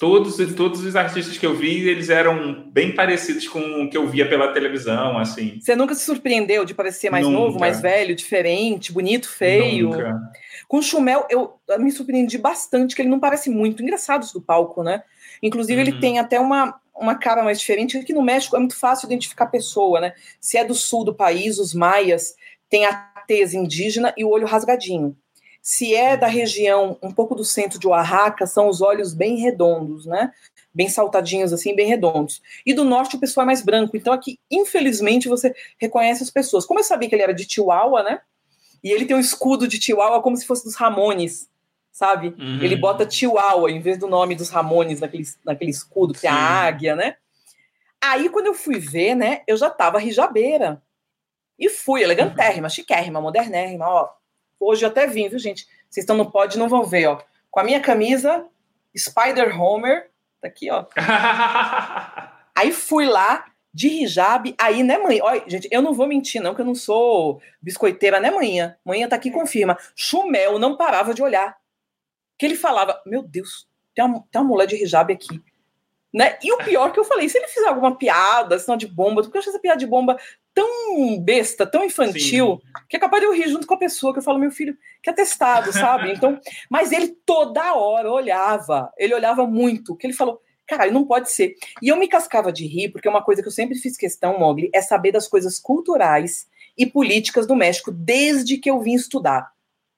Todos, 0.00 0.38
todos 0.54 0.82
os 0.82 0.96
artistas 0.96 1.36
que 1.36 1.44
eu 1.44 1.54
vi, 1.54 1.86
eles 1.86 2.08
eram 2.08 2.64
bem 2.72 2.94
parecidos 2.94 3.46
com 3.46 3.60
o 3.82 3.90
que 3.90 3.98
eu 3.98 4.08
via 4.08 4.26
pela 4.26 4.50
televisão, 4.50 5.18
assim. 5.18 5.60
Você 5.60 5.76
nunca 5.76 5.94
se 5.94 6.06
surpreendeu 6.06 6.64
de 6.64 6.72
parecer 6.72 7.10
mais 7.10 7.26
nunca. 7.26 7.38
novo, 7.38 7.60
mais 7.60 7.82
velho, 7.82 8.16
diferente, 8.16 8.94
bonito, 8.94 9.28
feio? 9.28 9.90
Nunca. 9.90 10.18
Com 10.66 10.78
o 10.78 10.82
Chumel, 10.82 11.26
eu 11.28 11.52
me 11.78 11.92
surpreendi 11.92 12.38
bastante, 12.38 12.96
que 12.96 13.02
ele 13.02 13.10
não 13.10 13.20
parece 13.20 13.50
muito 13.50 13.82
engraçado 13.82 14.26
do 14.32 14.40
palco, 14.40 14.82
né? 14.82 15.02
Inclusive, 15.42 15.82
uhum. 15.82 15.88
ele 15.88 16.00
tem 16.00 16.18
até 16.18 16.40
uma, 16.40 16.80
uma 16.96 17.14
cara 17.14 17.42
mais 17.42 17.60
diferente, 17.60 17.98
Aqui 17.98 18.14
no 18.14 18.22
México 18.22 18.56
é 18.56 18.58
muito 18.58 18.78
fácil 18.78 19.04
identificar 19.04 19.44
a 19.44 19.48
pessoa, 19.48 20.00
né? 20.00 20.14
Se 20.40 20.56
é 20.56 20.64
do 20.64 20.74
sul 20.74 21.04
do 21.04 21.14
país, 21.14 21.58
os 21.58 21.74
maias 21.74 22.34
têm 22.70 22.86
a 22.86 22.94
tez 23.26 23.52
indígena 23.52 24.14
e 24.16 24.24
o 24.24 24.30
olho 24.30 24.46
rasgadinho. 24.46 25.14
Se 25.62 25.94
é 25.94 26.16
da 26.16 26.26
região 26.26 26.96
um 27.02 27.12
pouco 27.12 27.34
do 27.34 27.44
centro 27.44 27.78
de 27.78 27.86
Oaxaca, 27.86 28.46
são 28.46 28.68
os 28.68 28.80
olhos 28.80 29.12
bem 29.12 29.36
redondos, 29.36 30.06
né? 30.06 30.32
Bem 30.72 30.88
saltadinhos, 30.88 31.52
assim, 31.52 31.74
bem 31.74 31.86
redondos. 31.86 32.40
E 32.64 32.72
do 32.72 32.84
norte 32.84 33.16
o 33.16 33.20
pessoal 33.20 33.44
é 33.44 33.46
mais 33.46 33.62
branco. 33.62 33.96
Então 33.96 34.12
aqui, 34.12 34.38
infelizmente, 34.50 35.28
você 35.28 35.54
reconhece 35.78 36.22
as 36.22 36.30
pessoas. 36.30 36.64
Como 36.64 36.80
eu 36.80 36.84
sabia 36.84 37.08
que 37.08 37.14
ele 37.14 37.22
era 37.22 37.34
de 37.34 37.50
Chihuahua, 37.50 38.02
né? 38.02 38.20
E 38.82 38.90
ele 38.90 39.04
tem 39.04 39.16
um 39.16 39.20
escudo 39.20 39.68
de 39.68 39.80
Chihuahua 39.80 40.22
como 40.22 40.36
se 40.36 40.46
fosse 40.46 40.64
dos 40.64 40.74
Ramones, 40.74 41.48
sabe? 41.92 42.28
Uhum. 42.28 42.62
Ele 42.62 42.76
bota 42.76 43.08
Chihuahua 43.08 43.70
em 43.70 43.80
vez 43.80 43.98
do 43.98 44.06
nome 44.06 44.34
dos 44.34 44.48
Ramones 44.48 45.00
naquele, 45.00 45.24
naquele 45.44 45.70
escudo, 45.70 46.14
que 46.14 46.26
é 46.26 46.30
a 46.30 46.34
águia, 46.34 46.96
né? 46.96 47.16
Aí, 48.02 48.30
quando 48.30 48.46
eu 48.46 48.54
fui 48.54 48.78
ver, 48.78 49.14
né, 49.14 49.42
eu 49.46 49.56
já 49.58 49.68
tava 49.68 49.98
rijabeira. 49.98 50.82
E 51.58 51.68
fui, 51.68 52.02
elegantérrima, 52.02 52.70
chiquérrima, 52.70 53.20
modernérrima, 53.20 53.86
ó. 53.86 54.08
Hoje 54.60 54.84
eu 54.84 54.90
até 54.90 55.06
vim, 55.06 55.28
viu, 55.28 55.38
gente? 55.38 55.66
Vocês 55.88 56.04
estão 56.04 56.16
no 56.16 56.30
pod 56.30 56.58
não 56.58 56.68
vão 56.68 56.84
ver, 56.84 57.06
ó. 57.06 57.22
Com 57.50 57.60
a 57.60 57.64
minha 57.64 57.80
camisa 57.80 58.46
Spider 58.96 59.58
Homer, 59.60 60.10
tá 60.40 60.48
aqui, 60.48 60.70
ó. 60.70 60.84
aí 62.54 62.70
fui 62.70 63.06
lá 63.06 63.46
de 63.72 63.88
hijab, 63.88 64.54
aí, 64.58 64.82
né, 64.82 64.98
mãe? 64.98 65.20
Olha, 65.22 65.42
gente, 65.46 65.68
eu 65.70 65.80
não 65.80 65.94
vou 65.94 66.06
mentir, 66.06 66.42
não, 66.42 66.54
que 66.54 66.60
eu 66.60 66.64
não 66.64 66.74
sou 66.74 67.40
biscoiteira, 67.62 68.20
né, 68.20 68.30
manhã? 68.30 68.76
Manhã 68.84 69.08
tá 69.08 69.16
aqui 69.16 69.30
confirma. 69.30 69.78
Chumel 69.94 70.58
não 70.58 70.76
parava 70.76 71.14
de 71.14 71.22
olhar. 71.22 71.56
Que 72.38 72.46
ele 72.46 72.56
falava, 72.56 73.00
meu 73.06 73.22
Deus, 73.22 73.68
tem 73.94 74.04
uma, 74.04 74.24
tem 74.30 74.40
uma 74.40 74.48
mulher 74.48 74.66
de 74.66 74.82
hijab 74.82 75.12
aqui. 75.12 75.40
Né? 76.12 76.36
E 76.42 76.52
o 76.52 76.58
pior 76.58 76.92
que 76.92 76.98
eu 76.98 77.04
falei, 77.04 77.28
se 77.28 77.38
ele 77.38 77.46
fizer 77.46 77.68
alguma 77.68 77.96
piada, 77.96 78.58
sinal 78.58 78.76
de 78.76 78.86
bomba, 78.86 79.22
porque 79.22 79.36
eu 79.36 79.40
acho 79.40 79.50
essa 79.50 79.60
piada 79.60 79.78
de 79.78 79.86
bomba 79.86 80.18
tão 80.52 81.20
besta, 81.20 81.64
tão 81.64 81.84
infantil, 81.84 82.60
Sim. 82.60 82.72
que 82.88 82.96
é 82.96 83.00
capaz 83.00 83.20
de 83.22 83.28
eu 83.28 83.32
rir 83.32 83.48
junto 83.48 83.66
com 83.66 83.74
a 83.74 83.78
pessoa, 83.78 84.12
que 84.12 84.18
eu 84.18 84.22
falo, 84.22 84.38
meu 84.38 84.50
filho, 84.50 84.76
que 85.02 85.08
é 85.08 85.12
testado, 85.12 85.72
sabe? 85.72 86.10
Então, 86.10 86.40
mas 86.68 86.90
ele 86.90 87.16
toda 87.24 87.74
hora 87.74 88.10
olhava, 88.10 88.92
ele 88.98 89.14
olhava 89.14 89.46
muito, 89.46 89.94
que 89.94 90.06
ele 90.06 90.12
falou, 90.12 90.42
caralho, 90.66 90.92
não 90.92 91.04
pode 91.04 91.30
ser. 91.30 91.54
E 91.82 91.88
eu 91.88 91.96
me 91.96 92.08
cascava 92.08 92.52
de 92.52 92.66
rir, 92.66 92.90
porque 92.90 93.08
uma 93.08 93.22
coisa 93.22 93.42
que 93.42 93.48
eu 93.48 93.52
sempre 93.52 93.76
fiz 93.76 93.96
questão, 93.96 94.38
Mogli, 94.38 94.70
é 94.72 94.80
saber 94.80 95.12
das 95.12 95.26
coisas 95.26 95.58
culturais 95.58 96.48
e 96.78 96.86
políticas 96.86 97.46
do 97.46 97.56
México 97.56 97.90
desde 97.90 98.56
que 98.56 98.70
eu 98.70 98.80
vim 98.80 98.94
estudar. 98.94 99.50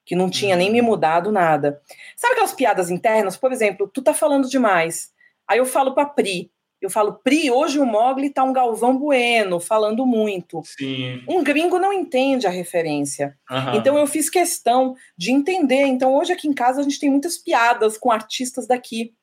Que 0.05 0.15
não 0.15 0.29
tinha 0.29 0.55
nem 0.55 0.71
me 0.71 0.81
uhum. 0.81 0.87
mudado 0.87 1.31
nada. 1.31 1.81
Sabe 2.17 2.33
aquelas 2.33 2.53
piadas 2.53 2.89
internas? 2.89 3.37
Por 3.37 3.53
exemplo, 3.53 3.87
tu 3.87 4.01
tá 4.01 4.13
falando 4.13 4.49
demais. 4.49 5.12
Aí 5.47 5.57
eu 5.57 5.65
falo 5.65 5.93
para 5.93 6.05
Pri, 6.05 6.51
eu 6.83 6.89
falo, 6.89 7.13
Pri, 7.13 7.49
hoje 7.49 7.79
o 7.79 7.85
Mogli 7.85 8.29
tá 8.29 8.43
um 8.43 8.51
Galvão 8.51 8.97
Bueno, 8.97 9.57
falando 9.57 10.05
muito. 10.05 10.61
Sim. 10.65 11.23
Um 11.29 11.41
gringo 11.41 11.79
não 11.79 11.93
entende 11.93 12.45
a 12.45 12.49
referência. 12.49 13.37
Uhum. 13.49 13.75
Então 13.75 13.97
eu 13.97 14.05
fiz 14.05 14.29
questão 14.29 14.93
de 15.17 15.31
entender. 15.31 15.85
Então 15.85 16.13
hoje 16.13 16.33
aqui 16.33 16.45
em 16.45 16.53
casa 16.53 16.81
a 16.81 16.83
gente 16.83 16.99
tem 16.99 17.09
muitas 17.09 17.37
piadas 17.37 17.97
com 17.97 18.11
artistas 18.11 18.67
daqui. 18.67 19.13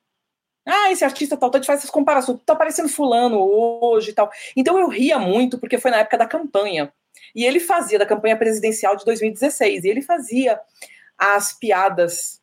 Ah, 0.67 0.91
esse 0.91 1.05
artista 1.05 1.37
tal, 1.37 1.51
gente 1.53 1.67
faz 1.67 1.81
essas 1.81 1.91
comparações. 1.91 2.41
Tá 2.47 2.57
parecendo 2.57 2.89
fulano 2.89 3.39
hoje 3.39 4.11
e 4.11 4.15
tal. 4.15 4.31
Então 4.57 4.79
eu 4.79 4.89
ria 4.89 5.19
muito, 5.19 5.59
porque 5.59 5.77
foi 5.77 5.91
na 5.91 5.99
época 5.99 6.17
da 6.17 6.27
campanha. 6.27 6.91
E 7.35 7.45
ele 7.45 7.61
fazia, 7.61 7.99
da 7.99 8.07
campanha 8.07 8.39
presidencial 8.39 8.97
de 8.97 9.05
2016, 9.05 9.85
e 9.85 9.89
ele 9.89 10.01
fazia 10.01 10.59
as 11.19 11.53
piadas 11.53 12.40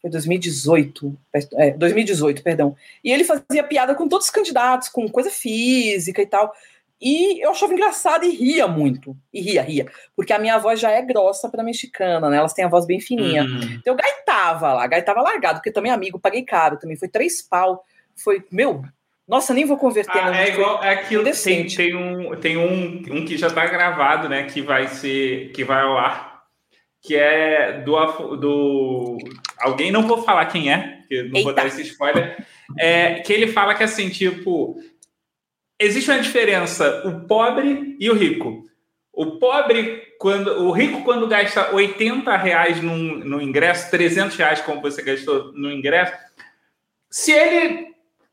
foi 0.00 0.10
2018, 0.10 1.18
é, 1.56 1.70
2018, 1.72 2.42
perdão. 2.42 2.74
E 3.04 3.12
ele 3.12 3.24
fazia 3.24 3.62
piada 3.62 3.94
com 3.94 4.08
todos 4.08 4.26
os 4.26 4.32
candidatos, 4.32 4.88
com 4.88 5.08
coisa 5.08 5.30
física 5.30 6.22
e 6.22 6.26
tal. 6.26 6.52
E 7.00 7.42
eu 7.44 7.50
achava 7.50 7.72
engraçado 7.72 8.24
e 8.24 8.30
ria 8.30 8.66
muito. 8.66 9.16
E 9.32 9.40
ria, 9.40 9.62
ria. 9.62 9.86
Porque 10.14 10.32
a 10.32 10.38
minha 10.38 10.58
voz 10.58 10.78
já 10.78 10.90
é 10.90 11.00
grossa 11.00 11.48
para 11.48 11.62
mexicana, 11.62 12.28
né? 12.28 12.36
Elas 12.36 12.52
têm 12.52 12.64
a 12.64 12.68
voz 12.68 12.86
bem 12.86 13.00
fininha. 13.00 13.44
Uhum. 13.44 13.60
Então 13.78 13.94
eu 13.94 13.96
gaitava 13.96 14.72
lá, 14.72 14.86
gaitava 14.86 15.22
largado, 15.22 15.58
porque 15.58 15.72
também 15.72 15.92
amigo, 15.92 16.18
paguei 16.18 16.42
caro 16.42 16.78
também. 16.78 16.96
Foi 16.96 17.08
três 17.08 17.40
pau. 17.42 17.84
Foi, 18.14 18.44
meu, 18.50 18.82
nossa, 19.26 19.54
nem 19.54 19.64
vou 19.64 19.78
converter. 19.78 20.18
Ah, 20.18 20.42
é 20.42 20.48
igual 20.48 20.82
é 20.84 20.90
aquilo. 20.90 21.24
Tem, 21.24 21.66
tem, 21.66 21.94
um, 21.94 22.36
tem 22.36 22.56
um, 22.58 23.02
um 23.10 23.24
que 23.24 23.38
já 23.38 23.46
está 23.46 23.66
gravado, 23.66 24.28
né? 24.28 24.44
Que 24.44 24.60
vai 24.60 24.88
ser, 24.88 25.52
que 25.52 25.64
vai 25.64 25.82
ao 25.82 25.96
ar 25.96 26.30
que 27.02 27.16
é 27.16 27.80
do, 27.80 28.36
do 28.36 29.18
alguém, 29.60 29.92
não 29.92 30.06
vou 30.06 30.22
falar 30.22 30.46
quem 30.46 30.72
é, 30.72 30.78
porque 30.78 31.22
não 31.22 31.36
Eita. 31.36 31.42
vou 31.42 31.54
dar 31.54 31.66
esse 31.66 31.82
spoiler, 31.82 32.44
é, 32.78 33.20
que 33.20 33.32
ele 33.32 33.48
fala 33.48 33.74
que 33.74 33.82
assim, 33.82 34.08
tipo, 34.08 34.80
existe 35.78 36.10
uma 36.10 36.20
diferença, 36.20 37.02
o 37.06 37.26
pobre 37.26 37.96
e 37.98 38.10
o 38.10 38.14
rico. 38.14 38.66
O 39.12 39.38
pobre, 39.38 40.02
quando 40.18 40.48
o 40.62 40.70
rico, 40.70 41.02
quando 41.02 41.26
gasta 41.26 41.74
80 41.74 42.36
reais 42.36 42.82
no, 42.82 42.96
no 42.96 43.42
ingresso, 43.42 43.90
300 43.90 44.36
reais 44.36 44.60
como 44.60 44.80
você 44.80 45.02
gastou 45.02 45.52
no 45.52 45.70
ingresso, 45.70 46.12
se 47.10 47.32
ele, 47.32 47.88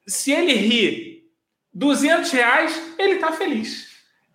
se 0.05 0.31
ele 0.31 0.53
ri 0.53 1.23
200 1.73 2.31
reais, 2.31 2.95
ele 2.97 3.15
tá 3.15 3.31
feliz 3.31 3.86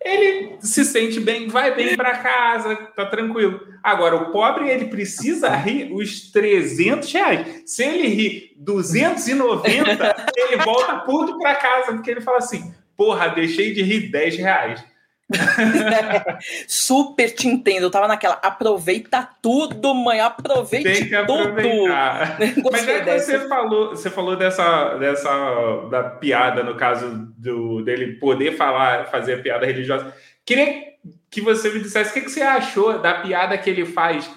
ele 0.03 0.57
se 0.59 0.83
sente 0.83 1.19
bem, 1.19 1.47
vai 1.47 1.75
bem 1.75 1.95
para 1.95 2.17
casa, 2.17 2.75
tá 2.95 3.05
tranquilo. 3.05 3.61
Agora, 3.81 4.15
o 4.15 4.31
pobre, 4.31 4.69
ele 4.69 4.85
precisa 4.85 5.49
rir 5.49 5.91
os 5.93 6.31
300 6.31 7.11
reais. 7.11 7.63
Se 7.65 7.83
ele 7.83 8.07
rir 8.07 8.53
290, 8.57 10.31
ele 10.35 10.57
volta 10.63 10.97
puto 10.99 11.37
para 11.39 11.55
casa, 11.55 11.93
porque 11.93 12.11
ele 12.11 12.21
fala 12.21 12.37
assim, 12.37 12.73
porra, 12.97 13.29
deixei 13.29 13.73
de 13.73 13.81
rir 13.81 14.11
10 14.11 14.37
reais. 14.37 14.92
Super 16.67 17.31
te 17.31 17.47
entendo. 17.47 17.83
Eu 17.83 17.91
tava 17.91 18.07
naquela. 18.07 18.35
Aproveita 18.35 19.27
tudo, 19.41 19.93
mãe. 19.93 20.19
Aproveite 20.19 20.83
Tem 20.83 21.07
que 21.07 21.15
aproveitar. 21.15 22.37
tudo. 22.37 22.69
Mas 22.71 22.87
é 22.87 22.99
que 23.01 23.19
você 23.19 23.47
falou, 23.47 23.89
você 23.89 24.09
falou 24.09 24.35
dessa, 24.35 24.95
dessa 24.97 25.87
da 25.89 26.03
piada, 26.03 26.63
no 26.63 26.75
caso 26.75 27.33
do, 27.37 27.83
dele 27.83 28.13
poder 28.13 28.55
falar, 28.55 29.05
fazer 29.05 29.41
piada 29.41 29.65
religiosa. 29.65 30.13
Queria 30.45 30.93
que 31.29 31.41
você 31.41 31.69
me 31.69 31.79
dissesse 31.79 32.11
o 32.11 32.13
que, 32.13 32.21
que 32.21 32.31
você 32.31 32.41
achou 32.41 32.99
da 32.99 33.15
piada 33.15 33.57
que 33.57 33.69
ele 33.69 33.85
faz 33.85 34.29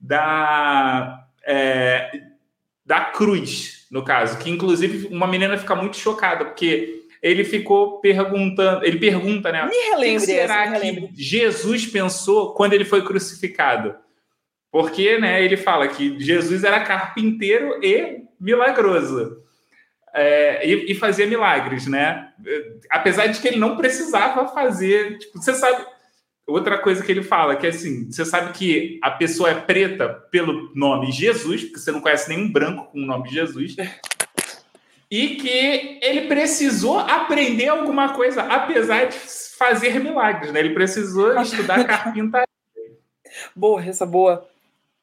da, 0.00 1.26
é, 1.44 2.10
da 2.84 3.00
cruz, 3.00 3.86
no 3.90 4.02
caso. 4.02 4.38
Que 4.38 4.50
inclusive 4.50 5.08
uma 5.08 5.26
menina 5.26 5.56
fica 5.58 5.74
muito 5.74 5.96
chocada, 5.96 6.44
porque 6.44 6.97
ele 7.22 7.44
ficou 7.44 8.00
perguntando, 8.00 8.84
ele 8.84 8.98
pergunta, 8.98 9.50
né? 9.50 9.66
Me 9.66 9.90
relembre, 9.90 10.14
que 10.14 10.20
será 10.20 10.64
essa, 10.66 10.80
que 10.80 11.10
Jesus 11.14 11.86
pensou 11.86 12.54
quando 12.54 12.72
ele 12.72 12.84
foi 12.84 13.04
crucificado? 13.04 13.94
Porque, 14.70 15.18
né, 15.18 15.42
ele 15.42 15.56
fala 15.56 15.88
que 15.88 16.18
Jesus 16.20 16.62
era 16.62 16.80
carpinteiro 16.80 17.82
e 17.82 18.22
milagroso. 18.40 19.42
É, 20.14 20.66
e, 20.66 20.92
e, 20.92 20.94
fazia 20.94 21.26
milagres, 21.26 21.86
né? 21.86 22.32
Apesar 22.90 23.26
de 23.26 23.40
que 23.40 23.48
ele 23.48 23.58
não 23.58 23.76
precisava 23.76 24.48
fazer. 24.48 25.18
Tipo, 25.18 25.38
você 25.38 25.54
sabe. 25.54 25.84
Outra 26.46 26.78
coisa 26.78 27.04
que 27.04 27.12
ele 27.12 27.22
fala, 27.22 27.56
que 27.56 27.66
é 27.66 27.70
assim: 27.70 28.10
você 28.10 28.24
sabe 28.24 28.52
que 28.52 28.98
a 29.02 29.10
pessoa 29.10 29.50
é 29.50 29.54
preta 29.54 30.08
pelo 30.30 30.72
nome 30.74 31.12
Jesus, 31.12 31.64
porque 31.64 31.78
você 31.78 31.92
não 31.92 32.00
conhece 32.00 32.28
nenhum 32.28 32.50
branco 32.50 32.90
com 32.90 32.98
o 32.98 33.06
nome 33.06 33.28
Jesus 33.28 33.76
e 35.10 35.36
que 35.36 35.98
ele 36.02 36.28
precisou 36.28 36.98
aprender 36.98 37.68
alguma 37.68 38.10
coisa, 38.10 38.42
apesar 38.42 39.06
de 39.06 39.16
fazer 39.16 39.98
milagres, 40.00 40.52
né? 40.52 40.60
Ele 40.60 40.74
precisou 40.74 41.36
estudar 41.40 41.84
carpintaria. 41.84 42.46
Boa, 43.54 43.84
essa 43.84 44.04
boa. 44.04 44.46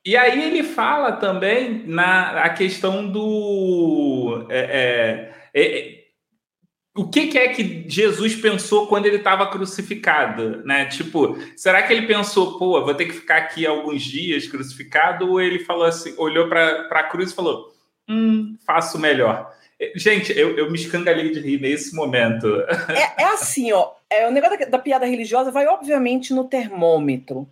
E 0.05 0.15
aí 0.15 0.43
ele 0.43 0.63
fala 0.63 1.13
também 1.13 1.83
na 1.87 2.43
a 2.43 2.49
questão 2.49 3.09
do 3.09 4.45
é, 4.49 5.31
é, 5.53 5.61
é, 5.61 6.05
o 6.95 7.09
que, 7.09 7.27
que, 7.27 7.37
é 7.37 7.49
que 7.49 7.85
Jesus 7.89 8.35
pensou 8.35 8.85
quando 8.87 9.07
ele 9.07 9.17
estava 9.17 9.49
crucificado, 9.49 10.63
né? 10.63 10.85
Tipo, 10.85 11.37
será 11.57 11.81
que 11.81 11.91
ele 11.91 12.05
pensou, 12.05 12.57
pô, 12.59 12.85
vou 12.85 12.93
ter 12.93 13.05
que 13.05 13.13
ficar 13.13 13.37
aqui 13.37 13.65
alguns 13.65 14.03
dias 14.03 14.47
crucificado? 14.47 15.29
Ou 15.29 15.41
ele 15.41 15.59
falou 15.59 15.83
assim, 15.83 16.13
olhou 16.17 16.47
para 16.47 16.87
a 16.91 17.03
cruz 17.03 17.31
e 17.31 17.35
falou, 17.35 17.73
hum, 18.07 18.55
faço 18.65 18.99
melhor. 18.99 19.51
Gente, 19.95 20.37
eu, 20.37 20.57
eu 20.57 20.71
me 20.71 20.77
escangalhei 20.77 21.31
de 21.31 21.39
rir 21.39 21.59
nesse 21.59 21.93
momento. 21.95 22.47
É, 22.89 23.23
é 23.23 23.25
assim, 23.25 23.71
ó. 23.71 23.91
É, 24.09 24.27
o 24.27 24.31
negócio 24.31 24.59
da, 24.59 24.65
da, 24.65 24.79
piada 24.79 25.05
religiosa 25.05 25.51
vai, 25.51 25.67
obviamente, 25.67 26.33
no 26.33 26.45
termômetro. 26.45 27.49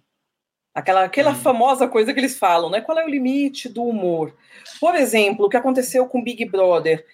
Aquela, 0.74 1.04
aquela 1.04 1.32
hum. 1.32 1.36
famosa 1.36 1.88
coisa 1.88 2.14
que 2.14 2.20
eles 2.20 2.38
falam, 2.38 2.70
né? 2.70 2.82
Qual 2.82 2.98
é 2.98 3.06
o 3.06 3.10
limite 3.10 3.68
do 3.68 3.84
humor? 3.84 4.36
Por 4.80 4.96
exemplo, 4.96 5.46
o 5.46 5.50
que 5.50 5.58
aconteceu 5.58 6.08
com 6.08 6.24
Big 6.24 6.46
Brother 6.46 7.06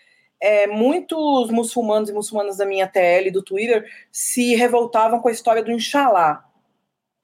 é, 0.42 0.68
muitos 0.68 1.50
muçulmanos 1.52 2.10
e 2.10 2.14
muçulmanas 2.14 2.58
da 2.58 2.66
minha 2.66 2.88
TL 2.88 3.30
do 3.32 3.44
Twitter 3.44 3.86
se 4.12 4.56
revoltavam 4.56 5.20
com 5.20 5.28
a 5.28 5.32
história 5.32 5.64
do 5.64 5.72
Inshallah. 5.72 6.46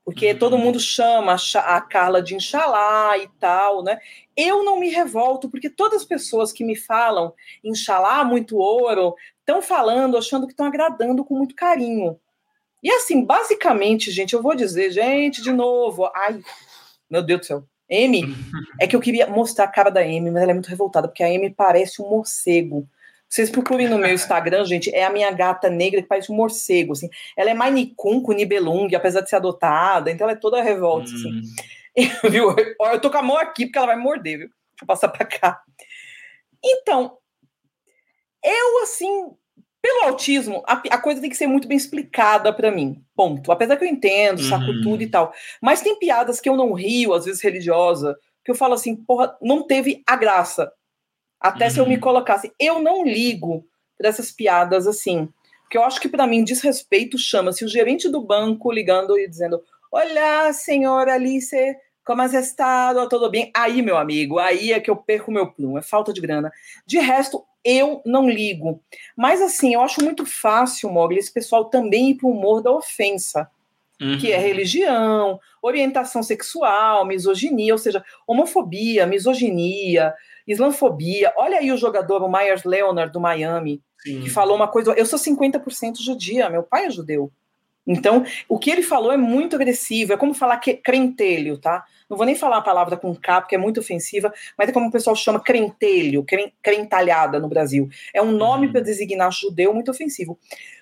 Porque 0.06 0.32
uhum. 0.32 0.38
todo 0.38 0.58
mundo 0.58 0.80
chama 0.80 1.36
a 1.56 1.82
Carla 1.82 2.22
de 2.22 2.36
Inshallah 2.36 3.18
e 3.18 3.28
tal, 3.40 3.84
né? 3.84 4.00
Eu 4.38 4.64
não 4.64 4.80
me 4.80 4.90
revolto, 4.90 5.50
porque 5.50 5.70
todas 5.70 6.02
as 6.02 6.08
pessoas 6.08 6.54
que 6.54 6.64
me 6.64 6.76
falam 6.76 7.34
Inshallah, 7.64 8.24
muito 8.24 8.56
ouro, 8.56 9.16
estão 9.40 9.64
falando, 9.64 10.16
achando 10.16 10.46
que 10.46 10.54
estão 10.54 10.68
agradando 10.68 11.26
com 11.26 11.36
muito 11.36 11.56
carinho. 11.56 12.20
E 12.84 12.92
assim, 12.92 13.26
basicamente, 13.26 14.12
gente, 14.12 14.34
eu 14.34 14.44
vou 14.44 14.56
dizer, 14.56 14.92
gente, 14.92 15.42
de 15.42 15.52
novo, 15.52 16.10
ai, 16.16 16.40
meu 17.10 17.24
Deus 17.24 17.40
do 17.40 17.46
céu. 17.48 17.64
M, 17.90 18.22
é 18.80 18.86
que 18.86 18.96
eu 18.96 19.02
queria 19.02 19.26
mostrar 19.26 19.66
a 19.66 19.72
cara 19.72 19.90
da 19.90 20.06
M, 20.06 20.30
mas 20.30 20.44
ela 20.44 20.52
é 20.52 20.54
muito 20.54 20.70
revoltada, 20.70 21.08
porque 21.08 21.24
a 21.24 21.30
M 21.30 21.50
parece 21.50 22.00
um 22.02 22.10
morcego. 22.10 22.88
Vocês 23.28 23.50
procurem 23.50 23.90
no 23.90 23.98
meu 23.98 24.14
Instagram, 24.14 24.66
gente, 24.66 24.94
é 24.94 25.04
a 25.04 25.10
minha 25.10 25.30
gata 25.32 25.70
negra 25.70 26.02
que 26.02 26.08
parece 26.08 26.32
um 26.32 26.36
morcego, 26.36 26.94
assim. 26.94 27.10
Ela 27.36 27.50
é 27.50 27.54
Maine 27.54 27.94
Coon 27.96 28.22
com 28.22 28.32
Nibelung, 28.32 28.94
apesar 28.96 29.22
de 29.22 29.30
ser 29.30 29.38
adotada, 29.38 30.12
então 30.12 30.26
ela 30.26 30.38
é 30.38 30.40
toda 30.40 30.62
revolta, 30.62 31.06
assim. 31.06 31.30
hum. 31.30 31.42
assim. 31.98 32.30
viu? 32.30 32.56
Eu 32.80 33.02
tô 33.02 33.10
com 33.10 33.18
a 33.18 33.22
mão 33.22 33.38
aqui 33.38 33.66
porque 33.66 33.78
ela 33.78 33.88
vai 33.88 33.98
morder, 33.98 34.40
viu? 34.40 34.48
Deixa 34.48 34.84
eu 34.84 34.88
passar 34.88 35.10
pra 35.10 35.26
cá. 35.26 35.62
Então, 36.64 37.18
eu, 38.44 38.84
assim, 38.84 39.32
pelo 39.82 40.06
autismo, 40.06 40.64
a, 40.68 40.82
a 40.92 40.98
coisa 40.98 41.22
tem 41.22 41.30
que 41.30 41.38
ser 41.38 41.48
muito 41.48 41.68
bem 41.68 41.78
explicada 41.78 42.52
para 42.52 42.72
mim, 42.72 43.04
ponto. 43.16 43.52
Apesar 43.52 43.78
que 43.78 43.84
eu 43.84 43.90
entendo, 43.90 44.42
saco 44.42 44.66
uhum. 44.66 44.82
tudo 44.82 45.04
e 45.04 45.08
tal. 45.08 45.34
Mas 45.62 45.82
tem 45.82 45.98
piadas 46.00 46.40
que 46.40 46.50
eu 46.50 46.56
não 46.56 46.74
rio, 46.74 47.14
às 47.14 47.26
vezes 47.26 47.42
religiosa, 47.44 48.18
que 48.44 48.52
eu 48.52 48.56
falo 48.56 48.74
assim, 48.74 48.96
porra, 48.96 49.38
não 49.42 49.66
teve 49.66 50.04
a 50.08 50.16
graça. 50.16 50.72
Até 51.40 51.66
uhum. 51.66 51.72
se 51.72 51.80
eu 51.80 51.88
me 51.88 51.96
uhum. 51.96 52.02
colocasse. 52.02 52.52
Eu 52.60 52.80
não 52.80 53.04
ligo 53.04 53.66
para 53.98 54.10
essas 54.10 54.32
piadas 54.32 54.88
assim. 54.88 55.30
Porque 55.64 55.78
eu 55.78 55.84
acho 55.84 56.00
que, 56.00 56.08
para 56.08 56.28
mim, 56.28 56.44
desrespeito 56.44 57.18
chama-se 57.18 57.66
o 57.66 57.68
gerente 57.68 58.08
do 58.08 58.22
banco 58.22 58.72
ligando 58.72 59.18
e 59.18 59.28
dizendo: 59.28 59.62
Olá, 59.92 60.54
senhora 60.54 61.14
Alice, 61.14 61.76
como 62.06 62.22
has 62.22 62.34
estado? 62.34 63.10
Tudo 63.10 63.32
bem? 63.32 63.52
Aí, 63.56 63.82
meu 63.82 63.98
amigo, 63.98 64.38
aí 64.38 64.72
é 64.72 64.80
que 64.80 64.90
eu 64.92 64.96
perco 64.96 65.32
meu 65.32 65.52
plumo, 65.52 65.78
é 65.78 65.82
falta 65.82 66.14
de 66.14 66.22
grana. 66.22 66.52
De 66.86 67.00
resto, 67.00 67.44
eu 67.64 68.02
não 68.06 68.30
ligo. 68.30 68.80
Mas, 69.18 69.42
assim, 69.42 69.74
eu 69.74 69.82
acho 69.82 70.04
muito 70.04 70.24
fácil, 70.24 70.92
Mogli, 70.92 71.18
esse 71.18 71.34
pessoal 71.34 71.66
também 71.66 72.12
ir 72.12 72.16
para 72.16 72.28
o 72.28 72.32
humor 72.32 72.62
da 72.62 72.72
ofensa. 72.72 73.50
Uhum. 74.00 74.20
Que 74.20 74.32
é 74.32 74.38
religião, 74.38 75.40
orientação 75.62 76.22
sexual, 76.22 77.06
misoginia, 77.06 77.74
ou 77.74 77.78
seja, 77.78 78.04
homofobia, 78.28 79.08
misoginia, 79.08 80.14
islamofobia. 80.48 81.34
Olha 81.38 81.60
aí 81.60 81.72
o 81.72 81.78
jogador, 81.78 82.22
o 82.22 82.32
Myers 82.32 82.64
Leonard, 82.64 83.12
do 83.12 83.20
Miami, 83.20 83.82
Sim. 84.00 84.22
que 84.22 84.30
falou 84.30 84.56
uma 84.56 84.68
coisa. 84.68 84.94
Eu 84.94 85.06
sou 85.06 85.20
50% 85.20 85.98
judia, 86.00 86.50
meu 86.50 86.64
pai 86.64 86.86
é 86.86 86.92
judeu. 86.92 87.32
Então, 87.88 88.26
o 88.50 88.58
que 88.58 88.72
ele 88.72 88.82
falou 88.82 89.12
é 89.12 89.18
muito 89.18 89.56
agressivo, 89.56 90.14
é 90.14 90.18
como 90.18 90.34
falar 90.34 90.58
que 90.58 90.74
crentelho, 90.74 91.58
tá? 91.58 91.86
Não 92.10 92.18
vou 92.18 92.26
nem 92.26 92.36
falar 92.36 92.58
a 92.58 92.62
palavra 92.62 92.98
com 92.98 93.16
K, 93.16 93.42
porque 93.42 93.56
é 93.56 93.60
muito 93.60 93.80
ofensiva, 93.80 94.34
mas 94.58 94.70
é 94.70 94.72
como 94.72 94.88
o 94.88 94.92
pessoal 94.92 95.16
chama 95.16 95.40
crentelho, 95.40 96.26
crentalhada 96.64 97.40
no 97.40 97.48
Brasil. 97.48 97.88
É 98.14 98.22
um 98.22 98.32
nome 98.32 98.68
uhum. 98.68 98.72
para 98.72 98.82
designar 98.82 99.32
judeu 99.32 99.74
muito 99.74 99.92
ofensivo. 99.92 100.40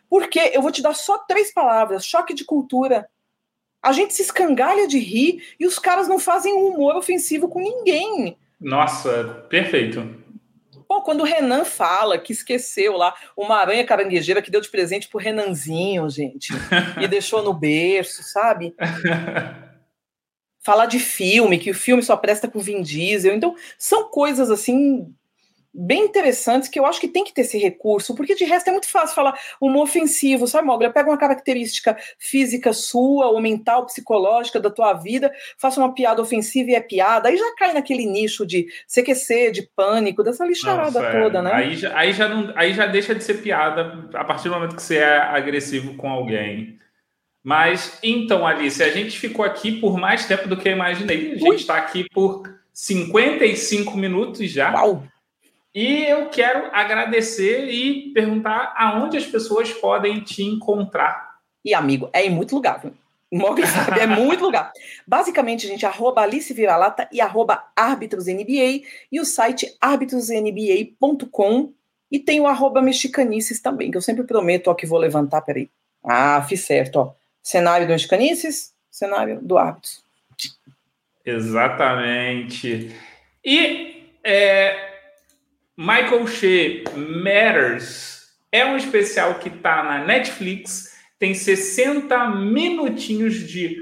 Porque 0.10 0.40
eu 0.54 0.62
vou 0.62 0.72
te 0.72 0.82
dar 0.82 0.94
só 0.94 1.18
três 1.18 1.54
palavras: 1.54 2.06
choque 2.06 2.34
de 2.34 2.46
cultura. 2.46 3.10
A 3.82 3.92
gente 3.92 4.14
se 4.14 4.22
escangalha 4.22 4.88
de 4.88 4.98
rir 4.98 5.44
e 5.60 5.66
os 5.66 5.78
caras 5.78 6.08
não 6.08 6.18
fazem 6.18 6.54
um 6.54 6.68
humor 6.68 6.96
ofensivo 6.96 7.50
com 7.50 7.60
ninguém. 7.60 8.38
Nossa, 8.64 9.46
perfeito. 9.50 10.24
Pô, 10.88 11.02
quando 11.02 11.22
o 11.22 11.26
Renan 11.26 11.66
fala 11.66 12.18
que 12.18 12.32
esqueceu 12.32 12.96
lá 12.96 13.14
uma 13.36 13.58
aranha 13.58 13.86
caranguejeira 13.86 14.42
que 14.42 14.52
deu 14.52 14.62
de 14.62 14.70
presente 14.70 15.10
pro 15.10 15.20
Renanzinho, 15.20 16.10
gente, 16.10 16.54
e 17.02 17.08
deixou 17.08 17.44
no 17.44 17.54
berço, 17.54 18.24
sabe? 18.24 18.74
Falar 20.60 20.86
de 20.86 21.00
filme, 21.00 21.58
que 21.58 21.72
o 21.72 21.76
filme 21.76 22.02
só 22.02 22.16
presta 22.16 22.48
com 22.48 22.60
Vin 22.60 22.82
Diesel. 22.82 23.36
Então, 23.36 23.56
são 23.78 24.10
coisas 24.10 24.50
assim 24.50 25.14
bem 25.74 26.06
interessantes 26.06 26.70
que 26.70 26.80
eu 26.80 26.86
acho 26.86 27.02
que 27.02 27.08
tem 27.08 27.24
que 27.24 27.34
ter 27.34 27.42
esse 27.42 27.58
recurso, 27.58 28.14
porque 28.14 28.36
de 28.36 28.44
resto 28.44 28.68
é 28.68 28.72
muito 28.72 28.88
fácil 28.88 29.16
falar 29.16 29.34
humor 29.60 29.84
ofensivo, 29.84 30.48
sabe, 30.48 30.68
Moglia? 30.68 30.92
Pega 30.92 31.10
uma 31.10 31.18
característica 31.18 31.98
física 32.20 32.72
sua, 32.74 33.28
ou 33.28 33.42
mental, 33.42 33.86
psicológica 33.86 34.60
da 34.60 34.70
tua 34.70 34.94
vida, 34.94 35.32
faça 35.58 35.80
uma 35.80 35.94
piada 35.94 36.22
ofensiva 36.22 36.72
e 36.72 36.76
é 36.76 36.82
piada, 36.82 37.30
aí 37.30 37.38
já 37.38 37.56
cai 37.56 37.74
naquele 37.74 38.06
nicho 38.06 38.46
de 38.46 38.68
CQC, 38.88 39.52
de 39.52 39.70
pânico, 39.76 40.24
dessa 40.24 40.46
lixarada 40.46 41.02
Nossa, 41.02 41.20
toda, 41.20 41.40
é. 41.40 41.42
né? 41.42 41.52
Aí 41.54 41.76
já, 41.76 41.98
aí, 41.98 42.14
já 42.14 42.30
não, 42.30 42.54
aí 42.56 42.74
já 42.74 42.86
deixa 42.86 43.16
de 43.16 43.24
ser 43.24 43.42
piada 43.42 44.10
a 44.14 44.24
partir 44.24 44.50
do 44.50 44.56
momento 44.56 44.76
que 44.76 44.84
você 44.84 44.98
é 44.98 45.18
agressivo 45.18 45.96
com 45.96 46.10
alguém. 46.10 46.78
Mas, 47.44 48.00
então, 48.02 48.48
Alice, 48.48 48.82
a 48.82 48.90
gente 48.90 49.20
ficou 49.20 49.44
aqui 49.44 49.74
por 49.74 49.98
mais 49.98 50.26
tempo 50.26 50.48
do 50.48 50.56
que 50.56 50.70
eu 50.70 50.74
imaginei. 50.74 51.34
A 51.34 51.38
gente 51.38 51.56
está 51.56 51.76
aqui 51.76 52.06
por 52.14 52.44
55 52.72 53.98
minutos 53.98 54.50
já. 54.50 54.72
Uau! 54.74 55.04
E 55.74 56.04
eu 56.04 56.30
quero 56.30 56.70
agradecer 56.72 57.68
e 57.68 58.12
perguntar 58.14 58.74
aonde 58.78 59.18
as 59.18 59.26
pessoas 59.26 59.72
podem 59.74 60.20
te 60.20 60.44
encontrar. 60.44 61.40
E, 61.66 61.74
amigo, 61.74 62.10
é 62.14 62.26
em 62.26 62.30
muito 62.30 62.54
lugar, 62.54 62.80
viu? 62.80 62.94
é 64.00 64.06
muito 64.06 64.44
lugar. 64.46 64.72
Basicamente, 65.08 65.66
gente, 65.66 65.86
arroba 65.86 66.22
Alice 66.22 66.54
Vira-Lata 66.54 67.10
e 67.12 67.20
arroba 67.20 67.64
ArbitrosNBA 67.76 68.84
e 69.12 69.20
o 69.20 69.26
site 69.26 69.76
arbitrosnba.com 69.82 71.74
e 72.12 72.20
tem 72.20 72.40
o 72.40 72.46
arroba 72.46 72.80
Mexicanices 72.80 73.60
também, 73.60 73.90
que 73.90 73.98
eu 73.98 74.02
sempre 74.02 74.24
prometo, 74.24 74.68
ó, 74.68 74.76
que 74.76 74.86
vou 74.86 75.00
levantar, 75.00 75.42
peraí. 75.42 75.68
Ah, 76.04 76.46
fiz 76.48 76.62
certo, 76.62 76.98
ó. 76.98 77.14
Cenário 77.42 77.88
do 77.88 77.92
Mexicanices, 77.92 78.72
cenário 78.92 79.40
do 79.42 79.58
Árbitros. 79.58 80.04
Exatamente. 81.26 82.96
E 83.44 84.14
é, 84.24 84.93
Michael 85.78 86.28
Shea 86.28 86.84
Matters 86.96 88.32
é 88.52 88.64
um 88.64 88.78
especial 88.78 89.40
que 89.40 89.50
está 89.50 89.84
na 89.84 90.06
Netflix, 90.06 90.96
tem 91.18 91.34
60 91.34 92.30
minutinhos 92.30 93.36
de 93.36 93.82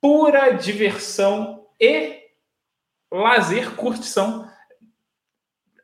pura 0.00 0.50
diversão 0.50 1.64
e 1.80 2.20
lazer, 3.10 3.74
curtição. 3.76 4.46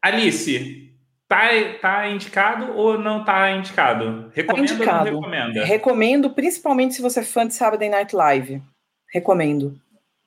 Alice, 0.02 0.92
tá, 1.26 1.48
tá 1.80 2.08
indicado 2.08 2.76
ou 2.76 2.98
não 2.98 3.24
tá 3.24 3.50
indicado? 3.52 4.30
Recomendo 4.34 4.68
tá 4.68 4.74
indicado. 4.74 4.98
ou 4.98 5.22
não 5.22 5.30
recomenda? 5.30 5.64
Recomendo, 5.64 6.30
principalmente 6.30 6.94
se 6.94 7.02
você 7.02 7.20
é 7.20 7.24
fã 7.24 7.46
de 7.46 7.54
Saturday 7.54 7.88
Night 7.88 8.14
Live. 8.14 8.62
Recomendo. 9.10 9.80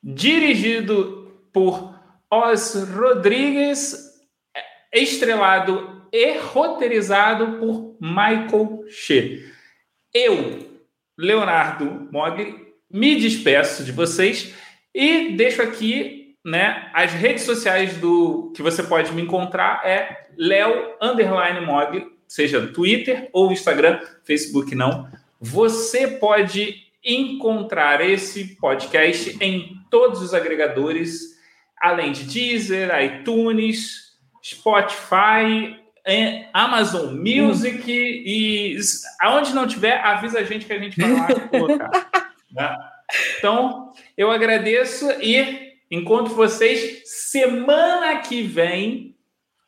Dirigido 0.03 1.32
por 1.53 1.93
Os 2.32 2.74
Rodrigues 2.89 4.11
estrelado 4.92 6.02
e 6.12 6.38
roteirizado 6.38 7.58
por 7.60 7.96
Michael 8.00 8.84
Shea. 8.89 9.39
Eu, 10.14 10.70
Leonardo 11.18 12.10
Mogli, 12.12 12.74
me 12.89 13.16
despeço 13.16 13.84
de 13.84 13.92
vocês 13.92 14.54
e 14.94 15.32
deixo 15.38 15.62
aqui, 15.62 16.36
né, 16.44 16.89
as 16.94 17.14
redes 17.14 17.44
sociais 17.44 17.96
do 17.98 18.52
que 18.56 18.62
você 18.62 18.84
pode 18.84 19.14
me 19.14 19.22
encontrar 19.22 19.82
é 19.86 20.28
Leo 20.38 20.96
underline 21.02 21.66
Mogli, 21.66 22.08
seja 22.28 22.68
Twitter 22.68 23.30
ou 23.32 23.52
Instagram, 23.52 24.00
Facebook 24.24 24.76
não. 24.76 25.10
Você 25.39 26.08
pode 26.08 26.88
encontrar 27.04 28.02
esse 28.02 28.56
podcast 28.56 29.38
em 29.42 29.78
todos 29.89 30.22
os 30.22 30.34
agregadores, 30.34 31.39
além 31.80 32.12
de 32.12 32.26
Deezer, 32.26 32.89
iTunes, 33.04 34.11
Spotify, 34.44 35.78
é, 36.06 36.48
Amazon 36.54 37.16
Music 37.16 37.84
hum. 37.84 38.24
e 38.26 38.78
aonde 39.20 39.54
não 39.54 39.68
tiver, 39.68 40.00
avisa 40.00 40.39
a 40.39 40.44
gente 40.44 40.66
que 40.66 40.74
a 40.74 40.80
gente 40.80 41.00
vai 41.00 41.12
lá 41.12 41.28
colocar. 41.48 41.89
né? 42.52 42.76
Então, 43.38 43.92
eu 44.18 44.32
agradeço 44.32 45.10
e 45.22 45.74
encontro 45.89 46.34
vocês 46.34 47.02
semana 47.06 48.20
que 48.20 48.42
vem 48.42 49.16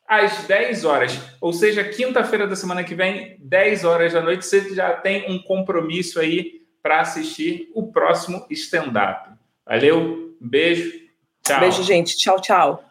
às 0.08 0.44
10 0.44 0.84
horas. 0.84 1.18
Ou 1.40 1.52
seja, 1.52 1.84
quinta-feira 1.84 2.46
da 2.46 2.56
semana 2.56 2.84
que 2.84 2.94
vem, 2.94 3.36
10 3.40 3.84
horas 3.84 4.12
da 4.12 4.22
noite, 4.22 4.44
você 4.44 4.74
já 4.74 4.92
tem 4.94 5.30
um 5.30 5.42
compromisso 5.42 6.18
aí 6.18 6.62
para 6.82 7.00
assistir 7.00 7.70
o 7.74 7.90
próximo 7.90 8.46
stand-up. 8.50 9.30
Valeu, 9.66 10.36
beijo, 10.40 10.92
tchau. 11.42 11.60
Beijo, 11.60 11.82
gente. 11.82 12.16
Tchau, 12.16 12.40
tchau. 12.40 12.84